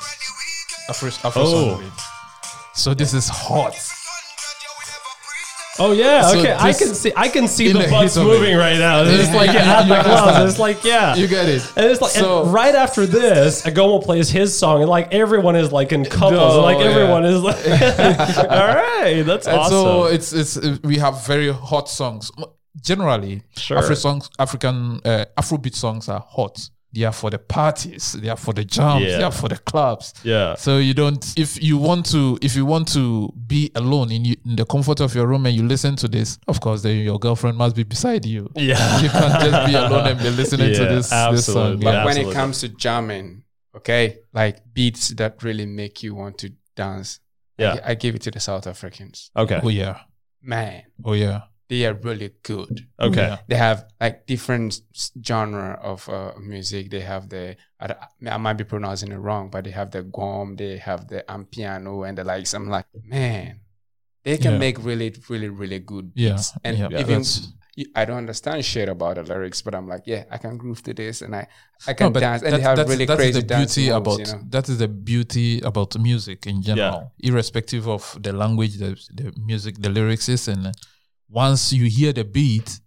Afro 0.90 1.08
Afro 1.24 1.42
Oh. 1.42 1.46
song 1.46 1.80
beat. 1.80 1.92
So 2.74 2.94
this 2.94 3.14
is 3.14 3.28
hot. 3.28 3.74
Oh 5.78 5.92
yeah. 5.92 6.22
So 6.22 6.38
Okay. 6.38 6.54
I 6.58 6.72
can 6.72 6.94
see. 6.94 7.12
I 7.16 7.28
can 7.28 7.46
see 7.48 7.72
the 7.72 7.80
the 7.80 7.88
butts 7.90 8.16
moving 8.16 8.54
it. 8.54 8.56
right 8.56 8.78
now. 8.78 9.02
It's 9.04 9.28
Yeah, 9.28 9.36
like 9.36 9.52
yeah, 9.52 9.84
my 9.88 10.02
gloves. 10.02 10.50
It's 10.50 10.58
like 10.58 10.84
yeah. 10.84 11.14
You 11.14 11.26
get 11.28 11.48
it. 11.48 11.62
and 11.76 11.86
it's 11.86 12.00
like 12.00 12.12
So- 12.12 12.44
and 12.44 12.52
right 12.52 12.74
after 12.74 13.06
this, 13.06 13.62
Agomo 13.62 14.02
plays 14.02 14.28
his 14.30 14.56
song, 14.58 14.80
and 14.82 14.88
like 14.90 15.12
everyone 15.12 15.56
is 15.56 15.70
like 15.72 15.92
in 15.92 16.04
couples, 16.04 16.54
Oh, 16.54 16.62
like 16.62 16.78
yeah. 16.78 16.90
everyone 16.90 17.24
is 17.24 17.40
like, 17.42 17.56
all 18.50 18.74
right, 18.84 19.22
that's 19.22 19.46
And 19.46 19.58
awesome. 19.58 19.72
so 19.72 20.04
it's 20.06 20.32
it's 20.32 20.56
uh, 20.56 20.76
we 20.84 20.98
have 20.98 21.26
very 21.26 21.52
hot 21.52 21.88
songs. 21.88 22.30
Generally, 22.80 23.42
Sure. 23.56 23.78
Afro 23.78 23.94
songs, 23.94 24.28
African 24.38 25.00
uh, 25.04 25.24
Afrobeat 25.38 25.74
songs 25.74 26.08
are 26.08 26.20
hot. 26.28 26.68
They 26.96 27.04
are 27.04 27.12
for 27.12 27.30
the 27.30 27.38
parties. 27.38 28.12
They 28.12 28.28
are 28.30 28.36
for 28.38 28.54
the 28.54 28.64
jams. 28.64 29.04
They 29.04 29.22
are 29.22 29.30
for 29.30 29.48
the 29.48 29.58
clubs. 29.58 30.14
yeah. 30.24 30.54
So 30.56 30.78
you 30.78 30.94
don't 30.94 31.22
if 31.36 31.62
you 31.62 31.76
want 31.78 32.06
to 32.12 32.38
if 32.40 32.56
you 32.56 32.64
want 32.64 32.88
to 32.94 33.32
be 33.46 33.70
alone 33.74 34.10
in, 34.10 34.24
you, 34.24 34.36
in 34.46 34.56
the 34.56 34.64
comfort 34.64 35.00
of 35.00 35.14
your 35.14 35.26
room 35.26 35.44
and 35.46 35.54
you 35.54 35.62
listen 35.66 35.94
to 35.96 36.08
this, 36.08 36.38
of 36.48 36.60
course, 36.60 36.80
then 36.82 36.96
your 37.04 37.18
girlfriend 37.18 37.58
must 37.58 37.76
be 37.76 37.84
beside 37.84 38.24
you. 38.24 38.50
Yeah. 38.54 39.00
You 39.02 39.10
can't 39.10 39.40
just 39.42 39.66
be 39.66 39.74
alone 39.74 40.06
and 40.08 40.18
be 40.18 40.30
listening 40.30 40.72
to 40.74 40.82
Yeah, 40.82 40.88
this, 40.88 41.10
this 41.10 41.10
song. 41.10 41.34
absolutely. 41.34 41.84
But 41.84 41.92
Yeah. 41.94 42.04
when 42.06 42.16
it 42.16 42.32
comes 42.32 42.60
to 42.60 42.68
jamming, 42.68 43.44
okay, 43.76 44.18
like 44.32 44.56
beats 44.72 45.10
that 45.16 45.42
really 45.42 45.66
make 45.66 46.02
you 46.02 46.14
want 46.14 46.38
to 46.38 46.48
dance, 46.74 47.20
Yeah. 47.58 47.74
gi- 47.76 47.82
I, 47.84 47.94
give 47.94 48.14
it 48.14 48.22
to 48.22 48.30
the 48.30 48.40
South 48.40 48.66
Africans. 48.66 49.30
Okay. 49.36 49.60
Oh 49.62 49.68
yeah. 49.68 50.00
Man, 50.42 50.82
Oh 51.04 51.12
yeah. 51.14 51.40
They 51.68 51.84
are 51.84 51.94
really 51.94 52.30
good. 52.44 52.86
Okay. 53.00 53.26
Yeah. 53.28 53.38
They 53.48 53.56
have 53.56 53.86
like 54.00 54.26
different 54.26 54.80
genre 55.24 55.78
of 55.82 56.08
uh, 56.08 56.32
music. 56.40 56.90
They 56.90 57.00
have 57.00 57.28
the 57.28 57.56
I 57.80 58.36
might 58.38 58.54
be 58.54 58.64
pronouncing 58.64 59.10
it 59.12 59.16
wrong, 59.16 59.50
but 59.50 59.64
they 59.64 59.70
have 59.72 59.90
the 59.90 60.02
gqom, 60.02 60.56
they 60.56 60.78
have 60.78 61.08
the 61.08 61.24
amapiano, 61.28 62.08
and 62.08 62.16
the 62.18 62.24
likes. 62.24 62.54
I'm 62.54 62.68
like, 62.68 62.86
man, 63.04 63.60
they 64.24 64.38
can 64.38 64.52
Yeah. 64.52 64.58
make 64.58 64.78
really, 64.84 65.12
really, 65.28 65.48
really 65.48 65.80
good 65.80 66.12
Yeah. 66.14 66.32
beats. 66.34 66.52
And 66.64 66.78
yeah. 66.78 66.86
even 67.00 67.22
That's- 67.22 67.52
I 67.94 68.06
don't 68.06 68.16
understand 68.16 68.64
shit 68.64 68.88
about 68.88 69.16
the 69.16 69.22
lyrics, 69.22 69.60
but 69.60 69.74
I'm 69.74 69.86
like, 69.86 70.04
yeah, 70.06 70.24
I 70.30 70.38
can 70.38 70.56
groove 70.56 70.82
to 70.84 70.94
this, 70.94 71.20
and 71.20 71.36
I 71.36 71.46
I 71.86 71.92
can 71.92 72.06
No, 72.06 72.10
but 72.12 72.20
dance, 72.20 72.42
and 72.42 72.52
that- 72.52 72.56
they 72.56 72.62
have 72.62 72.76
that's, 72.78 72.88
really 72.88 73.04
that's 73.04 73.18
crazy 73.20 73.40
the 73.40 73.46
dance 73.46 73.74
beauty 73.74 73.90
moves, 73.90 73.96
about 74.00 74.18
you 74.20 74.24
know? 74.32 74.42
that 74.48 74.68
is 74.70 74.78
the 74.78 74.88
beauty 74.88 75.60
about 75.60 75.98
music 75.98 76.46
in 76.46 76.62
general, 76.62 77.12
irrespective 77.18 77.86
of 77.86 78.16
the 78.22 78.32
language, 78.32 78.78
the, 78.78 78.96
the 79.12 79.30
music, 79.44 79.74
the 79.78 79.90
lyrics 79.90 80.26
is, 80.30 80.48
and 80.48 80.72
once 81.28 81.72
you 81.72 81.84
hear 81.88 82.12
the 82.12 82.24
beat 82.24 82.80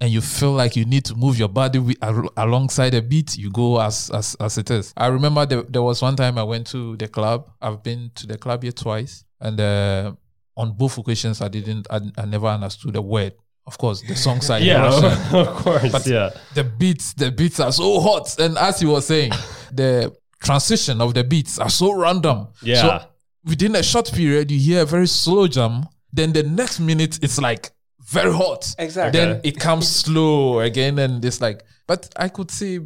and 0.00 0.10
you 0.10 0.20
feel 0.20 0.52
like 0.52 0.76
you 0.76 0.84
need 0.84 1.04
to 1.06 1.14
move 1.14 1.38
your 1.38 1.48
body 1.48 1.78
with, 1.78 1.96
al- 2.02 2.30
alongside 2.36 2.90
the 2.90 3.02
beat, 3.02 3.36
you 3.36 3.50
go 3.50 3.80
as 3.80 4.10
as 4.10 4.34
as 4.40 4.56
it 4.58 4.70
is. 4.70 4.92
I 4.96 5.06
remember 5.08 5.44
there, 5.46 5.62
there 5.62 5.82
was 5.82 6.00
one 6.02 6.14
time 6.16 6.38
I 6.38 6.42
went 6.44 6.66
to 6.68 6.96
the 6.96 7.08
club. 7.08 7.50
I've 7.60 7.82
been 7.82 8.10
to 8.16 8.26
the 8.26 8.38
club 8.38 8.62
here 8.62 8.72
twice, 8.72 9.24
and 9.40 9.60
uh, 9.60 10.12
on 10.56 10.72
both 10.72 10.98
occasions 10.98 11.40
I 11.40 11.48
didn't, 11.48 11.86
I, 11.90 12.00
I 12.16 12.24
never 12.26 12.46
understood 12.46 12.94
a 12.96 13.02
word. 13.02 13.34
Of 13.66 13.76
course, 13.76 14.02
the 14.02 14.14
songs 14.16 14.48
are 14.50 14.58
Yeah. 14.60 14.82
Russian 14.86 15.36
Of 15.36 15.46
course. 15.64 15.92
But- 15.92 16.06
yeah. 16.06 16.30
the 16.54 16.64
beats, 16.64 17.12
the 17.14 17.30
beats 17.30 17.60
are 17.60 17.70
so 17.72 18.00
hot. 18.00 18.38
And 18.38 18.56
as 18.56 18.80
you 18.80 18.90
were 18.90 19.00
saying, 19.02 19.32
the 19.72 20.14
transition 20.42 21.00
of 21.00 21.12
the 21.14 21.22
beats 21.24 21.58
are 21.58 21.68
so 21.68 21.92
random. 21.92 22.48
Yeah. 22.62 22.80
So 22.80 23.06
within 23.44 23.76
a 23.76 23.82
short 23.82 24.10
period, 24.12 24.50
you 24.50 24.58
hear 24.58 24.82
a 24.82 24.86
very 24.86 25.06
slow 25.06 25.48
jam. 25.48 25.86
Then 26.12 26.32
the 26.32 26.44
next 26.44 26.80
minute, 26.80 27.18
it's 27.22 27.38
like 27.38 27.70
very 28.08 28.32
hot. 28.32 28.74
Exactly. 28.78 29.20
Then 29.20 29.40
it 29.44 29.58
comes 29.60 29.88
slow 29.88 30.60
again, 30.60 30.98
and 30.98 31.24
it's 31.24 31.40
like. 31.40 31.64
But 31.86 32.12
I 32.16 32.28
could 32.28 32.50
see 32.50 32.80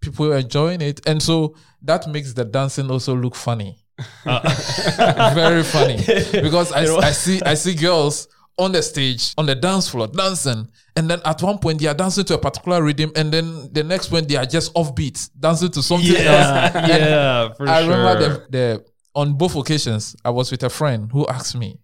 people 0.00 0.32
enjoying 0.32 0.80
it, 0.80 1.00
and 1.06 1.22
so 1.22 1.56
that 1.82 2.08
makes 2.08 2.32
the 2.32 2.44
dancing 2.44 2.90
also 2.90 3.14
look 3.14 3.34
funny. 3.34 3.78
Uh, 4.26 5.32
very 5.34 5.62
funny 5.62 5.96
because 6.42 6.72
I, 6.72 6.84
I 6.96 7.10
see 7.12 7.40
I 7.42 7.54
see 7.54 7.74
girls 7.74 8.26
on 8.58 8.72
the 8.72 8.82
stage, 8.82 9.32
on 9.38 9.46
the 9.46 9.54
dance 9.54 9.88
floor, 9.88 10.06
dancing. 10.08 10.68
And 10.96 11.08
then 11.08 11.20
at 11.24 11.40
one 11.42 11.58
point 11.58 11.80
they 11.80 11.86
are 11.86 11.94
dancing 11.94 12.24
to 12.24 12.34
a 12.34 12.38
particular 12.38 12.82
rhythm, 12.82 13.12
and 13.16 13.32
then 13.32 13.72
the 13.72 13.82
next 13.82 14.08
point 14.08 14.28
they 14.28 14.36
are 14.36 14.44
just 14.44 14.74
offbeat, 14.74 15.30
dancing 15.38 15.70
to 15.70 15.82
something 15.82 16.10
else. 16.16 16.74
Yeah, 16.74 16.86
yeah, 16.86 17.52
for 17.54 17.68
I 17.68 17.82
sure. 17.82 17.90
remember 17.90 18.20
the, 18.20 18.46
the 18.50 18.84
on 19.14 19.34
both 19.34 19.56
occasions 19.56 20.16
I 20.24 20.30
was 20.30 20.50
with 20.50 20.62
a 20.62 20.70
friend 20.70 21.10
who 21.12 21.26
asked 21.26 21.56
me, 21.56 21.80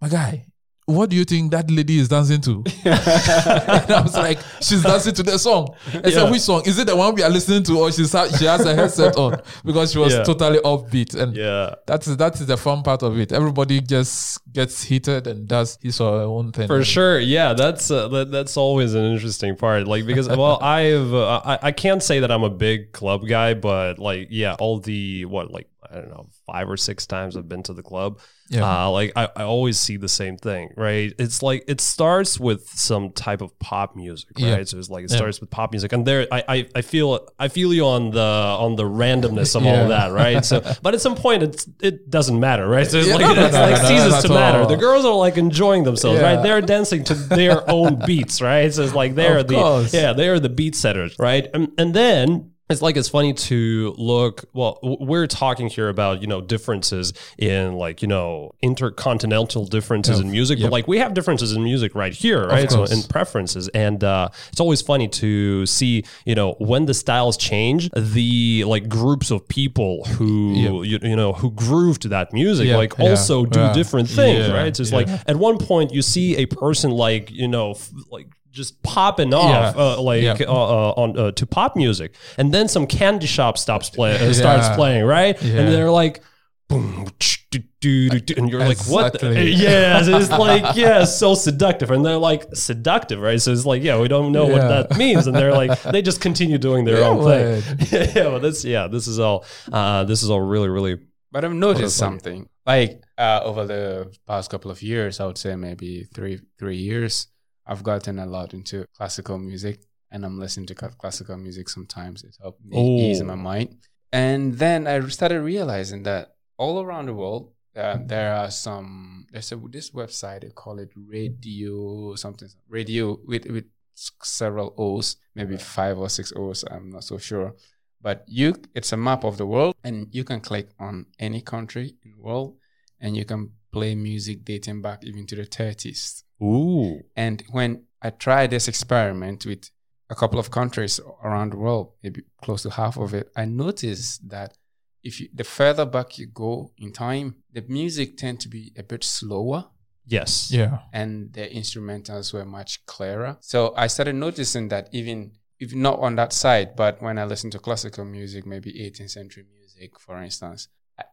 "My 0.00 0.08
guy, 0.08 0.46
what 0.90 1.10
do 1.10 1.16
you 1.16 1.24
think 1.24 1.50
that 1.52 1.70
lady 1.70 1.98
is 1.98 2.08
dancing 2.08 2.40
to?" 2.42 2.64
and 2.84 3.92
I 3.92 4.00
was 4.02 4.14
like, 4.16 4.38
"She's 4.60 4.82
dancing 4.82 5.14
to 5.14 5.22
the 5.22 5.38
song." 5.38 5.74
I 5.92 5.96
Yeah. 6.04 6.10
said, 6.10 6.30
"Which 6.30 6.40
song? 6.42 6.62
Is 6.66 6.78
it 6.78 6.86
the 6.86 6.96
one 6.96 7.14
we 7.14 7.22
are 7.22 7.30
listening 7.30 7.62
to, 7.64 7.78
or 7.78 7.92
she's 7.92 8.12
ha- 8.12 8.28
she 8.28 8.44
has 8.44 8.64
a 8.66 8.74
headset 8.74 9.16
on 9.16 9.40
because 9.64 9.92
she 9.92 9.98
was 9.98 10.12
Yeah. 10.14 10.24
totally 10.24 10.58
offbeat?" 10.58 11.14
And 11.14 11.36
yeah, 11.36 11.74
that's 11.86 12.06
that 12.06 12.34
is 12.40 12.46
the 12.46 12.56
fun 12.56 12.82
part 12.82 13.02
of 13.02 13.18
it. 13.18 13.32
Everybody 13.32 13.80
just 13.80 14.40
gets 14.52 14.82
heated 14.82 15.26
and 15.26 15.46
does 15.48 15.78
his 15.82 16.00
or 16.00 16.18
her 16.18 16.24
own 16.24 16.52
thing. 16.52 16.66
For 16.66 16.84
sure, 16.84 17.18
yeah, 17.20 17.52
that's 17.54 17.90
uh, 17.90 18.08
that, 18.08 18.30
that's 18.30 18.56
always 18.56 18.94
an 18.94 19.04
interesting 19.04 19.56
part. 19.56 19.86
Like 19.86 20.06
because 20.06 20.28
well, 20.40 20.58
I've 20.62 21.14
uh, 21.14 21.40
I 21.44 21.58
I 21.62 21.72
can't 21.72 22.02
say 22.02 22.20
that 22.20 22.30
I'm 22.30 22.42
a 22.44 22.50
big 22.50 22.92
club 22.92 23.26
guy, 23.26 23.54
but 23.54 23.98
like 23.98 24.28
yeah, 24.30 24.56
all 24.58 24.78
the 24.80 25.24
what 25.26 25.50
like 25.50 25.68
I 25.88 25.94
don't 25.94 26.08
know 26.10 26.28
five 26.46 26.68
or 26.68 26.76
six 26.76 27.06
times 27.06 27.36
I've 27.36 27.48
been 27.48 27.62
to 27.64 27.72
the 27.72 27.82
club. 27.82 28.18
Yeah. 28.48 28.64
Uh, 28.86 28.90
like 28.90 29.12
I, 29.14 29.28
I 29.36 29.42
always 29.44 29.78
see 29.78 29.96
the 29.96 30.08
same 30.08 30.36
thing, 30.36 30.70
right? 30.76 31.12
It's 31.20 31.40
like 31.40 31.64
it 31.68 31.80
starts 31.80 32.38
with 32.40 32.66
some 32.68 33.12
type 33.12 33.42
of 33.42 33.56
pop 33.60 33.94
music, 33.94 34.30
right? 34.40 34.58
Yeah. 34.58 34.64
So 34.64 34.78
it's 34.78 34.90
like 34.90 35.04
it 35.04 35.10
Yeah. 35.12 35.18
starts 35.18 35.40
with 35.40 35.50
pop 35.50 35.70
music, 35.70 35.92
and 35.92 36.04
there 36.04 36.26
I, 36.32 36.42
I, 36.48 36.66
I 36.74 36.82
feel 36.82 37.28
I 37.38 37.46
feel 37.48 37.72
you 37.72 37.86
on 37.86 38.10
the 38.10 38.20
on 38.20 38.74
the 38.74 38.82
randomness 38.82 39.54
of 39.54 39.64
all 39.64 39.74
of 39.76 39.88
that, 39.90 40.10
right? 40.10 40.44
So, 40.44 40.60
but 40.82 40.94
at 40.94 41.00
some 41.00 41.14
point 41.14 41.44
it's 41.44 41.68
it 41.80 42.10
doesn't 42.10 42.38
matter, 42.40 42.66
right? 42.68 42.86
So 42.88 42.98
it's 42.98 43.06
Yeah, 43.08 43.14
like 43.14 43.26
no, 43.26 43.34
no, 43.34 43.44
it's 43.46 43.54
no, 43.54 43.60
like 43.60 43.82
no, 43.82 43.88
ceases 43.88 44.22
to 44.24 44.28
matter. 44.30 44.66
The 44.66 44.76
girls 44.76 45.04
are 45.04 45.14
like 45.14 45.36
enjoying 45.38 45.84
themselves, 45.84 46.20
Yeah. 46.20 46.34
right? 46.34 46.42
They're 46.42 46.60
dancing 46.60 47.04
to 47.04 47.14
their 47.14 47.68
own 47.70 48.02
beats, 48.04 48.42
right? 48.42 48.74
So 48.74 48.82
it's 48.82 48.94
like 48.94 49.14
they're 49.14 49.44
the 49.44 49.88
yeah 49.92 50.12
they're 50.12 50.40
the 50.40 50.48
beat 50.48 50.74
setters, 50.74 51.16
right? 51.20 51.46
And, 51.54 51.70
and 51.78 51.94
then 51.94 52.49
it's 52.70 52.82
like 52.82 52.96
it's 52.96 53.08
funny 53.08 53.32
to 53.34 53.94
look 53.98 54.44
well 54.52 54.78
we're 54.82 55.26
talking 55.26 55.68
here 55.68 55.88
about 55.88 56.20
you 56.20 56.26
know 56.26 56.40
differences 56.40 57.12
in 57.38 57.74
like 57.74 58.00
you 58.02 58.08
know 58.08 58.52
intercontinental 58.62 59.66
differences 59.66 60.18
Yep. 60.18 60.24
in 60.24 60.30
music 60.30 60.58
Yep. 60.58 60.66
but 60.66 60.72
like 60.72 60.88
we 60.88 60.98
have 60.98 61.14
differences 61.14 61.52
in 61.52 61.62
music 61.62 61.94
right 61.94 62.12
here 62.12 62.46
right? 62.46 62.70
So 62.70 62.84
in 62.84 63.02
preferences. 63.04 63.68
And 63.68 64.02
uh 64.04 64.28
it's 64.50 64.60
always 64.60 64.80
funny 64.82 65.08
to 65.08 65.66
see 65.66 66.04
you 66.24 66.34
know 66.34 66.54
when 66.58 66.86
the 66.86 66.94
styles 66.94 67.36
change 67.36 67.90
the 67.96 68.64
like 68.64 68.88
groups 68.88 69.30
of 69.30 69.46
people 69.48 70.04
who 70.04 70.54
you, 70.54 70.82
you 70.82 71.16
know 71.16 71.32
who 71.32 71.50
groove 71.50 71.98
to 72.00 72.08
that 72.08 72.32
music 72.32 72.68
like 72.74 72.94
yeah, 72.98 73.10
also 73.10 73.44
do 73.44 73.58
yeah, 73.60 73.72
different 73.72 74.08
things 74.08 74.46
yeah, 74.48 74.54
right? 74.54 74.76
So 74.76 74.82
it's 74.82 74.92
like 74.92 75.08
at 75.26 75.36
one 75.36 75.58
point 75.58 75.92
you 75.92 76.02
see 76.02 76.36
a 76.36 76.46
person 76.46 76.90
like 76.90 77.30
you 77.30 77.48
know 77.48 77.72
f- 77.72 77.90
like 78.10 78.28
just 78.50 78.82
popping 78.82 79.32
off 79.34 79.74
Yeah. 79.76 79.82
uh, 79.82 80.00
like 80.00 80.22
Yeah. 80.22 80.36
uh, 80.40 80.52
uh, 80.52 80.92
on 80.96 81.18
uh, 81.18 81.30
to 81.32 81.46
pop 81.46 81.76
music, 81.76 82.14
and 82.38 82.52
then 82.52 82.68
some 82.68 82.86
candy 82.86 83.26
shop 83.26 83.56
stops 83.58 83.90
play 83.90 84.14
uh, 84.14 84.32
starts 84.32 84.68
Yeah. 84.68 84.76
playing, 84.76 85.04
right? 85.04 85.40
Yeah. 85.42 85.60
And 85.60 85.68
they're 85.72 85.90
like, 85.90 86.22
boom, 86.68 87.08
do, 87.50 87.58
do, 87.80 88.10
do, 88.10 88.20
do, 88.20 88.34
and 88.36 88.48
you're 88.48 88.60
like, 88.60 88.78
what? 88.86 89.18
The? 89.18 89.30
Exactly. 89.30 89.52
Yeah, 89.66 90.02
so 90.02 90.16
it's 90.18 90.30
like, 90.30 90.76
yeah, 90.76 91.04
so 91.04 91.34
seductive, 91.34 91.90
and 91.90 92.04
they're 92.04 92.16
like 92.16 92.44
seductive, 92.54 93.18
right? 93.20 93.40
So 93.40 93.52
it's 93.52 93.66
like, 93.66 93.82
yeah, 93.82 93.98
we 94.00 94.06
don't 94.08 94.30
know 94.32 94.46
what 94.46 94.62
that 94.62 94.96
means, 94.96 95.26
and 95.26 95.36
they're 95.36 95.52
like, 95.52 95.80
they 95.82 96.00
just 96.02 96.20
continue 96.20 96.58
doing 96.58 96.84
their 96.84 97.00
Yeah, 97.00 97.08
own 97.08 97.18
word. 97.24 97.64
thing. 97.64 98.10
yeah, 98.14 98.28
well, 98.28 98.40
that's 98.40 98.64
yeah, 98.64 98.86
this 98.88 99.06
is 99.08 99.18
all, 99.18 99.44
uh, 99.72 100.04
this 100.04 100.22
is 100.22 100.30
all 100.30 100.40
really, 100.40 100.68
really 100.68 100.98
But 101.32 101.44
I've 101.44 101.52
noticed 101.54 101.96
something 101.96 102.48
like 102.66 103.02
uh, 103.18 103.40
over 103.42 103.66
the 103.66 104.12
past 104.26 104.50
couple 104.50 104.70
of 104.70 104.80
years. 104.82 105.18
I 105.20 105.26
would 105.26 105.38
say 105.38 105.56
maybe 105.56 106.06
three 106.14 106.40
three 106.58 106.76
years. 106.76 107.26
I've 107.70 107.84
gotten 107.92 108.18
a 108.18 108.26
lot 108.26 108.52
into 108.52 108.84
classical 108.96 109.38
music, 109.38 109.76
and 110.10 110.24
I'm 110.24 110.38
listening 110.44 110.66
to 110.66 110.74
classical 110.74 111.36
music 111.36 111.68
sometimes. 111.68 112.18
It 112.24 112.36
helped 112.42 112.64
me 112.64 113.10
ease 113.10 113.20
Oh. 113.22 113.24
my 113.32 113.36
mind. 113.36 113.68
And 114.12 114.54
then 114.54 114.80
I 114.86 114.94
started 115.08 115.40
realizing 115.40 116.02
that 116.02 116.34
all 116.62 116.76
around 116.84 117.06
the 117.06 117.14
world, 117.14 117.44
uh, 117.76 117.98
there 118.12 118.34
are 118.34 118.50
some. 118.50 119.26
There's 119.30 119.52
a 119.52 119.56
this 119.56 119.90
website. 119.92 120.40
They 120.42 120.50
call 120.50 120.76
it 120.84 120.90
Radio 120.96 122.16
something. 122.16 122.48
Radio 122.68 123.04
with 123.24 123.44
with 123.46 123.66
several 123.94 124.74
O's, 124.76 125.16
maybe 125.36 125.56
five 125.56 125.96
or 125.98 126.08
six 126.08 126.32
O's. 126.34 126.64
I'm 126.70 126.90
not 126.90 127.04
so 127.04 127.18
sure 127.18 127.54
but 128.02 128.24
you 128.26 128.54
it's 128.74 128.92
a 128.92 128.96
map 128.96 129.24
of 129.24 129.36
the 129.36 129.44
world 129.46 129.74
and 129.84 130.08
you 130.10 130.24
can 130.24 130.40
click 130.40 130.68
on 130.78 131.04
any 131.18 131.40
country 131.42 131.94
in 132.02 132.12
the 132.12 132.16
world 132.18 132.56
and 132.98 133.14
you 133.14 133.26
can 133.26 133.50
play 133.72 133.94
music 133.94 134.42
dating 134.44 134.80
back 134.80 135.04
even 135.04 135.26
to 135.26 135.36
the 135.36 135.42
30s 135.44 136.22
ooh, 136.42 137.00
and 137.16 137.42
when 137.50 137.84
i 138.02 138.10
tried 138.10 138.50
this 138.50 138.68
experiment 138.68 139.44
with 139.46 139.70
a 140.08 140.14
couple 140.14 140.38
of 140.38 140.50
countries 140.50 140.98
around 141.22 141.52
the 141.52 141.56
world 141.56 141.92
maybe 142.02 142.22
close 142.42 142.62
to 142.62 142.70
half 142.70 142.96
of 142.96 143.14
it 143.14 143.30
i 143.36 143.44
noticed 143.44 144.28
that 144.28 144.56
if 145.02 145.20
you 145.20 145.28
the 145.34 145.44
further 145.44 145.86
back 145.86 146.18
you 146.18 146.26
go 146.26 146.72
in 146.78 146.92
time 146.92 147.36
the 147.52 147.62
music 147.68 148.16
tend 148.16 148.40
to 148.40 148.48
be 148.48 148.72
a 148.76 148.82
bit 148.82 149.02
slower 149.04 149.66
yes, 150.06 150.50
Yeah. 150.50 150.78
and 150.92 151.32
the 151.32 151.48
instrumentals 151.48 152.32
were 152.34 152.44
much 152.44 152.84
clearer. 152.86 153.36
So 153.40 153.72
I 153.76 153.86
started 153.86 154.16
noticing 154.16 154.66
that 154.68 154.88
even 154.92 155.32
if 155.60 155.72
not 155.72 156.00
on 156.00 156.16
that 156.16 156.32
side, 156.32 156.74
but 156.74 157.00
when 157.00 157.16
I 157.16 157.24
listen 157.24 157.50
to 157.52 157.60
classical 157.60 158.04
music, 158.04 158.44
maybe 158.44 158.72
18th 158.72 159.10
century 159.10 159.44
music, 159.56 160.00
for 160.00 160.20
instance, 160.20 160.66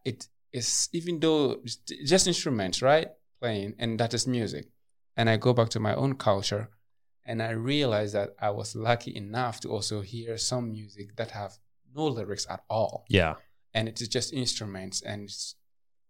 it 0.03 0.27
is 0.51 0.89
even 0.93 1.19
though 1.19 1.57
it's 1.63 1.75
just 2.05 2.25
instruments, 2.27 2.81
right, 2.81 3.09
playing, 3.39 3.75
and 3.77 3.99
that 3.99 4.13
is 4.15 4.25
music. 4.25 4.65
And 5.17 5.29
I 5.29 5.37
go 5.37 5.51
back 5.53 5.69
to 5.69 5.79
my 5.79 5.95
own 5.95 6.13
culture, 6.15 6.69
and 7.25 7.41
I 7.41 7.49
realize 7.49 8.11
that 8.13 8.29
I 8.39 8.51
was 8.51 8.75
lucky 8.75 9.13
enough 9.15 9.59
to 9.61 9.69
also 9.69 10.01
hear 10.01 10.37
some 10.37 10.71
music 10.71 11.15
that 11.15 11.31
have 11.31 11.57
no 11.95 12.05
lyrics 12.05 12.45
at 12.49 12.61
all, 12.69 13.05
yeah, 13.09 13.35
and 13.73 13.87
it 13.89 13.99
is 13.99 14.07
just 14.07 14.31
instruments, 14.31 15.01
and 15.01 15.23
it's, 15.23 15.55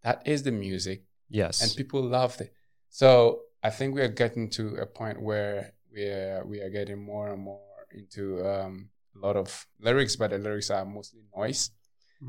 that 0.04 0.22
is 0.28 0.44
the 0.44 0.52
music 0.52 1.04
yes, 1.30 1.62
and 1.62 1.76
people 1.76 2.02
loved 2.02 2.42
it. 2.42 2.54
So 2.90 3.42
I 3.64 3.70
think 3.70 3.96
we 3.96 4.02
are 4.02 4.10
getting 4.24 4.50
to 4.52 4.76
a 4.76 4.86
point 4.86 5.22
where 5.22 5.74
we 5.92 6.04
are 6.04 6.44
we 6.46 6.60
are 6.62 6.70
getting 6.70 7.02
more 7.02 7.30
and 7.34 7.42
more 7.42 7.62
into 7.92 8.46
um, 8.46 8.90
a 9.16 9.26
lot 9.26 9.36
of 9.38 9.66
lyrics, 9.80 10.16
but 10.18 10.32
the 10.32 10.38
lyrics 10.38 10.70
are 10.70 10.86
mostly 10.86 11.22
noise. 11.36 11.72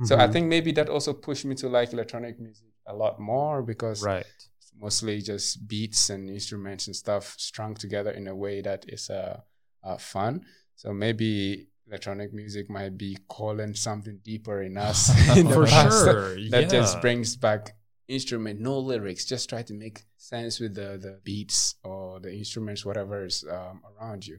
So 0.04 0.16
I 0.16 0.26
Mhm. 0.28 0.32
think 0.32 0.46
maybe 0.48 0.72
that 0.72 0.88
also 0.88 1.12
pushed 1.12 1.44
me 1.44 1.54
to 1.56 1.68
like 1.68 1.92
electronic 1.92 2.38
music 2.38 2.68
a 2.86 2.94
lot 2.94 3.18
more 3.18 3.62
because 3.62 4.02
right, 4.04 4.26
it's 4.56 4.57
mostly 4.78 5.20
just 5.20 5.68
beats 5.68 6.10
and 6.10 6.28
instruments 6.28 6.86
and 6.86 6.96
stuff 6.96 7.34
strung 7.38 7.74
together 7.74 8.10
in 8.10 8.26
a 8.26 8.34
way 8.34 8.60
that 8.60 8.84
is 8.88 9.10
uh, 9.10 9.40
uh, 9.84 9.96
fun. 9.96 10.44
So 10.74 10.92
maybe 10.92 11.68
electronic 11.86 12.32
music 12.32 12.68
might 12.68 12.96
be 12.98 13.18
calling 13.28 13.74
something 13.74 14.20
deeper 14.22 14.62
in 14.62 14.76
us 14.88 15.08
in 15.36 15.48
for 15.48 15.66
sure, 15.66 16.34
that 16.50 16.62
yeah. 16.62 16.68
just 16.68 17.00
brings 17.00 17.36
back 17.36 17.76
instrument, 18.08 18.60
no 18.60 18.78
lyrics. 18.78 19.24
Just 19.24 19.48
try 19.48 19.62
to 19.62 19.74
make 19.74 20.02
sense 20.16 20.60
with 20.60 20.74
the 20.74 20.98
the 20.98 21.20
beats 21.24 21.76
or 21.84 22.20
the 22.20 22.32
instruments, 22.32 22.84
whatever 22.84 23.24
is 23.24 23.44
um, 23.50 23.82
around 24.00 24.26
you. 24.26 24.38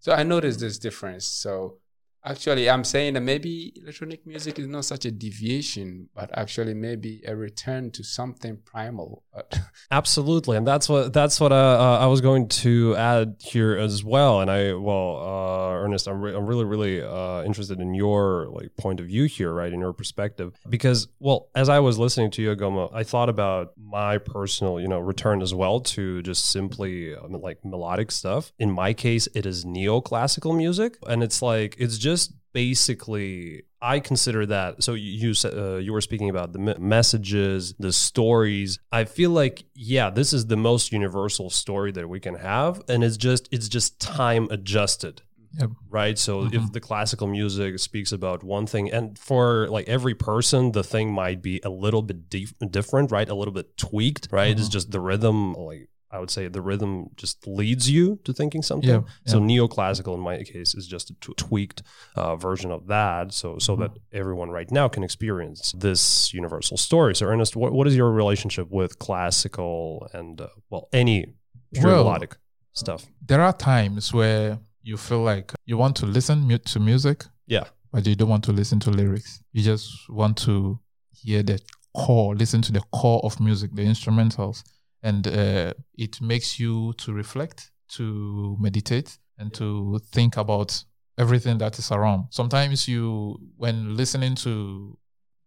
So 0.00 0.12
I 0.12 0.22
noticed 0.22 0.60
this 0.60 0.78
difference. 0.78 1.26
So 1.26 1.78
actually, 2.26 2.68
I'm 2.68 2.84
saying 2.84 3.14
that 3.14 3.20
maybe 3.20 3.72
electronic 3.76 4.26
music 4.26 4.58
is 4.58 4.66
not 4.66 4.84
such 4.84 5.04
a 5.04 5.10
deviation, 5.10 6.08
but 6.14 6.30
actually 6.36 6.74
maybe 6.74 7.22
a 7.26 7.36
return 7.36 7.90
to 7.92 8.02
something 8.02 8.58
primal. 8.64 9.22
Absolutely, 9.90 10.56
and 10.56 10.66
that's 10.66 10.88
what 10.88 11.12
that's 11.12 11.40
what 11.40 11.52
uh, 11.52 11.54
uh, 11.54 11.98
I 12.00 12.06
was 12.06 12.20
going 12.20 12.48
to 12.48 12.96
add 12.96 13.36
here 13.40 13.76
as 13.76 14.02
well. 14.02 14.40
And 14.40 14.50
I, 14.50 14.72
well, 14.74 15.16
uh, 15.22 15.84
Ernest, 15.84 16.08
I'm, 16.08 16.20
re- 16.20 16.34
I'm 16.34 16.46
really 16.46 16.64
really 16.64 17.02
uh, 17.02 17.44
interested 17.44 17.80
in 17.80 17.94
your 17.94 18.48
like 18.48 18.76
point 18.76 19.00
of 19.00 19.06
view 19.06 19.24
here, 19.24 19.52
right, 19.52 19.72
in 19.72 19.80
your 19.80 19.92
perspective, 19.92 20.52
because 20.68 21.08
well, 21.20 21.48
as 21.54 21.68
I 21.68 21.78
was 21.78 21.98
listening 21.98 22.30
to 22.32 22.42
you, 22.42 22.56
Goma, 22.56 22.90
I 22.92 23.04
thought 23.04 23.28
about 23.28 23.72
my 23.78 24.18
personal, 24.18 24.80
you 24.80 24.88
know, 24.88 24.98
return 24.98 25.42
as 25.42 25.54
well 25.54 25.80
to 25.80 26.22
just 26.22 26.50
simply 26.50 27.14
um, 27.14 27.32
like 27.32 27.64
melodic 27.64 28.10
stuff. 28.10 28.52
In 28.58 28.70
my 28.70 28.92
case, 28.92 29.28
it 29.34 29.46
is 29.46 29.64
neoclassical 29.64 30.56
music, 30.56 30.96
and 31.06 31.22
it's 31.22 31.42
like 31.42 31.76
it's 31.78 31.98
just 31.98 32.15
basically 32.52 33.62
I 33.80 34.00
consider 34.00 34.46
that. 34.46 34.82
So 34.82 34.94
you 34.94 35.32
uh, 35.44 35.76
you 35.76 35.92
were 35.92 36.00
speaking 36.00 36.30
about 36.30 36.52
the 36.52 36.58
messages, 36.78 37.74
the 37.78 37.92
stories. 37.92 38.78
I 38.90 39.04
feel 39.04 39.30
like 39.30 39.64
yeah, 39.74 40.08
this 40.10 40.32
is 40.32 40.46
the 40.46 40.56
most 40.56 40.92
universal 40.92 41.50
story 41.50 41.92
that 41.92 42.08
we 42.08 42.18
can 42.26 42.34
have, 42.52 42.82
and 42.88 43.04
it's 43.04 43.16
just 43.28 43.48
it's 43.52 43.68
just 43.68 44.00
time 44.00 44.48
adjusted. 44.50 45.22
Yep. 45.60 45.70
Right. 45.88 46.18
So 46.18 46.32
Mhm. 46.42 46.54
if 46.58 46.72
the 46.72 46.80
classical 46.80 47.26
music 47.38 47.78
speaks 47.78 48.12
about 48.12 48.38
one 48.44 48.66
thing, 48.66 48.86
and 48.92 49.18
for 49.18 49.68
like 49.76 49.88
every 49.88 50.14
person, 50.14 50.72
the 50.72 50.84
thing 50.84 51.06
might 51.22 51.40
be 51.40 51.60
a 51.64 51.70
little 51.84 52.02
bit 52.02 52.28
dif- 52.28 52.52
different, 52.78 53.10
right? 53.10 53.28
A 53.28 53.34
little 53.34 53.54
bit 53.60 53.68
tweaked, 53.78 54.28
right? 54.32 54.54
It's 54.58 54.68
Mhm. 54.68 54.72
just 54.78 54.90
the 54.90 55.00
rhythm, 55.00 55.54
like 55.54 55.88
I 56.10 56.18
would 56.20 56.30
say 56.30 56.48
the 56.48 56.60
rhythm 56.62 57.08
just 57.16 57.46
leads 57.46 57.90
you 57.90 58.18
to 58.24 58.32
thinking 58.32 58.62
something. 58.62 58.88
Yeah. 58.88 59.00
So 59.26 59.40
neoclassical, 59.40 60.14
in 60.14 60.20
my 60.20 60.42
case, 60.42 60.74
is 60.74 60.86
just 60.86 61.10
a 61.10 61.14
t- 61.20 61.32
tweaked 61.36 61.82
uh, 62.14 62.36
version 62.36 62.70
of 62.70 62.86
that, 62.86 63.32
so 63.34 63.58
so 63.58 63.74
that 63.76 63.90
everyone 64.12 64.50
right 64.50 64.70
now 64.70 64.86
can 64.88 65.02
experience 65.02 65.72
this 65.76 66.32
universal 66.32 66.76
story. 66.76 67.14
So, 67.16 67.26
Ernest, 67.26 67.56
what, 67.56 67.72
what 67.72 67.86
is 67.86 67.96
your 67.96 68.10
relationship 68.12 68.68
with 68.70 68.98
classical 69.00 70.08
and 70.12 70.40
uh, 70.40 70.46
well, 70.70 70.88
any 70.92 71.34
pure 71.74 71.86
Well- 71.92 72.04
melodic 72.04 72.36
stuff. 72.72 73.06
There 73.26 73.40
are 73.40 73.52
times 73.52 74.12
where 74.14 74.58
you 74.82 74.96
feel 74.96 75.22
like 75.22 75.52
you 75.64 75.76
want 75.76 75.96
to 75.96 76.06
listen 76.06 76.38
mu- 76.46 76.58
to 76.58 76.78
music, 76.80 77.24
Yeah. 77.46 77.64
but 77.92 78.06
you 78.06 78.14
don't 78.14 78.28
want 78.28 78.44
to 78.44 78.52
listen 78.52 78.78
to 78.80 78.90
lyrics. 78.90 79.42
You 79.52 79.62
just 79.62 80.08
want 80.08 80.36
to 80.46 80.78
hear 81.12 81.42
the 81.42 81.58
core, 81.94 82.36
listen 82.36 82.62
to 82.62 82.72
the 82.72 82.82
core 82.92 83.20
of 83.24 83.40
music, 83.40 83.74
the 83.74 83.82
instrumentals, 83.84 84.62
and 85.06 85.26
uh, 85.26 85.72
it 85.96 86.20
makes 86.20 86.58
you 86.58 86.92
to 86.94 87.12
reflect, 87.12 87.70
to 87.96 88.56
meditate, 88.60 89.18
and 89.38 89.52
to 89.54 90.00
think 90.12 90.36
about 90.36 90.84
everything 91.18 91.58
that 91.58 91.78
is 91.78 91.90
around. 91.90 92.26
Sometimes 92.30 92.88
you, 92.88 93.38
when 93.56 93.96
listening 93.96 94.34
to 94.36 94.98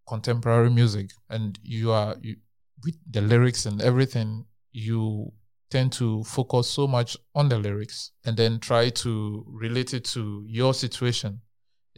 contemporary 0.07 0.69
music, 0.69 1.11
and 1.29 1.59
you 1.61 1.91
are 1.91 2.15
you, 2.21 2.35
with 2.83 2.97
the 3.11 3.21
lyrics 3.21 3.65
and 3.65 3.81
everything, 3.81 4.45
you 4.71 5.31
tend 5.69 5.91
to 5.91 6.23
focus 6.23 6.67
so 6.69 6.87
much 6.87 7.15
on 7.35 7.49
the 7.49 7.59
lyrics 7.59 8.11
and 8.25 8.35
then 8.37 8.59
try 8.59 8.89
to 8.89 9.45
relate 9.47 9.93
it 9.93 10.03
to 10.03 10.43
your 10.47 10.73
situation 10.73 11.41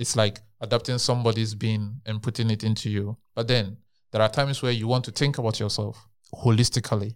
it's 0.02 0.16
like 0.16 0.40
adapting 0.62 0.98
somebody's 0.98 1.54
being 1.54 2.02
and 2.08 2.24
putting 2.24 2.50
it 2.50 2.64
into 2.64 2.90
you. 2.90 3.18
But 3.36 3.48
then 3.48 3.78
there 4.12 4.22
are 4.22 4.30
times 4.30 4.62
where 4.62 4.72
you 4.72 4.88
want 4.88 5.06
to 5.06 5.12
think 5.12 5.38
about 5.38 5.60
yourself 5.60 6.08
holistically, 6.34 7.16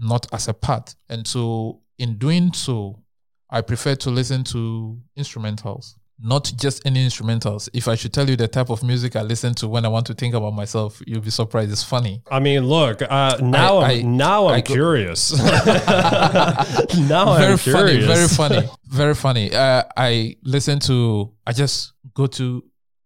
not 0.00 0.26
as 0.32 0.48
a 0.48 0.54
part. 0.54 0.94
And 1.08 1.26
so, 1.26 1.80
in 1.98 2.16
doing 2.18 2.52
so, 2.52 3.02
I 3.50 3.60
prefer 3.60 3.94
to 3.96 4.10
listen 4.10 4.44
to 4.44 4.98
instrumentals, 5.18 5.94
not 6.18 6.52
just 6.56 6.86
any 6.86 7.04
instrumentals. 7.06 7.68
If 7.72 7.88
I 7.88 7.94
should 7.96 8.12
tell 8.12 8.28
you 8.30 8.36
the 8.36 8.46
type 8.48 8.70
of 8.70 8.82
music 8.82 9.16
I 9.16 9.22
listen 9.22 9.54
to 9.56 9.68
when 9.68 9.84
I 9.84 9.88
want 9.88 10.06
to 10.06 10.14
think 10.14 10.34
about 10.34 10.52
myself, 10.54 11.00
you'll 11.06 11.20
be 11.20 11.30
surprised. 11.30 11.70
It's 11.72 11.82
funny. 11.82 12.22
I 12.30 12.38
mean, 12.40 12.64
look. 12.66 13.02
Uh, 13.02 13.38
now 13.42 13.78
I, 13.78 13.92
am 13.92 14.16
now 14.16 14.46
I'm 14.48 14.54
I 14.54 14.60
go- 14.60 14.72
curious. 14.74 15.32
now 15.38 17.36
very 17.36 17.52
I'm 17.52 17.58
funny, 17.58 18.00
very 18.02 18.28
funny, 18.28 18.68
very 18.88 19.14
funny. 19.14 19.52
Uh, 19.54 19.82
I 19.96 20.36
listen 20.42 20.78
to. 20.80 21.32
I 21.46 21.52
just 21.52 21.92
go 22.14 22.26
to 22.26 22.64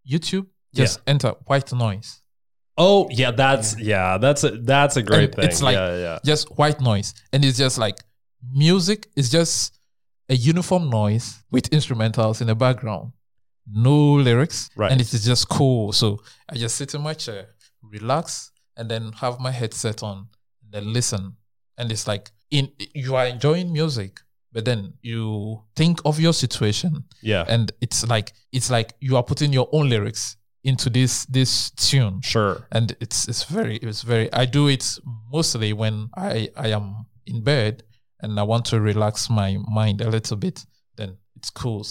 YouTube, 0.08 0.46
just 0.74 1.00
enter 1.06 1.30
white 1.46 1.72
noise. 1.72 2.20
Oh 2.76 3.08
yeah, 3.10 3.30
that's 3.30 3.78
yeah, 3.78 4.18
that's 4.18 4.42
a 4.44 4.50
that's 4.50 4.96
a 4.96 5.02
great 5.02 5.24
And 5.30 5.34
thing. 5.36 5.44
it's 5.44 5.62
like- 5.62 5.76
yeah, 5.76 5.96
yeah. 5.96 6.18
just 6.24 6.48
white 6.58 6.80
noise 6.80 7.14
and 7.32 7.44
it's 7.44 7.58
just 7.58 7.78
like 7.78 7.96
music 8.52 9.08
is 9.16 9.30
just 9.30 9.78
a 10.28 10.34
uniform 10.34 10.90
noise 10.90 11.42
with 11.50 11.70
instrumentals 11.70 12.40
in 12.40 12.46
the 12.48 12.54
background 12.54 13.12
no 13.70 14.14
lyrics 14.14 14.68
Right. 14.76 14.92
and 14.92 15.00
it 15.00 15.12
is 15.14 15.24
just 15.24 15.48
cool 15.48 15.92
so 15.92 16.20
i 16.50 16.54
just 16.56 16.76
sit 16.76 16.94
in 16.94 17.00
my 17.00 17.14
chair 17.14 17.48
relax 17.82 18.50
and 18.76 18.90
then 18.90 19.12
have 19.12 19.40
my 19.40 19.50
headset 19.50 20.02
on 20.02 20.28
and 20.62 20.72
then 20.72 20.92
listen 20.92 21.36
and 21.78 21.90
it's 21.90 22.06
like 22.06 22.30
in 22.50 22.70
you 22.94 23.16
are 23.16 23.26
enjoying 23.26 23.72
music 23.72 24.20
but 24.52 24.64
then 24.66 24.92
you 25.02 25.62
think 25.74 26.00
of 26.04 26.20
your 26.20 26.32
situation 26.34 27.04
Yeah. 27.22 27.44
and 27.48 27.72
it's 27.80 28.06
like 28.06 28.32
it's 28.52 28.70
like 28.70 28.94
you 29.00 29.16
are 29.16 29.22
putting 29.22 29.52
your 29.52 29.68
own 29.72 29.88
lyrics 29.88 30.36
into 30.64 30.88
this 30.90 31.26
this 31.26 31.70
tune 31.72 32.20
Sure. 32.22 32.66
and 32.72 32.96
it's 33.00 33.28
it's 33.28 33.44
very 33.44 33.76
it's 33.76 34.02
very 34.02 34.32
i 34.32 34.44
do 34.46 34.68
it 34.68 34.98
mostly 35.30 35.72
when 35.72 36.08
i 36.16 36.48
i 36.56 36.68
am 36.68 37.06
in 37.26 37.42
bed 37.44 37.82
and 38.20 38.40
i 38.40 38.42
want 38.42 38.64
to 38.64 38.80
relax 38.80 39.28
my 39.30 39.56
mind 39.70 40.00
a 40.00 40.08
little 40.08 40.36
bit 40.36 40.64
then 40.96 41.16
it's 41.36 41.50
cool 41.50 41.86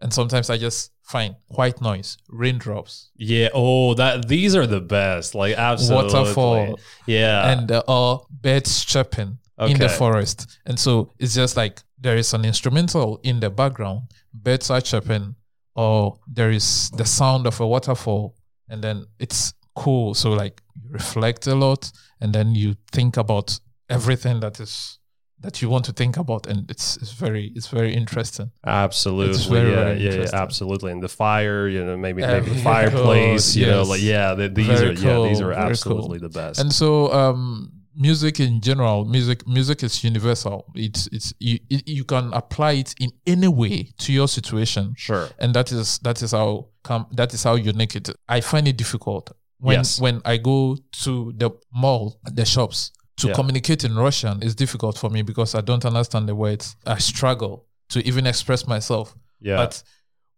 and 0.00 0.12
sometimes 0.12 0.50
i 0.50 0.56
just 0.58 0.90
find 1.02 1.36
white 1.48 1.80
noise 1.80 2.18
raindrops 2.28 3.10
Yeah. 3.16 3.48
Oh, 3.54 3.94
that 3.94 4.26
these 4.26 4.56
are 4.56 4.66
the 4.66 4.80
best. 4.80 5.36
Like 5.36 5.54
absolutely. 5.56 6.12
waterfall 6.12 6.80
Yeah. 7.06 7.52
and 7.52 7.70
uh, 7.70 7.82
or 7.86 8.26
birds 8.28 8.84
chirping 8.84 9.38
in 9.60 9.78
the 9.78 9.88
forest 9.88 10.58
and 10.66 10.78
so 10.80 11.12
it's 11.20 11.34
just 11.34 11.56
like 11.56 11.80
there 12.00 12.16
is 12.16 12.34
an 12.34 12.44
instrumental 12.44 13.20
in 13.22 13.38
the 13.40 13.50
background 13.50 14.00
birds 14.34 14.68
are 14.68 14.80
chirping 14.80 15.36
or 15.76 16.18
there 16.26 16.50
is 16.50 16.90
the 16.96 17.04
sound 17.04 17.46
of 17.46 17.60
a 17.60 17.66
waterfall 17.66 18.34
and 18.68 18.82
then 18.82 19.04
it's 19.18 19.52
cool 19.76 20.14
so 20.14 20.30
like 20.32 20.62
you 20.74 20.90
reflect 20.90 21.46
a 21.46 21.54
lot 21.54 21.92
and 22.20 22.32
then 22.32 22.54
you 22.54 22.74
think 22.92 23.16
about 23.16 23.60
everything 23.90 24.40
that 24.40 24.58
is 24.58 24.98
that 25.40 25.60
you 25.60 25.68
want 25.68 25.84
to 25.84 25.92
think 25.92 26.16
about 26.16 26.46
and 26.46 26.70
it's 26.70 26.96
it's 26.96 27.12
very 27.12 27.52
it's 27.54 27.68
very 27.68 27.92
interesting 27.94 28.50
Absolutely, 28.64 29.36
very, 29.50 29.70
yeah, 29.70 29.76
very 29.76 29.98
yeah, 30.00 30.12
yeah, 30.22 30.30
absolutely. 30.32 30.92
And 30.92 31.02
the 31.02 31.10
fire, 31.10 31.68
you 31.68 31.84
know, 31.84 31.96
maybe 31.96 32.22
maybe 32.22 32.50
the 32.50 32.62
fireplace, 32.62 33.52
cool, 33.52 33.62
you 33.62 33.68
know, 33.68 33.82
like 33.82 34.00
yeah, 34.00 34.32
the, 34.32 34.48
these 34.48 34.66
Very 34.66 34.96
are 34.96 35.22
yeah, 35.22 35.28
these 35.28 35.42
are 35.42 35.52
absolutely 35.52 36.18
cool. 36.18 36.28
the 36.28 36.34
best. 36.40 36.58
and 36.58 36.72
so 36.72 37.12
um 37.12 37.75
music 37.96 38.40
in 38.40 38.60
general 38.60 39.04
music 39.04 39.46
music 39.46 39.82
is 39.82 40.04
universal. 40.04 40.64
It's 40.74 41.08
it's 41.12 41.32
you, 41.38 41.58
it, 41.70 41.88
you 41.88 42.04
can 42.04 42.32
apply 42.32 42.72
it 42.72 42.94
in 43.00 43.10
any 43.26 43.48
way 43.48 43.92
to 43.98 44.12
your 44.12 44.28
situation. 44.28 44.94
Sure, 44.96 45.28
and 45.38 45.54
that 45.54 45.72
is 45.72 45.98
that 46.00 46.22
is 46.22 46.32
how 46.32 46.68
come 46.82 47.06
that 47.12 47.34
is 47.34 47.42
how 47.42 47.54
unique 47.56 47.96
it 47.96 48.08
i 48.28 48.40
find 48.40 48.68
it 48.68 48.76
difficult 48.76 49.32
when 49.58 49.78
Yes. 49.78 50.00
when 50.00 50.20
i 50.24 50.36
go 50.36 50.76
to 51.02 51.32
the 51.36 51.50
mall 51.72 52.20
the 52.22 52.44
shops 52.44 52.92
to 53.16 53.28
Yeah. 53.28 53.34
communicate 53.34 53.82
in 53.82 53.96
russian 53.96 54.40
is 54.42 54.54
difficult 54.54 54.96
for 54.98 55.10
me 55.10 55.22
because 55.22 55.54
i 55.56 55.60
don't 55.62 55.84
understand 55.84 56.28
the 56.28 56.34
words. 56.34 56.76
I 56.86 56.98
struggle 56.98 57.66
to 57.88 58.06
even 58.06 58.26
express 58.26 58.66
myself. 58.68 59.14
Yeah, 59.40 59.56
but 59.56 59.82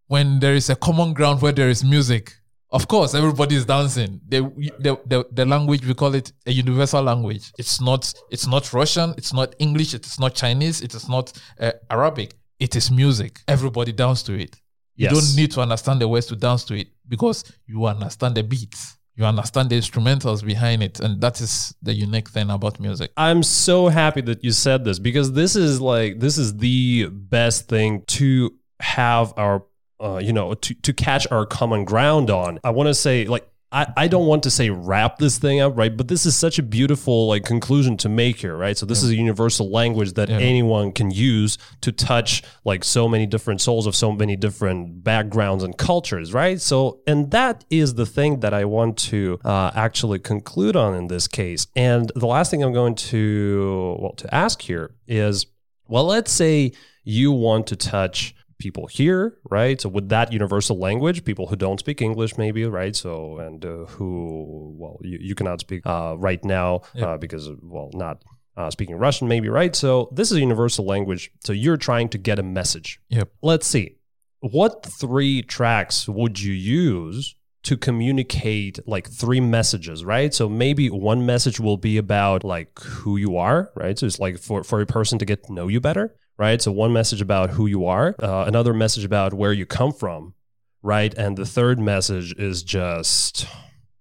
when 0.06 0.40
there 0.40 0.54
is 0.54 0.70
a 0.70 0.76
common 0.76 1.12
ground 1.12 1.42
where 1.42 1.52
there 1.52 1.68
is 1.68 1.84
music 1.84 2.32
of 2.70 2.86
course 2.88 3.14
everybody 3.14 3.56
is 3.56 3.64
dancing. 3.64 4.20
The, 4.28 4.40
the, 4.78 4.98
the, 5.06 5.26
the 5.32 5.46
language 5.46 5.86
we 5.86 5.94
call 5.94 6.14
it 6.14 6.32
a 6.46 6.52
universal 6.52 7.02
language. 7.02 7.52
It's 7.58 7.80
not 7.80 8.12
it's 8.30 8.46
not 8.46 8.72
russian 8.72 9.14
it's 9.16 9.32
not 9.32 9.54
english 9.58 9.94
it 9.94 10.04
is 10.06 10.18
not 10.18 10.34
chinese 10.34 10.82
it 10.82 10.94
is 10.94 11.08
not 11.08 11.32
uh, 11.60 11.72
arabic. 11.90 12.34
It 12.58 12.74
is 12.74 12.90
music. 12.90 13.40
Everybody 13.46 13.92
dance 13.92 14.22
to 14.24 14.38
it. 14.38 14.56
You 14.96 15.08
don't 15.08 15.36
need 15.36 15.52
to 15.52 15.60
understand 15.60 16.00
the 16.00 16.08
words 16.08 16.26
to 16.26 16.36
dance 16.36 16.64
to 16.64 16.74
it 16.74 16.88
because 17.06 17.44
you 17.66 17.86
understand 17.86 18.34
the 18.34 18.42
beats. 18.42 18.96
You 19.14 19.24
understand 19.24 19.70
the 19.70 19.78
instrumentals 19.78 20.44
behind 20.44 20.82
it. 20.82 20.98
And 21.00 21.20
that 21.20 21.40
is 21.40 21.74
the 21.82 21.94
unique 21.94 22.28
thing 22.28 22.50
about 22.50 22.80
music. 22.80 23.12
I'm 23.16 23.42
so 23.44 23.88
happy 23.88 24.22
that 24.22 24.42
you 24.42 24.50
said 24.50 24.84
this 24.84 24.98
because 24.98 25.32
this 25.32 25.54
is 25.54 25.80
like 25.80 26.18
this 26.18 26.36
is 26.36 26.56
the 26.56 27.06
best 27.10 27.68
thing 27.68 28.02
to 28.08 28.54
have 28.80 29.32
our 29.36 29.64
uh, 30.00 30.20
you 30.22 30.32
know 30.32 30.54
to 30.54 30.74
to 30.74 30.92
catch 30.92 31.26
our 31.30 31.46
common 31.46 31.84
ground 31.84 32.30
on. 32.30 32.58
I 32.64 32.70
want 32.70 32.88
to 32.88 32.94
say 32.94 33.24
like 33.26 33.48
I, 33.70 33.86
I 33.98 34.08
don't 34.08 34.26
want 34.26 34.44
to 34.44 34.50
say 34.50 34.70
wrap 34.70 35.18
this 35.18 35.36
thing 35.36 35.60
up, 35.60 35.76
right? 35.76 35.94
But 35.94 36.08
this 36.08 36.24
is 36.24 36.34
such 36.34 36.58
a 36.58 36.62
beautiful 36.62 37.28
like 37.28 37.44
conclusion 37.44 37.98
to 37.98 38.08
make 38.08 38.38
here, 38.40 38.56
right? 38.56 38.74
So 38.78 38.86
this 38.86 39.02
is 39.02 39.10
a 39.10 39.14
universal 39.14 39.70
language 39.70 40.14
that 40.14 40.30
Yeah. 40.30 40.38
anyone 40.38 40.90
can 40.90 41.10
use 41.10 41.58
to 41.82 41.92
touch 41.92 42.42
like 42.64 42.82
so 42.82 43.06
many 43.08 43.26
different 43.26 43.60
souls 43.60 43.86
of 43.86 43.94
so 43.94 44.10
many 44.10 44.36
different 44.36 45.04
backgrounds 45.04 45.64
and 45.64 45.76
cultures, 45.76 46.32
right? 46.32 46.58
So 46.58 47.00
and 47.06 47.30
that 47.32 47.66
is 47.68 47.92
the 47.94 48.06
thing 48.06 48.40
that 48.40 48.54
I 48.54 48.64
want 48.64 48.96
to 49.10 49.38
uh, 49.44 49.70
actually 49.74 50.18
conclude 50.20 50.74
on 50.74 50.94
in 50.94 51.08
this 51.08 51.28
case. 51.28 51.66
And 51.76 52.10
the 52.16 52.26
last 52.26 52.50
thing 52.50 52.62
I'm 52.62 52.72
going 52.72 52.94
to 53.12 53.96
well 54.00 54.12
to 54.12 54.34
ask 54.34 54.62
here 54.62 54.92
is, 55.06 55.44
well, 55.88 56.04
let's 56.06 56.32
say 56.32 56.72
you 57.04 57.32
want 57.32 57.66
to 57.66 57.76
touch 57.76 58.34
people 58.58 58.86
here, 58.86 59.38
right? 59.48 59.80
So 59.80 59.88
with 59.88 60.08
that 60.08 60.32
universal 60.32 60.78
language, 60.78 61.24
people 61.24 61.46
who 61.46 61.56
don't 61.56 61.78
speak 61.78 62.02
English, 62.02 62.36
maybe, 62.36 62.64
right? 62.64 62.94
So 62.94 63.38
and 63.38 63.64
uh, 63.64 63.84
who, 63.86 64.74
well, 64.76 64.98
you, 65.02 65.18
you 65.20 65.34
cannot 65.34 65.60
speak 65.60 65.86
uh, 65.86 66.16
right 66.18 66.44
now 66.44 66.82
Yep. 66.94 67.06
uh, 67.06 67.16
because, 67.18 67.48
well, 67.62 67.90
not 67.94 68.24
uh, 68.56 68.70
speaking 68.70 68.96
Russian, 68.96 69.28
maybe, 69.28 69.48
right? 69.48 69.74
So 69.76 70.08
this 70.12 70.30
is 70.30 70.36
a 70.36 70.40
universal 70.40 70.84
language. 70.84 71.30
So 71.44 71.52
you're 71.52 71.76
trying 71.76 72.08
to 72.10 72.18
get 72.18 72.38
a 72.38 72.42
message. 72.42 73.00
Yep. 73.08 73.30
Let's 73.42 73.66
see. 73.66 73.96
What 74.40 74.84
three 74.84 75.42
tracks 75.42 76.08
would 76.08 76.40
you 76.40 76.52
use 76.52 77.34
to 77.64 77.76
communicate 77.76 78.78
like 78.86 79.08
three 79.08 79.40
messages, 79.40 80.04
right? 80.04 80.32
So 80.32 80.48
maybe 80.48 80.90
one 80.90 81.26
message 81.26 81.60
will 81.60 81.76
be 81.76 81.98
about 81.98 82.44
like 82.44 82.78
who 82.80 83.16
you 83.16 83.36
are, 83.36 83.70
right? 83.74 83.98
So 83.98 84.06
it's 84.06 84.18
like 84.18 84.38
for, 84.38 84.62
for 84.64 84.80
a 84.80 84.86
person 84.86 85.18
to 85.18 85.24
get 85.24 85.44
to 85.44 85.52
know 85.52 85.68
you 85.68 85.80
better, 85.80 86.14
right? 86.38 86.62
So 86.62 86.72
one 86.72 86.92
message 86.92 87.20
about 87.20 87.50
who 87.50 87.66
you 87.66 87.86
are, 87.86 88.14
uh, 88.22 88.44
another 88.46 88.72
message 88.72 89.04
about 89.04 89.34
where 89.34 89.52
you 89.52 89.66
come 89.66 89.92
from, 89.92 90.34
right? 90.82 91.12
And 91.14 91.36
the 91.36 91.44
third 91.46 91.78
message 91.78 92.32
is 92.38 92.62
just 92.62 93.46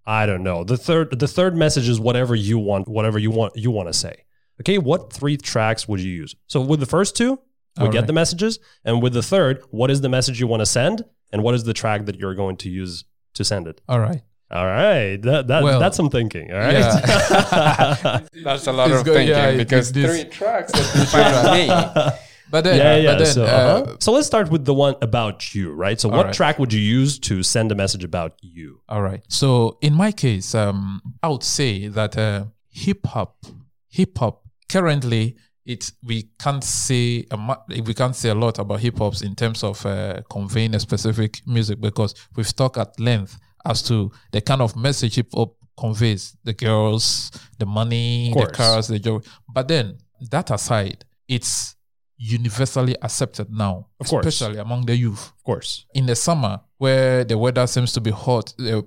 I 0.05 0.25
don't 0.25 0.43
know. 0.43 0.63
The 0.63 0.77
third 0.77 1.19
the 1.19 1.27
third 1.27 1.55
message 1.55 1.89
is 1.89 1.99
whatever 1.99 2.33
you 2.35 2.57
want, 2.59 2.88
whatever 2.88 3.19
you 3.19 3.31
want 3.31 3.55
you 3.57 3.71
want 3.71 3.89
to 3.89 3.93
say. 3.93 4.23
Okay, 4.61 4.77
what 4.77 5.11
three 5.13 5.38
tracks 5.38 5.88
would 5.88 5.99
you 5.99 6.11
use? 6.11 6.33
So 6.47 6.61
with 6.61 6.79
the 6.79 6.85
first 6.85 7.15
two, 7.15 7.39
we 7.77 7.85
All 7.85 7.91
get 7.91 7.99
right. 7.99 8.07
the 8.07 8.13
messages, 8.13 8.57
and 8.85 9.03
with 9.03 9.13
the 9.13 9.21
third, 9.21 9.61
what 9.69 9.91
is 9.91 10.01
the 10.01 10.09
message 10.09 10.39
you 10.39 10.47
want 10.47 10.61
to 10.61 10.65
send, 10.65 11.03
and 11.31 11.43
what 11.43 11.53
is 11.53 11.63
the 11.63 11.73
track 11.73 12.05
that 12.05 12.15
you're 12.17 12.33
going 12.35 12.57
to 12.57 12.69
use 12.69 13.03
to 13.35 13.43
send 13.43 13.67
it? 13.67 13.81
all 13.88 13.99
right 13.99 14.21
All 14.49 14.65
right, 14.65 15.17
that, 15.21 15.47
that 15.47 15.61
Well, 15.61 15.79
that's 15.79 15.95
some 15.97 16.09
thinking. 16.09 16.51
All 16.53 16.57
right. 16.57 16.73
yeah. 16.73 18.19
That's 18.43 18.65
a 18.67 18.71
lot 18.71 18.89
It's 18.89 18.99
of 18.99 19.05
good, 19.05 19.13
thinking 19.15 19.35
yeah, 19.35 19.49
it- 19.49 19.57
because 19.57 19.91
this- 19.91 20.09
three 20.21 20.29
tracks 20.31 20.71
that 20.71 20.88
define 20.95 22.11
me. 22.13 22.17
But 22.49 22.63
then 22.63 22.77
yeah, 22.77 22.95
yeah. 22.95 23.11
but 23.11 23.17
then 23.19 23.33
so, 23.33 23.43
uh, 23.43 23.47
uh-huh. 23.47 23.95
so 23.99 24.11
let's 24.11 24.27
start 24.27 24.49
with 24.49 24.65
the 24.65 24.73
one 24.73 24.95
about 25.01 25.53
you, 25.53 25.71
right? 25.71 25.99
So, 25.99 26.09
what 26.09 26.27
right. 26.27 26.33
track 26.33 26.59
would 26.59 26.73
you 26.73 26.79
use 26.79 27.19
to 27.19 27.43
send 27.43 27.71
a 27.71 27.75
message 27.75 28.03
about 28.03 28.35
you? 28.41 28.81
All 28.89 29.01
right. 29.01 29.21
So 29.27 29.77
in 29.81 29.93
my 29.93 30.11
case, 30.11 30.55
um, 30.55 31.01
I 31.21 31.29
would 31.29 31.43
say 31.43 31.87
that 31.87 32.17
uh, 32.17 32.45
hip 32.69 33.05
hop, 33.05 33.45
hip 33.89 34.17
hop 34.17 34.43
currently 34.69 35.37
it 35.67 35.91
we 36.01 36.29
can't 36.39 36.63
say 36.63 37.25
a 37.29 37.57
we 37.85 37.93
can't 37.93 38.15
say 38.15 38.29
a 38.29 38.35
lot 38.35 38.57
about 38.57 38.79
hip 38.79 38.97
hops 38.97 39.21
in 39.21 39.35
terms 39.35 39.63
of 39.63 39.85
uh, 39.85 40.21
conveying 40.29 40.73
a 40.73 40.79
specific 40.79 41.41
music 41.45 41.79
because 41.81 42.15
we've 42.35 42.55
talked 42.55 42.77
at 42.77 42.97
length 42.99 43.37
as 43.65 43.81
to 43.83 44.09
the 44.31 44.39
kind 44.39 44.61
of 44.61 44.75
message 44.77 45.15
hip 45.15 45.27
hop 45.35 45.55
conveys: 45.77 46.35
the 46.43 46.53
girls, 46.53 47.31
the 47.59 47.65
money, 47.65 48.33
the 48.33 48.47
cars, 48.47 48.87
the 48.87 48.97
joy. 48.97 49.19
But 49.53 49.67
then 49.67 49.97
that 50.31 50.49
aside, 50.51 51.03
it's 51.27 51.75
universally 52.18 52.95
accepted 53.01 53.49
now, 53.51 53.88
Of 53.99 54.07
course. 54.07 54.26
especially 54.26 54.57
among 54.59 54.86
the 54.86 54.95
youth 54.95 55.32
Of 55.38 55.43
course. 55.43 55.86
in 55.93 56.05
the 56.07 56.15
summer 56.15 56.61
where 56.78 57.24
the 57.24 57.38
weather 57.38 57.68
seems 57.68 57.93
to 57.93 58.01
be 58.01 58.11
hot, 58.11 58.53
uh, 58.59 58.82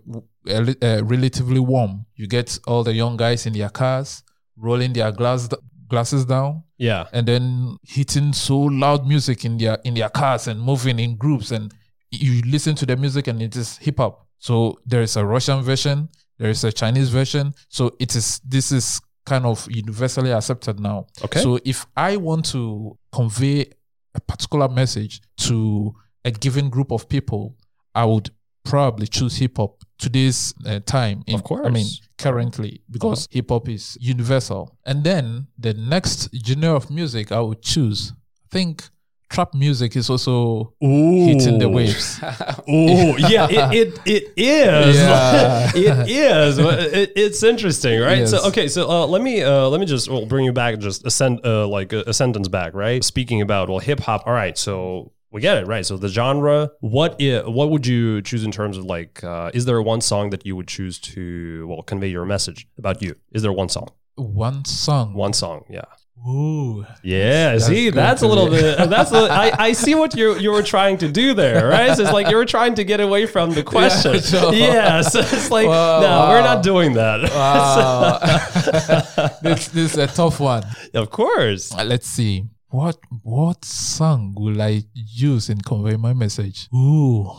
uh, 0.49 0.73
uh, 0.83 1.03
relatively 1.05 1.61
warm, 1.61 2.07
you 2.17 2.27
get 2.27 2.59
all 2.67 2.83
the 2.85 2.93
young 2.95 3.17
guys 3.17 3.47
in 3.47 3.53
their 3.53 3.69
cars 3.71 4.23
rolling 4.57 4.93
their 4.93 5.13
glass 5.13 5.49
glasses 5.89 6.25
down 6.25 6.63
Yeah. 6.79 7.07
and 7.13 7.27
then 7.27 7.77
hitting 7.83 8.33
so 8.33 8.59
loud 8.59 9.07
music 9.07 9.45
in 9.45 9.59
their 9.59 9.79
in 9.85 9.95
their 9.95 10.09
cars 10.09 10.47
and 10.47 10.61
moving 10.61 10.99
in 10.99 11.17
groups 11.17 11.51
and 11.51 11.73
you 12.11 12.43
listen 12.43 12.75
to 12.77 12.87
the 12.87 12.97
music 12.97 13.27
and 13.29 13.41
it 13.43 13.57
is 13.57 13.79
hip 13.79 13.99
hop. 13.99 14.27
So 14.39 14.79
there 14.87 15.03
is 15.03 15.17
a 15.17 15.25
Russian 15.25 15.63
version, 15.63 16.09
there 16.39 16.51
is 16.51 16.63
a 16.65 16.73
Chinese 16.73 17.09
version. 17.11 17.55
So 17.69 17.97
it 17.99 18.15
is 18.17 18.41
this 18.45 18.71
is 18.73 19.01
kind 19.27 19.45
of 19.47 19.67
universally 19.71 20.31
accepted 20.33 20.81
now. 20.81 21.07
Okay. 21.25 21.41
So 21.43 21.59
if 21.65 21.87
I 21.97 22.17
want 22.17 22.45
to 22.53 22.97
convey 23.13 23.67
a 24.15 24.21
particular 24.21 24.69
message 24.69 25.21
to 25.37 25.95
a 26.25 26.31
given 26.31 26.69
group 26.69 26.93
of 26.93 27.09
people, 27.09 27.57
I 27.95 28.05
would 28.05 28.31
probably 28.65 29.07
choose 29.07 29.37
hip 29.37 29.57
hop 29.57 29.83
today's 29.99 30.55
uh, 30.67 30.81
time. 30.81 31.23
In, 31.27 31.35
Of 31.37 31.45
course. 31.45 31.67
I 31.67 31.71
mean, 31.71 31.87
currently 32.19 32.83
because 32.91 33.27
hip 33.31 33.51
hop 33.51 33.69
is 33.69 33.97
universal. 34.01 34.77
And 34.85 35.05
then 35.05 35.49
the 35.59 35.75
next 35.75 36.29
genre 36.47 36.75
of 36.75 36.91
music 36.91 37.33
I 37.33 37.41
would 37.41 37.63
choose, 37.63 38.13
I 38.13 38.49
think 38.51 38.89
trap 39.31 39.55
music 39.55 39.97
is 39.97 40.11
also 40.11 40.75
Ooh. 40.85 41.27
hitting 41.27 41.59
the 41.59 41.69
waves. 41.69 42.21
Oh 42.69 43.17
yeah, 43.17 43.49
it, 43.51 43.73
it 43.73 43.99
it 44.07 44.23
is. 44.37 44.97
Yeah. 44.97 45.73
it 45.75 46.09
is. 46.11 46.59
It, 46.59 47.13
it's 47.17 47.43
interesting, 47.43 48.01
right? 48.01 48.29
So 48.29 48.47
okay, 48.49 48.69
so 48.69 48.89
uh, 48.89 49.07
let 49.07 49.23
me 49.23 49.43
uh, 49.43 49.69
let 49.69 49.81
me 49.81 49.87
just 49.87 50.09
well, 50.11 50.27
bring 50.27 50.45
you 50.45 50.53
back 50.53 50.79
just 50.79 51.05
a 51.07 51.11
sent 51.11 51.45
uh, 51.45 51.67
like 51.67 51.93
a, 51.93 52.03
a 52.07 52.13
sentence 52.13 52.49
back, 52.49 52.75
right? 52.75 53.03
Speaking 53.03 53.41
about 53.41 53.69
well 53.69 53.79
hip 53.81 54.01
hop. 54.01 54.23
All 54.27 54.33
right, 54.35 54.57
so 54.59 55.13
we 55.33 55.41
get 55.41 55.57
it, 55.59 55.67
right? 55.67 55.85
So 55.87 55.97
the 55.97 56.09
genre. 56.09 56.71
What 56.81 57.21
i- 57.21 57.43
what 57.49 57.71
would 57.71 57.87
you 57.87 58.23
choose 58.23 58.45
in 58.45 58.53
terms 58.53 58.77
of 58.77 58.85
like? 58.85 59.25
Uh, 59.25 59.51
is 59.55 59.65
there 59.65 59.81
one 59.83 60.01
song 60.01 60.31
that 60.31 60.45
you 60.47 60.55
would 60.57 60.69
choose 60.69 60.99
to 61.15 61.67
well 61.69 61.83
convey 61.83 62.09
your 62.09 62.25
message 62.25 62.69
about 62.79 63.03
you? 63.03 63.15
Is 63.33 63.43
there 63.43 63.53
one 63.53 63.69
song? 63.69 63.89
One 64.17 64.65
song. 64.65 65.15
One 65.15 65.33
song, 65.33 65.65
yeah. 65.71 65.87
Ooh. 66.29 66.85
Yeah, 67.03 67.53
That's 67.53 67.67
see, 67.67 67.87
good 67.87 67.95
that's 67.95 68.21
a 68.21 68.27
little 68.27 68.51
bit. 68.51 68.91
That's 68.91 69.11
a, 69.11 69.29
I, 69.31 69.53
I 69.59 69.73
see 69.73 69.95
what 69.95 70.15
you 70.15 70.37
you 70.39 70.51
were 70.51 70.63
trying 70.63 70.99
to 70.99 71.11
do 71.11 71.33
there, 71.33 71.69
right? 71.77 71.97
So 71.97 72.03
it's 72.03 72.13
like 72.13 72.29
you 72.29 72.37
were 72.37 72.45
trying 72.45 72.75
to 72.75 72.85
get 72.85 73.01
away 73.01 73.25
from 73.27 73.53
the 73.53 73.63
question. 73.63 74.15
Yeah, 74.53 75.01
sure. 75.01 75.11
so 75.11 75.21
it's 75.21 75.51
like 75.51 75.67
Wow, 75.67 76.01
no, 76.01 76.29
we're 76.29 76.43
not 76.43 76.63
doing 76.63 76.93
that. 76.95 77.23
Wow. 77.33 78.19
this, 79.43 79.69
this 79.69 79.93
is 79.93 79.99
a 79.99 80.07
tough 80.09 80.41
one. 80.41 80.65
of 80.95 81.11
course. 81.11 81.73
Uh, 81.73 81.85
Let's 81.85 82.07
see. 82.07 82.45
What 82.69 82.99
what 83.23 83.65
song 83.65 84.35
will 84.37 84.61
I 84.61 84.83
use 84.95 85.49
in 85.49 85.61
conveying 85.63 86.01
my 86.01 86.13
message? 86.13 86.69
Ooh. 86.75 87.33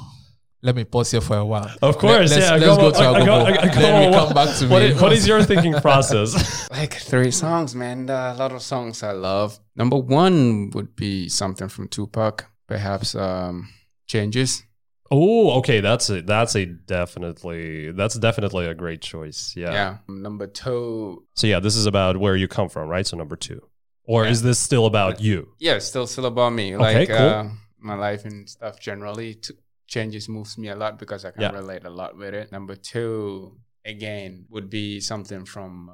Let 0.64 0.76
me 0.76 0.84
pause 0.84 1.09
here 1.12 1.22
for 1.22 1.38
a 1.38 1.45
while. 1.45 1.72
Of 1.82 1.97
course, 1.97 2.30
Let, 2.30 2.39
us 2.43 2.49
yeah. 2.62 2.68
let's 2.68 2.78
go, 2.78 2.91
to 2.91 2.97
uh, 2.99 3.14
our 3.14 3.20
go- 3.26 3.45
Google. 3.45 3.70
uh, 3.70 3.74
Then 3.82 4.12
we 4.12 4.16
come 4.16 4.34
back 4.34 4.55
to 4.59 4.68
what 4.68 4.82
me. 4.84 4.89
is- 4.89 5.01
what 5.01 5.12
is 5.14 5.28
your 5.28 5.41
thinking 5.43 5.74
process? 5.88 6.70
like 6.70 6.93
three 6.93 7.32
songs, 7.32 7.74
man. 7.74 8.09
A 8.09 8.36
lot 8.38 8.51
of 8.51 8.62
songs 8.62 9.01
I 9.01 9.12
love. 9.14 9.59
Number 9.76 9.97
one 9.97 10.70
would 10.76 10.95
be 10.95 11.30
something 11.30 11.68
from 11.68 11.88
Tupac, 11.88 12.45
perhaps 12.68 13.16
um, 13.16 13.70
Changes. 14.07 14.64
oh, 15.09 15.51
okay, 15.59 15.80
that's 15.82 16.09
a 16.09 16.22
that's 16.22 16.55
a 16.55 16.66
definitely 16.66 17.91
that's 17.91 18.16
definitely 18.20 18.66
a 18.68 18.74
great 18.76 19.01
choice. 19.01 19.53
Yeah. 19.57 19.72
Yeah. 19.74 19.97
Number 20.07 20.47
two, 20.47 21.26
So 21.36 21.47
yeah, 21.47 21.59
this 21.59 21.76
is 21.76 21.86
about 21.86 22.18
where 22.18 22.36
you 22.36 22.47
come 22.47 22.70
from, 22.70 22.88
right? 22.88 23.05
So 23.07 23.18
number 23.18 23.36
two, 23.36 23.62
or 24.03 24.26
Yeah. 24.26 24.32
is 24.32 24.41
this 24.43 24.59
still 24.59 24.86
about 24.86 25.20
you? 25.22 25.53
yeah, 25.59 25.80
still 25.80 26.05
still 26.07 26.26
about 26.28 26.53
me. 26.53 26.76
Okay, 26.76 26.84
like 26.99 27.07
cool. 27.09 27.18
uh, 27.18 27.47
my 27.80 27.95
life 27.95 28.26
and 28.26 28.47
stuff 28.49 28.80
generally. 28.80 29.36
T- 29.36 29.55
changes 29.92 30.30
moves 30.30 30.58
me 30.58 30.70
a 30.70 30.76
lot 30.76 30.94
because 30.98 31.22
I 31.28 31.32
can 31.36 31.42
Yeah. 31.44 31.52
relate 31.62 31.84
a 31.86 31.89
lot 32.02 32.12
with 32.18 32.34
it. 32.34 32.52
Number 32.52 32.76
two, 32.92 33.60
again, 33.94 34.46
would 34.50 34.70
be 34.70 35.00
something 35.02 35.44
from 35.46 35.92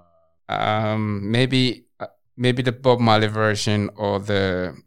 uh, 0.49 0.53
um 0.53 1.31
maybe 1.31 1.61
uh, 1.99 2.07
maybe 2.37 2.61
the 2.61 2.71
Bob 2.71 2.99
Marley 2.99 3.27
version 3.27 3.89
or 3.95 4.19
the 4.31 4.43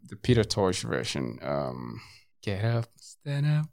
the 0.09 0.15
Peter 0.15 0.43
Tosh 0.55 0.81
version. 0.95 1.25
Um, 1.41 1.99
get 2.41 2.63
up, 2.63 2.87
stand 2.99 3.45
up, 3.45 3.65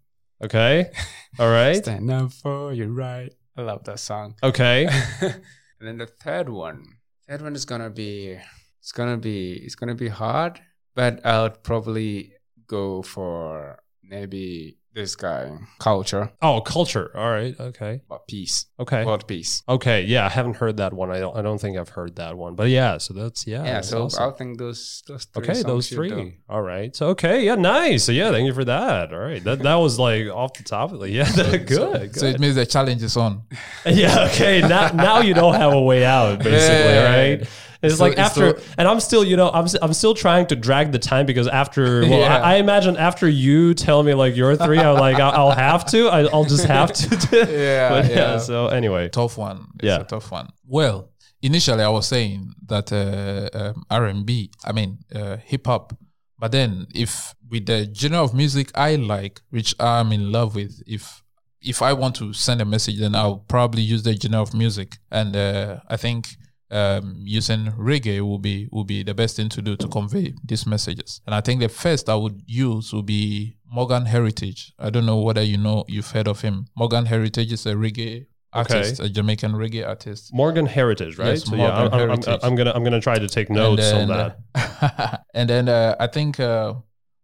Okay. 0.42 0.90
All 1.40 1.50
right. 1.50 1.76
stand 1.84 2.10
up 2.10 2.32
for 2.32 2.72
your 2.74 2.90
right. 3.06 3.32
I 3.56 3.62
love 3.62 3.82
that 3.84 3.98
song. 4.00 4.34
Okay. 4.42 4.86
and 5.22 5.84
then 5.86 5.98
the 5.98 6.06
third 6.24 6.48
one, 6.48 6.82
third 7.28 7.42
one 7.42 7.54
is 7.54 7.64
gonna 7.64 7.90
be 7.90 8.38
it's 8.82 8.92
gonna 8.92 9.16
be 9.18 9.54
it's 9.64 9.74
gonna 9.78 9.94
be 9.94 10.08
hard, 10.10 10.60
but 10.94 11.24
I'll 11.24 11.50
probably 11.50 12.34
go 12.66 13.02
for 13.02 13.78
maybe 14.02 14.77
this 14.94 15.14
guy, 15.14 15.50
culture, 15.78 16.32
Oh, 16.42 16.60
culture. 16.60 17.10
All 17.16 17.30
right. 17.30 17.54
Okay. 17.60 18.00
but 18.08 18.26
peace, 18.26 18.66
Okay. 18.80 19.04
world 19.04 19.26
peace. 19.28 19.62
Okay, 19.68 20.02
yeah, 20.02 20.26
I 20.26 20.28
haven't 20.28 20.56
heard 20.56 20.78
that 20.78 20.92
one. 20.92 21.10
I 21.10 21.18
don't. 21.20 21.36
I 21.36 21.42
don't 21.42 21.60
think 21.60 21.76
I've 21.78 21.90
heard 21.90 22.16
that 22.16 22.36
one. 22.36 22.54
But 22.56 22.70
yeah, 22.70 22.98
so 22.98 23.14
that's 23.14 23.46
yeah. 23.46 23.64
Yeah, 23.64 23.72
that's 23.74 23.88
so 23.90 24.04
awesome. 24.04 24.28
I 24.32 24.36
think 24.36 24.58
those 24.58 25.02
those 25.06 25.24
three 25.26 25.42
okay, 25.44 25.54
songs 25.54 25.64
those 25.66 25.88
three. 25.88 26.08
do. 26.10 26.32
All 26.48 26.62
right. 26.62 26.94
So 26.96 27.08
okay, 27.08 27.44
yeah, 27.44 27.54
nice. 27.54 28.04
So 28.04 28.12
yeah, 28.12 28.30
thank 28.32 28.46
you 28.46 28.54
for 28.54 28.64
that. 28.64 29.12
All 29.12 29.20
right, 29.20 29.42
that 29.44 29.60
that 29.60 29.74
was 29.76 29.98
like 29.98 30.26
off 30.28 30.54
the 30.54 30.64
top 30.64 30.92
of 30.92 31.02
it. 31.02 31.10
Yeah, 31.10 31.30
good. 31.36 31.66
good. 31.66 32.16
So 32.16 32.26
it 32.26 32.40
means 32.40 32.56
the 32.56 32.66
challenge 32.66 33.02
is 33.02 33.16
on. 33.16 33.42
yeah. 33.86 34.26
Okay. 34.32 34.60
Now 34.62 34.88
now 34.88 35.20
you 35.20 35.34
don't 35.34 35.54
have 35.54 35.72
a 35.74 35.80
way 35.80 36.04
out, 36.04 36.38
basically, 36.38 36.92
Yeah. 36.94 37.16
right? 37.16 37.48
It's 37.82 37.96
So 37.96 38.02
like 38.04 38.12
it's 38.12 38.20
after, 38.20 38.60
and 38.76 38.88
I'm 38.88 38.98
still, 39.00 39.22
you 39.24 39.36
know, 39.36 39.50
I'm 39.50 39.66
I'm 39.82 39.92
still 39.92 40.14
trying 40.14 40.46
to 40.48 40.56
drag 40.56 40.90
the 40.92 40.98
time 40.98 41.26
because 41.26 41.46
after, 41.46 42.00
well, 42.10 42.20
Yeah. 42.20 42.38
I, 42.38 42.54
I 42.54 42.56
imagine 42.56 42.96
after 42.96 43.28
you 43.28 43.72
tell 43.74 44.02
me 44.02 44.14
like 44.14 44.34
your 44.36 44.56
three, 44.56 44.78
I'm 44.80 44.98
like 44.98 45.18
I'll, 45.20 45.48
I'll 45.48 45.56
have 45.56 45.84
to, 45.92 46.08
I, 46.08 46.24
I'll 46.32 46.44
just 46.44 46.64
have 46.66 46.92
to. 46.92 47.08
Yeah, 47.50 47.88
but 47.90 48.04
yeah. 48.10 48.16
yeah. 48.16 48.38
So 48.38 48.66
anyway, 48.68 49.08
Tough 49.08 49.38
one. 49.38 49.66
It's 49.76 49.84
Yeah. 49.84 50.00
a 50.00 50.04
tough 50.04 50.30
one. 50.32 50.48
Well, 50.66 51.10
initially 51.40 51.82
I 51.84 51.88
was 51.88 52.08
saying 52.08 52.52
that 52.66 52.92
uh, 52.92 53.48
um, 53.56 53.84
R&B, 53.90 54.50
I 54.64 54.72
mean 54.72 54.98
uh, 55.14 55.36
hip 55.36 55.66
hop, 55.66 55.96
but 56.38 56.50
then 56.52 56.86
if 56.94 57.34
with 57.48 57.66
the 57.66 57.88
genre 57.94 58.22
of 58.24 58.34
music 58.34 58.70
I 58.74 58.96
like, 58.96 59.40
which 59.50 59.74
I'm 59.78 60.10
in 60.12 60.32
love 60.32 60.54
with, 60.56 60.82
if 60.86 61.22
if 61.60 61.80
I 61.82 61.92
want 61.92 62.14
to 62.16 62.32
send 62.32 62.60
a 62.60 62.64
message, 62.64 62.98
then 62.98 63.14
I'll 63.14 63.38
probably 63.48 63.82
use 63.82 64.02
the 64.02 64.14
genre 64.16 64.42
of 64.42 64.52
music, 64.54 64.98
and 65.10 65.34
uh, 65.36 65.78
I 65.88 65.96
think 65.96 66.28
um, 66.70 67.14
using 67.18 67.66
reggae 67.72 68.20
will 68.20 68.38
be 68.38 68.68
will 68.70 68.84
be 68.84 69.02
the 69.02 69.14
best 69.14 69.36
thing 69.36 69.48
to 69.50 69.62
do 69.62 69.76
to 69.76 69.88
convey 69.88 70.34
these 70.44 70.66
messages. 70.66 71.20
And 71.26 71.34
I 71.34 71.40
think 71.40 71.60
the 71.60 71.68
first 71.68 72.08
I 72.08 72.14
would 72.14 72.42
use 72.46 72.92
would 72.92 73.06
be 73.06 73.56
Morgan 73.70 74.06
Heritage. 74.06 74.72
I 74.78 74.90
don't 74.90 75.06
know 75.06 75.20
whether 75.20 75.42
you 75.42 75.56
know 75.58 75.84
you've 75.88 76.10
heard 76.10 76.28
of 76.28 76.40
him. 76.42 76.66
Morgan 76.76 77.06
Heritage 77.06 77.52
is 77.52 77.66
a 77.66 77.74
reggae 77.74 78.26
artist, 78.52 79.00
a 79.00 79.08
Jamaican 79.08 79.52
reggae 79.52 79.86
artist. 79.86 80.32
Morgan 80.32 80.66
Heritage, 80.66 81.18
right? 81.18 81.28
Yes, 81.30 81.44
so 81.44 81.56
yeah, 81.56 81.88
Morgan 81.88 82.10
I'm, 82.10 82.10
I'm- 82.10 82.40
I'm 82.42 82.54
gonna 82.54 82.72
I'm 82.74 82.84
gonna 82.84 83.00
try 83.00 83.18
to 83.18 83.28
take 83.28 83.48
notes 83.50 83.90
on 83.92 84.00
and 84.02 84.10
that. 84.10 85.24
and 85.34 85.48
then 85.48 85.68
uh, 85.68 85.96
I 85.98 86.06
think 86.06 86.38
uh, 86.40 86.74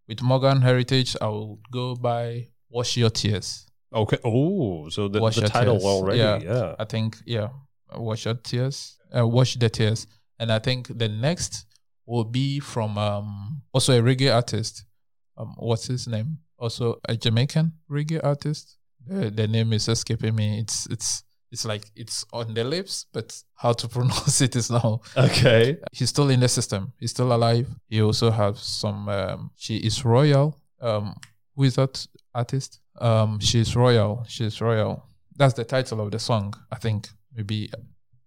with 0.09 0.23
Morgan 0.23 0.63
Heritage, 0.63 1.17
I 1.21 1.27
will 1.27 1.59
go 1.71 1.95
by 1.97 2.49
Wash 2.71 2.97
Your 2.97 3.11
Tears. 3.11 3.67
Okay. 3.93 4.19
Oh, 4.25 4.89
so 4.89 5.07
the, 5.09 5.21
the 5.21 5.49
title 5.49 5.75
Tears. 5.75 5.85
already. 5.85 6.19
Yeah. 6.19 6.41
Yeah. 6.43 6.75
I 6.79 6.85
think, 6.85 7.17
yeah, 7.25 7.49
Wash 7.97 8.25
Your 8.25 8.35
Tears, 8.35 8.99
uh, 9.17 9.27
Wash 9.27 9.55
the 9.57 9.69
Tears. 9.71 10.07
And 10.39 10.51
I 10.53 10.59
think 10.59 10.89
the 10.99 11.09
next 11.09 11.67
will 12.07 12.25
be 12.25 12.61
from 12.61 12.99
um, 12.99 13.63
also 13.73 13.99
a 13.99 14.03
reggae 14.03 14.35
artist. 14.35 14.85
Um, 15.37 15.55
what's 15.59 15.87
his 15.87 16.07
name? 16.07 16.39
Also 16.59 17.01
a 17.09 17.17
Jamaican 17.17 17.73
reggae 17.91 18.21
artist. 18.23 18.77
The, 19.07 19.31
the 19.31 19.47
name 19.49 19.73
is 19.73 19.89
escaping 19.89 20.35
me. 20.35 20.59
It's 20.61 20.87
it's 20.87 21.23
it's 21.53 21.65
like 21.65 21.85
it's 21.95 22.25
on 22.33 22.55
the 22.55 22.65
lips, 22.65 23.07
but 23.13 23.41
how 23.55 23.73
to 23.75 23.89
pronounce 23.97 24.41
it 24.41 24.57
is 24.57 24.71
now 24.71 25.01
Okay. 25.17 25.77
he's 25.93 26.09
still 26.11 26.31
in 26.31 26.41
the 26.41 26.49
system. 26.49 26.93
He's 26.99 27.11
still 27.11 27.33
alive. 27.33 27.69
He 27.89 28.03
also 28.03 28.31
has 28.31 28.61
some. 28.61 29.09
Um, 29.09 29.51
she 29.57 29.77
is 29.77 30.05
royal. 30.05 30.59
Um, 30.81 31.15
who 31.55 31.65
is 31.65 31.77
that 31.77 32.07
artist? 32.35 32.81
Um, 33.01 33.39
she's 33.41 33.77
royal. 33.77 34.25
She's 34.29 34.61
royal. 34.61 35.05
That's 35.37 35.55
the 35.55 35.65
title 35.65 36.01
of 36.01 36.11
the 36.11 36.19
song. 36.19 36.55
I 36.73 36.77
think 36.77 37.09
maybe 37.35 37.71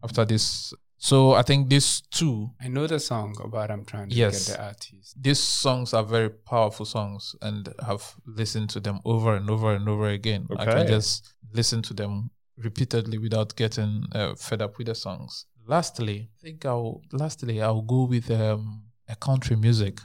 after 0.04 0.26
this. 0.26 0.74
So 1.00 1.34
I 1.34 1.44
think 1.44 1.70
these 1.70 2.02
two, 2.10 2.50
I 2.60 2.70
know 2.70 2.88
the 2.88 3.00
song, 3.00 3.36
but 3.52 3.70
I'm 3.70 3.86
trying 3.86 4.10
to 4.10 4.16
Yes. 4.16 4.48
get 4.48 4.58
the 4.58 4.64
artist. 4.64 5.16
these 5.22 5.40
songs 5.40 5.94
are 5.94 6.04
very 6.04 6.30
powerful 6.30 6.86
songs, 6.86 7.36
and 7.42 7.70
I've 7.80 8.16
listened 8.26 8.70
to 8.72 8.80
them 8.80 9.00
over 9.06 9.36
and 9.36 9.50
over 9.50 9.76
and 9.76 9.88
over 9.88 10.08
again. 10.10 10.48
I 10.58 10.66
can 10.66 10.88
just 10.88 11.34
listen 11.54 11.82
to 11.84 11.94
them 11.94 12.32
repeatedly 12.58 13.20
without 13.20 13.56
getting 13.56 14.06
uh, 14.14 14.34
fed 14.36 14.62
up 14.64 14.78
with 14.80 14.88
the 14.88 14.96
songs. 14.96 15.46
Lastly, 15.68 16.30
I 16.34 16.42
think 16.42 16.66
I'll 16.66 17.02
lastly 17.12 17.62
I'll 17.62 17.82
go 17.84 18.06
with 18.06 18.32
um 18.32 18.84
a 19.08 19.16
country 19.16 19.56
music 19.56 20.00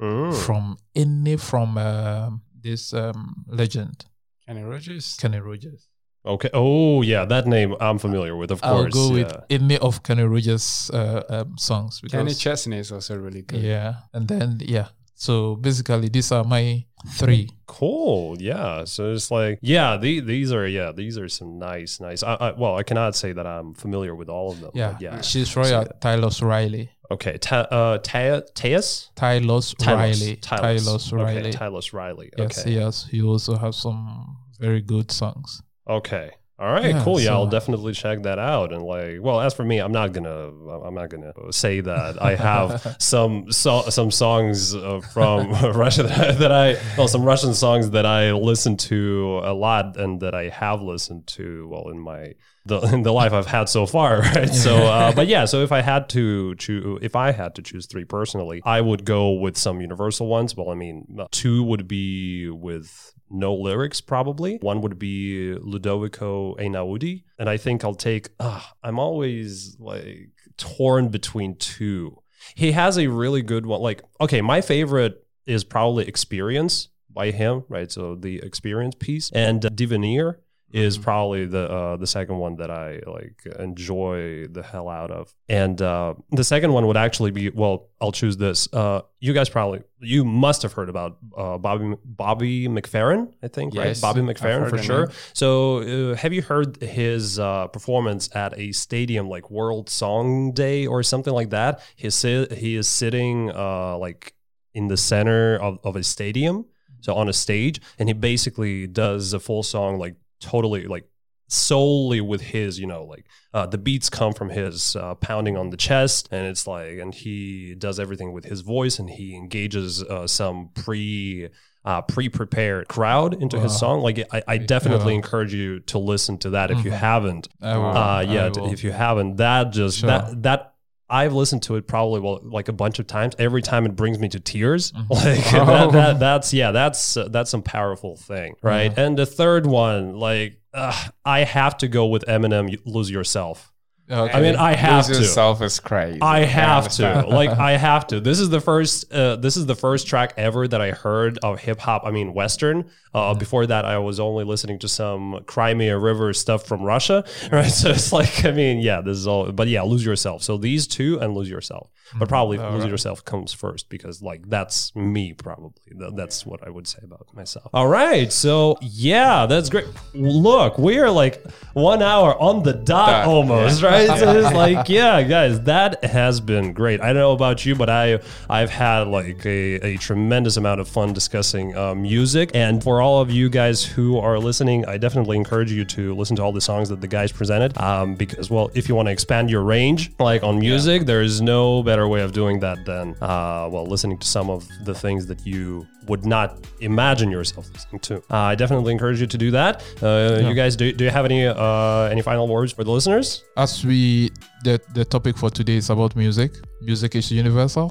Mm. 0.00 0.44
from 0.44 0.76
any 0.94 1.36
from 1.38 1.78
um 1.78 2.42
this 2.60 2.92
um, 2.92 3.44
legend, 3.48 4.04
Kenny 4.46 4.62
Rogers. 4.62 5.16
Kenny 5.18 5.40
Rogers. 5.40 5.88
Okay. 6.26 6.50
Oh, 6.52 7.02
yeah, 7.02 7.24
that 7.24 7.46
name 7.46 7.76
I'm 7.80 7.98
familiar 7.98 8.36
with, 8.36 8.50
of 8.50 8.60
I'll 8.62 8.82
course. 8.82 8.94
go 8.94 9.12
with 9.12 9.30
yeah. 9.30 9.56
any 9.56 9.78
of 9.78 10.02
Kenny 10.02 10.24
Rogers' 10.24 10.90
uh, 10.92 11.22
um, 11.28 11.56
songs. 11.58 12.00
Kenny 12.10 12.24
Because, 12.24 12.38
Chesney 12.38 12.78
is 12.78 12.90
also 12.92 13.16
really 13.16 13.42
good. 13.42 13.60
yeah, 13.60 13.94
and 14.12 14.26
then 14.28 14.58
yeah. 14.60 14.88
So 15.14 15.56
basically, 15.56 16.08
these 16.10 16.30
are 16.30 16.44
my 16.44 16.84
three. 17.14 17.48
Cool. 17.66 18.36
Yeah. 18.38 18.84
So 18.84 19.12
it's 19.14 19.30
like, 19.30 19.58
yeah, 19.62 19.96
the, 19.96 20.20
these 20.20 20.52
are, 20.52 20.66
yeah, 20.66 20.92
these 20.92 21.16
are 21.16 21.28
some 21.28 21.58
nice, 21.58 22.00
nice. 22.00 22.22
I, 22.22 22.34
I, 22.34 22.52
well, 22.52 22.76
I 22.76 22.82
cannot 22.82 23.16
say 23.16 23.32
that 23.32 23.46
I'm 23.46 23.72
familiar 23.72 24.14
with 24.14 24.28
all 24.28 24.52
of 24.52 24.60
them. 24.60 24.72
Yeah, 24.74 24.92
but 24.92 25.00
yeah. 25.00 25.20
she's 25.22 25.56
Royal 25.56 25.86
Tarrus 26.00 26.42
Riley. 26.42 26.90
Okay. 27.10 27.38
Ta- 27.38 27.66
uh, 27.70 27.98
Ta- 27.98 28.42
Teus? 28.54 29.10
Tarrus 29.16 29.74
Riley. 29.86 30.36
Tarrus 30.36 31.12
Riley. 31.12 31.48
Okay. 31.48 31.50
Tarrus 31.52 31.92
Riley. 31.94 32.30
Yes, 32.36 32.58
Okay. 32.58 32.72
yes. 32.72 33.06
He 33.10 33.22
also 33.22 33.56
has 33.56 33.76
some 33.76 34.36
very 34.60 34.82
good 34.82 35.10
songs. 35.10 35.62
Okay. 35.88 36.30
All 36.58 36.72
right, 36.72 36.94
Yeah, 36.94 37.04
cool. 37.04 37.20
Yeah, 37.20 37.32
I'll 37.32 37.46
definitely 37.46 37.92
check 37.92 38.22
that 38.22 38.38
out. 38.38 38.72
And 38.72 38.82
like, 38.82 39.18
well, 39.20 39.40
as 39.42 39.52
for 39.52 39.62
me, 39.62 39.78
I'm 39.78 39.92
not 39.92 40.14
gonna, 40.14 40.48
I'm 40.48 40.94
not 40.94 41.10
gonna 41.10 41.34
say 41.50 41.80
that 41.80 42.22
I 42.22 42.34
have 42.34 42.96
some 42.98 43.52
so, 43.52 43.82
some 43.90 44.10
songs 44.10 44.74
uh, 44.74 45.02
from 45.12 45.50
Russia 45.74 46.04
that 46.04 46.18
I, 46.18 46.32
that 46.32 46.52
I, 46.52 46.76
well, 46.96 47.08
some 47.08 47.24
Russian 47.24 47.52
songs 47.52 47.90
that 47.90 48.06
I 48.06 48.32
listen 48.32 48.78
to 48.78 49.42
a 49.44 49.52
lot 49.52 49.98
and 49.98 50.20
that 50.20 50.34
I 50.34 50.48
have 50.48 50.80
listened 50.80 51.26
to, 51.28 51.68
well, 51.68 51.90
in 51.90 51.98
my 51.98 52.32
the 52.64 52.80
in 52.80 53.02
the 53.02 53.12
life 53.12 53.34
I've 53.34 53.46
had 53.46 53.68
so 53.68 53.84
far, 53.84 54.20
right? 54.34 54.48
So, 54.48 54.76
uh, 54.76 55.12
but 55.12 55.26
yeah, 55.26 55.44
so 55.44 55.62
if 55.62 55.72
I 55.72 55.82
had 55.82 56.08
to 56.10 56.54
choose, 56.54 57.00
if 57.02 57.14
I 57.16 57.32
had 57.32 57.54
to 57.56 57.62
choose 57.62 57.84
three 57.84 58.04
personally, 58.06 58.62
I 58.64 58.80
would 58.80 59.04
go 59.04 59.32
with 59.32 59.58
some 59.58 59.82
universal 59.82 60.26
ones. 60.26 60.56
Well, 60.56 60.70
I 60.70 60.74
mean, 60.74 61.18
two 61.32 61.62
would 61.64 61.86
be 61.86 62.48
with 62.48 63.12
no 63.30 63.54
lyrics 63.54 64.00
probably. 64.00 64.58
One 64.58 64.80
would 64.82 64.98
be 64.98 65.54
Ludovico 65.60 66.54
Einaudi, 66.56 67.24
and 67.38 67.48
I 67.48 67.56
think 67.56 67.84
I'll 67.84 67.94
take. 67.94 68.30
Uh, 68.38 68.60
I'm 68.82 68.98
always 68.98 69.76
like 69.78 70.30
torn 70.56 71.08
between 71.08 71.56
two. 71.56 72.22
He 72.54 72.72
has 72.72 72.98
a 72.98 73.08
really 73.08 73.42
good 73.42 73.66
one. 73.66 73.80
Like, 73.80 74.02
okay, 74.20 74.40
my 74.40 74.60
favorite 74.60 75.26
is 75.46 75.64
probably 75.64 76.06
Experience 76.06 76.88
by 77.10 77.30
him, 77.30 77.64
right? 77.68 77.90
So 77.90 78.14
the 78.14 78.38
Experience 78.38 78.94
piece 78.98 79.30
and 79.32 79.64
uh, 79.64 79.70
Divenire 79.70 80.36
is 80.76 80.98
Mhm. 80.98 81.02
probably 81.02 81.46
the 81.46 81.64
uh, 81.78 81.96
the 81.96 82.06
second 82.06 82.36
one 82.38 82.56
that 82.56 82.70
I 82.70 83.00
like 83.06 83.38
enjoy 83.58 84.46
the 84.48 84.62
hell 84.62 84.88
out 84.88 85.10
of. 85.10 85.34
And 85.48 85.80
uh, 85.80 86.14
the 86.30 86.44
second 86.44 86.72
one 86.72 86.86
would 86.86 86.96
actually 86.96 87.30
be 87.30 87.48
well, 87.50 87.88
I'll 88.00 88.12
choose 88.12 88.36
this. 88.36 88.68
Uh, 88.72 89.00
you 89.20 89.32
guys 89.32 89.48
probably 89.48 89.82
you 90.00 90.24
must 90.24 90.60
have 90.62 90.72
heard 90.74 90.88
about 90.88 91.16
uh, 91.36 91.56
Bobby 91.58 91.94
Bobby 92.04 92.68
McFerrin, 92.68 93.32
I 93.42 93.48
think, 93.48 93.74
right? 93.74 93.98
Bobby 94.00 94.20
McFerrin 94.20 94.68
for 94.68 94.78
sure. 94.78 95.08
So 95.32 95.78
uh, 95.78 96.14
have 96.16 96.32
you 96.32 96.42
heard 96.42 96.82
his 96.82 97.38
uh, 97.38 97.68
performance 97.68 98.28
at 98.34 98.58
a 98.58 98.72
stadium 98.72 99.28
like 99.28 99.50
World 99.50 99.88
Song 99.88 100.52
Day 100.52 100.86
or 100.86 101.02
something 101.02 101.32
like 101.32 101.50
that? 101.50 101.80
He 101.96 102.10
si- 102.10 102.48
he 102.54 102.76
is 102.76 102.88
sitting 102.88 103.50
uh, 103.50 103.96
like 103.98 104.34
in 104.74 104.88
the 104.88 104.96
center 104.98 105.56
of, 105.56 105.78
of 105.84 105.96
a 105.96 106.02
stadium, 106.02 106.66
so 107.00 107.14
on 107.14 107.28
a 107.28 107.32
stage, 107.32 107.80
and 107.98 108.08
he 108.10 108.12
basically 108.12 108.86
does 108.86 109.32
a 109.32 109.40
full 109.40 109.62
song 109.62 109.98
like 109.98 110.16
totally 110.40 110.86
like 110.86 111.08
solely 111.48 112.20
with 112.20 112.40
his 112.40 112.78
you 112.80 112.86
know 112.86 113.04
like 113.04 113.24
uh, 113.54 113.64
the 113.66 113.78
beats 113.78 114.10
come 114.10 114.32
from 114.32 114.48
his 114.50 114.96
uh, 114.96 115.14
pounding 115.16 115.56
on 115.56 115.70
the 115.70 115.76
chest 115.76 116.28
and 116.32 116.44
it's 116.46 116.66
like 116.66 116.98
and 116.98 117.14
he 117.14 117.74
does 117.76 118.00
everything 118.00 118.32
with 118.32 118.44
his 118.44 118.62
voice 118.62 118.98
and 118.98 119.08
he 119.10 119.36
engages 119.36 120.02
uh, 120.02 120.26
some 120.26 120.70
pre 120.74 121.48
uh, 121.84 122.02
pre-prepared 122.02 122.88
crowd 122.88 123.40
into 123.40 123.60
his 123.60 123.78
song 123.78 124.00
like 124.00 124.18
i, 124.32 124.42
I 124.48 124.58
definitely 124.58 125.12
Yeah. 125.12 125.18
encourage 125.18 125.54
you 125.54 125.78
to 125.80 125.98
listen 126.00 126.36
to 126.38 126.50
that 126.50 126.72
if 126.72 126.84
you 126.84 126.90
Mhm. 126.90 126.98
haven't 126.98 127.48
uh, 127.62 128.24
yeah 128.26 128.46
I 128.46 128.48
d- 128.48 128.60
will. 128.60 128.72
if 128.72 128.82
you 128.82 128.90
haven't 128.90 129.36
that 129.36 129.70
just 129.70 129.98
Sure. 130.00 130.08
that 130.08 130.42
that 130.42 130.72
I've 131.08 131.32
listened 131.32 131.62
to 131.64 131.76
it 131.76 131.86
probably 131.86 132.20
well 132.20 132.40
like 132.42 132.68
a 132.68 132.72
bunch 132.72 132.98
of 132.98 133.06
times. 133.06 133.34
Every 133.38 133.62
time 133.62 133.86
it 133.86 133.94
brings 133.96 134.18
me 134.18 134.28
to 134.30 134.40
tears. 134.40 134.92
Mhm. 134.92 135.06
Like 135.10 135.54
Oh. 135.54 135.66
that, 135.66 135.92
that, 135.92 136.18
that's 136.20 136.52
yeah, 136.52 136.72
that's 136.72 137.16
uh, 137.16 137.28
that's 137.28 137.50
some 137.50 137.62
powerful 137.62 138.16
thing, 138.16 138.54
right? 138.62 138.92
Yeah. 138.96 139.04
And 139.04 139.18
the 139.18 139.26
third 139.26 139.66
one, 139.66 140.14
like 140.16 140.58
uh, 140.74 140.94
I 141.24 141.40
have 141.44 141.78
to 141.78 141.88
go 141.88 142.06
with 142.06 142.24
Eminem, 142.26 142.76
"Lose 142.84 143.10
Yourself." 143.10 143.72
Okay. 144.08 144.32
I 144.32 144.40
mean, 144.40 144.54
I 144.54 144.74
have 144.76 145.04
to 145.06 145.08
Lose 145.08 145.18
to. 145.18 145.22
yourself 145.24 145.60
is 145.62 145.80
crazy. 145.80 146.20
I 146.22 146.44
have 146.44 146.88
to. 146.92 147.24
Like 147.28 147.50
I 147.50 147.72
have 147.76 148.06
to. 148.08 148.20
This 148.20 148.38
is 148.38 148.50
the 148.50 148.60
first 148.60 149.12
uh, 149.12 149.34
this 149.36 149.56
is 149.56 149.66
the 149.66 149.74
first 149.74 150.06
track 150.06 150.34
ever 150.36 150.68
that 150.68 150.80
I 150.80 150.92
heard 150.92 151.38
of 151.38 151.58
hip 151.60 151.80
hop, 151.80 152.02
I 152.04 152.10
mean 152.12 152.32
western. 152.34 152.88
Uh, 153.16 153.34
before 153.34 153.66
that 153.66 153.84
I 153.84 153.98
was 153.98 154.20
only 154.20 154.44
listening 154.44 154.78
to 154.80 154.88
some 154.88 155.42
Crimea 155.46 155.96
River 155.98 156.32
stuff 156.32 156.66
from 156.66 156.82
Russia, 156.82 157.24
right? 157.52 157.66
So 157.66 157.90
it's 157.90 158.12
like 158.12 158.44
I 158.44 158.50
mean, 158.50 158.78
yeah, 158.80 159.00
this 159.00 159.16
is 159.16 159.26
all 159.26 159.50
but 159.52 159.68
yeah, 159.68 159.82
lose 159.82 160.04
yourself. 160.04 160.42
So 160.42 160.56
these 160.56 160.86
two 160.86 161.18
and 161.20 161.34
lose 161.34 161.48
yourself. 161.48 161.90
But 162.14 162.28
probably 162.28 162.58
All 162.58 162.70
lose 162.70 162.82
right. 162.82 162.90
yourself 162.90 163.24
comes 163.24 163.52
first 163.52 163.88
because 163.88 164.22
like 164.22 164.48
that's 164.48 164.94
me 164.94 165.32
probably. 165.32 165.72
That's 166.14 166.46
what 166.46 166.64
I 166.66 166.70
would 166.70 166.86
say 166.86 167.00
about 167.02 167.26
myself. 167.34 167.68
All 167.74 167.88
right. 167.88 168.32
So 168.32 168.78
yeah, 168.80 169.46
that's 169.46 169.68
great. 169.68 169.86
Look, 170.14 170.78
we 170.78 170.98
are 170.98 171.10
like 171.10 171.44
1 171.72 172.02
hour 172.02 172.40
on 172.40 172.62
the 172.62 172.72
dot 172.72 173.06
Dot, 173.06 173.26
almost, 173.26 173.82
right? 173.82 174.06
So 174.18 174.36
it's 174.36 174.54
like, 174.64 174.88
yeah, 174.88 175.22
guys, 175.22 175.60
that 175.62 176.04
has 176.04 176.40
been 176.40 176.72
great. 176.72 177.00
I 177.00 177.08
don't 177.08 177.16
know 177.16 177.32
about 177.32 177.64
you, 177.66 177.74
but 177.74 177.90
I 177.90 178.20
I've 178.48 178.70
had 178.70 179.08
like 179.08 179.44
a, 179.44 179.74
a 179.86 179.96
tremendous 179.96 180.56
amount 180.56 180.80
of 180.80 180.88
fun 180.88 181.12
discussing 181.12 181.76
uh, 181.76 181.94
music. 181.94 182.50
And 182.54 182.82
for 182.82 183.00
all 183.00 183.05
of 183.22 183.30
you 183.30 183.48
guys 183.48 183.78
who 183.84 184.18
are 184.18 184.38
listening, 184.38 184.84
I 184.86 184.96
definitely 184.98 185.36
encourage 185.36 185.70
you 185.72 185.84
to 185.96 186.14
listen 186.14 186.34
to 186.36 186.42
all 186.42 186.52
the 186.52 186.60
songs 186.60 186.88
that 186.88 187.00
the 187.00 187.06
guys 187.18 187.30
presented. 187.32 187.70
Um, 187.78 188.14
because 188.14 188.50
well, 188.50 188.70
if 188.74 188.88
you 188.88 188.94
want 188.94 189.06
to 189.08 189.12
expand 189.12 189.50
your 189.50 189.62
range, 189.62 190.00
like 190.18 190.42
on 190.42 190.58
music, 190.58 191.06
there 191.06 191.22
is 191.22 191.40
no 191.40 191.82
better 191.82 192.06
way 192.08 192.20
of 192.26 192.32
doing 192.32 192.60
that 192.60 192.78
than 192.84 193.14
uh, 193.22 193.68
well, 193.72 193.86
listening 193.94 194.18
to 194.18 194.26
some 194.26 194.48
of 194.50 194.60
the 194.84 194.94
things 194.94 195.26
that 195.26 195.40
you 195.46 195.86
would 196.08 196.24
not 196.24 196.48
imagine 196.80 197.30
yourself 197.30 197.64
listening 197.74 198.00
to. 198.08 198.14
Uh, 198.30 198.52
I 198.52 198.54
definitely 198.54 198.92
encourage 198.92 199.20
you 199.20 199.26
to 199.26 199.38
do 199.38 199.50
that. 199.50 199.82
Uh, 200.02 200.38
You 200.48 200.54
guys, 200.54 200.76
do, 200.76 200.92
do 200.92 201.02
you 201.04 201.10
have 201.10 201.24
any 201.24 201.46
uh, 201.46 202.12
any 202.14 202.22
final 202.22 202.46
words 202.48 202.72
for 202.72 202.84
the 202.84 202.90
listeners? 202.90 203.42
as 203.56 203.84
we 203.84 204.30
the 204.64 204.74
the 204.94 205.04
topic 205.04 205.34
for 205.36 205.50
today 205.50 205.76
is 205.76 205.90
about 205.90 206.14
music. 206.16 206.50
Music 206.82 207.14
is 207.14 207.30
universal. 207.30 207.86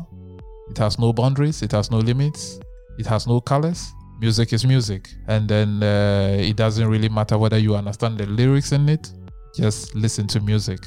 It 0.72 0.78
has 0.78 0.98
no 0.98 1.14
boundaries. 1.14 1.62
It 1.62 1.72
has 1.74 1.92
no 1.92 1.98
limits. 1.98 2.60
It 2.98 3.06
has 3.06 3.28
no 3.28 3.40
colors. 3.42 3.82
Music 4.20 4.54
is 4.54 4.66
music, 4.66 5.10
and 5.28 5.48
then 5.48 5.84
uh, 5.84 6.38
it 6.40 6.56
doesn't 6.56 6.88
really 6.88 7.10
matter 7.10 7.38
whether 7.38 7.58
you 7.58 7.76
understand 7.76 8.18
the 8.18 8.26
lyrics 8.26 8.72
in 8.72 8.88
it. 8.88 9.12
Just 9.56 9.94
listen 9.96 10.28
to 10.28 10.40
music 10.40 10.80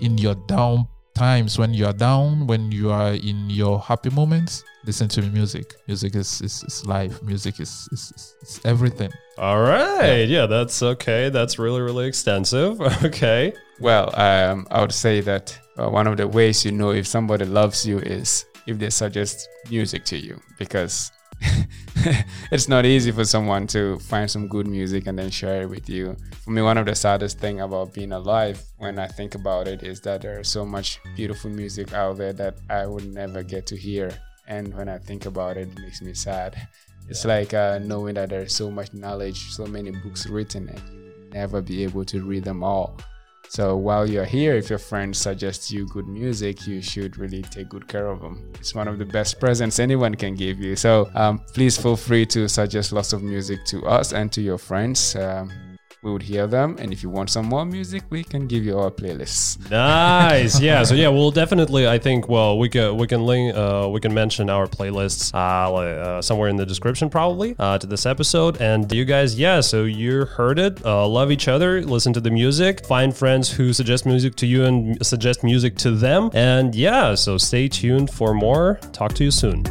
in 0.00 0.18
your 0.18 0.34
down 0.46 0.86
times 1.16 1.58
when 1.58 1.72
you 1.72 1.86
are 1.86 1.92
down, 1.92 2.46
when 2.46 2.70
you 2.70 2.90
are 2.90 3.14
in 3.14 3.48
your 3.48 3.80
happy 3.80 4.10
moments. 4.10 4.62
Listen 4.84 5.08
to 5.08 5.22
music. 5.22 5.74
Music 5.88 6.14
is 6.14 6.40
is, 6.42 6.62
is 6.62 6.86
life. 6.86 7.22
Music 7.22 7.58
is, 7.58 7.88
is, 7.92 8.12
is, 8.14 8.34
is 8.42 8.60
everything. 8.64 9.10
All 9.38 9.60
right. 9.60 10.24
Yeah. 10.28 10.46
that's 10.46 10.82
okay. 10.82 11.28
That's 11.30 11.58
really, 11.58 11.80
really 11.80 12.06
extensive. 12.06 12.80
Okay. 13.04 13.52
Well, 13.80 14.08
um, 14.18 14.66
I 14.70 14.80
would 14.80 14.92
say 14.92 15.20
that 15.20 15.58
uh, 15.78 15.88
one 15.90 16.06
of 16.06 16.16
the 16.16 16.26
ways 16.26 16.64
you 16.64 16.72
know 16.72 16.92
if 16.92 17.06
somebody 17.06 17.44
loves 17.44 17.84
you 17.84 17.98
is 17.98 18.46
if 18.66 18.78
they 18.78 18.90
suggest 18.90 19.48
music 19.70 20.04
to 20.06 20.16
you, 20.16 20.40
because 20.58 21.10
it's 22.50 22.68
not 22.68 22.84
easy 22.86 23.10
for 23.10 23.24
someone 23.24 23.66
to 23.68 23.98
find 23.98 24.30
some 24.30 24.48
good 24.48 24.66
music 24.66 25.06
and 25.06 25.18
then 25.18 25.30
share 25.30 25.62
it 25.62 25.70
with 25.70 25.88
you. 25.88 26.16
For 26.44 26.50
me, 26.50 26.62
one 26.62 26.78
of 26.78 26.86
the 26.86 26.94
saddest 26.94 27.38
thing 27.38 27.60
about 27.60 27.94
being 27.94 28.12
alive, 28.12 28.62
when 28.78 28.98
I 28.98 29.06
think 29.06 29.34
about 29.34 29.68
it, 29.68 29.82
is 29.82 30.00
that 30.02 30.22
there's 30.22 30.48
so 30.48 30.64
much 30.64 31.00
beautiful 31.16 31.50
music 31.50 31.92
out 31.92 32.18
there 32.18 32.32
that 32.34 32.56
I 32.70 32.86
would 32.86 33.12
never 33.12 33.42
get 33.42 33.66
to 33.68 33.76
hear. 33.76 34.10
And 34.46 34.72
when 34.74 34.88
I 34.88 34.98
think 34.98 35.26
about 35.26 35.56
it, 35.56 35.68
it 35.68 35.78
makes 35.80 36.02
me 36.02 36.14
sad. 36.14 36.68
It's 37.08 37.24
like 37.24 37.54
uh, 37.54 37.78
knowing 37.82 38.14
that 38.14 38.30
there's 38.30 38.54
so 38.54 38.70
much 38.70 38.92
knowledge, 38.92 39.50
so 39.50 39.66
many 39.66 39.90
books 39.90 40.26
written, 40.26 40.68
and 40.68 40.80
you 40.88 41.30
never 41.32 41.60
be 41.60 41.82
able 41.84 42.04
to 42.06 42.22
read 42.22 42.44
them 42.44 42.62
all. 42.62 42.96
So 43.48 43.76
while 43.76 44.08
you're 44.08 44.24
here, 44.24 44.54
if 44.54 44.68
your 44.70 44.78
friends 44.78 45.18
suggest 45.18 45.70
you 45.70 45.86
good 45.88 46.06
music, 46.06 46.66
you 46.66 46.82
should 46.82 47.18
really 47.18 47.42
take 47.42 47.68
good 47.68 47.88
care 47.88 48.06
of 48.06 48.20
them. 48.20 48.52
It's 48.54 48.74
one 48.74 48.88
of 48.88 48.98
the 48.98 49.04
best 49.04 49.40
presents 49.40 49.78
anyone 49.78 50.14
can 50.14 50.34
give 50.34 50.60
you. 50.60 50.76
So 50.76 51.10
um, 51.14 51.40
please 51.54 51.76
feel 51.76 51.96
free 51.96 52.26
to 52.26 52.48
suggest 52.48 52.92
lots 52.92 53.12
of 53.12 53.22
music 53.22 53.64
to 53.66 53.86
us 53.86 54.12
and 54.12 54.32
to 54.32 54.40
your 54.42 54.58
friends. 54.58 55.16
Um, 55.16 55.52
we 56.02 56.12
would 56.12 56.22
hear 56.22 56.46
them. 56.46 56.76
And 56.78 56.92
if 56.92 57.02
you 57.02 57.10
want 57.10 57.30
some 57.30 57.46
more 57.46 57.64
music, 57.64 58.04
we 58.10 58.22
can 58.22 58.46
give 58.46 58.64
you 58.64 58.78
our 58.78 58.90
playlists. 58.90 59.58
Nice. 59.70 60.60
Yeah. 60.66 60.82
So 60.84 60.94
yeah, 60.94 61.08
we'll 61.08 61.30
definitely. 61.30 61.86
I 61.86 61.98
think. 61.98 62.28
Well, 62.28 62.58
we 62.58 62.68
can 62.68 62.96
we 62.96 63.06
can 63.06 63.24
link. 63.24 63.54
Uh, 63.56 63.88
we 63.90 64.00
can 64.00 64.12
mention 64.12 64.50
our 64.50 64.66
playlists 64.66 65.32
uh, 65.34 65.74
uh, 65.74 66.22
somewhere 66.22 66.48
in 66.48 66.56
the 66.56 66.66
description 66.66 67.08
probably 67.10 67.54
uh, 67.58 67.78
to 67.78 67.86
this 67.86 68.06
episode. 68.06 68.60
And 68.60 68.90
you 68.92 69.04
guys, 69.04 69.38
yeah. 69.38 69.60
So 69.60 69.84
you 69.84 70.24
heard 70.24 70.58
it. 70.58 70.84
Uh, 70.84 71.06
love 71.06 71.30
each 71.30 71.46
other. 71.48 71.82
Listen 71.82 72.12
to 72.14 72.20
the 72.20 72.30
music. 72.30 72.84
Find 72.86 73.16
friends 73.16 73.50
who 73.50 73.72
suggest 73.72 74.06
music 74.06 74.34
to 74.36 74.46
you 74.46 74.64
and 74.64 75.04
suggest 75.06 75.44
music 75.44 75.76
to 75.78 75.90
them. 75.92 76.30
And 76.32 76.74
yeah. 76.74 77.14
So 77.14 77.38
stay 77.38 77.68
tuned 77.68 78.10
for 78.10 78.34
more. 78.34 78.78
Talk 78.92 79.12
to 79.14 79.24
you 79.24 79.30
soon. 79.30 79.64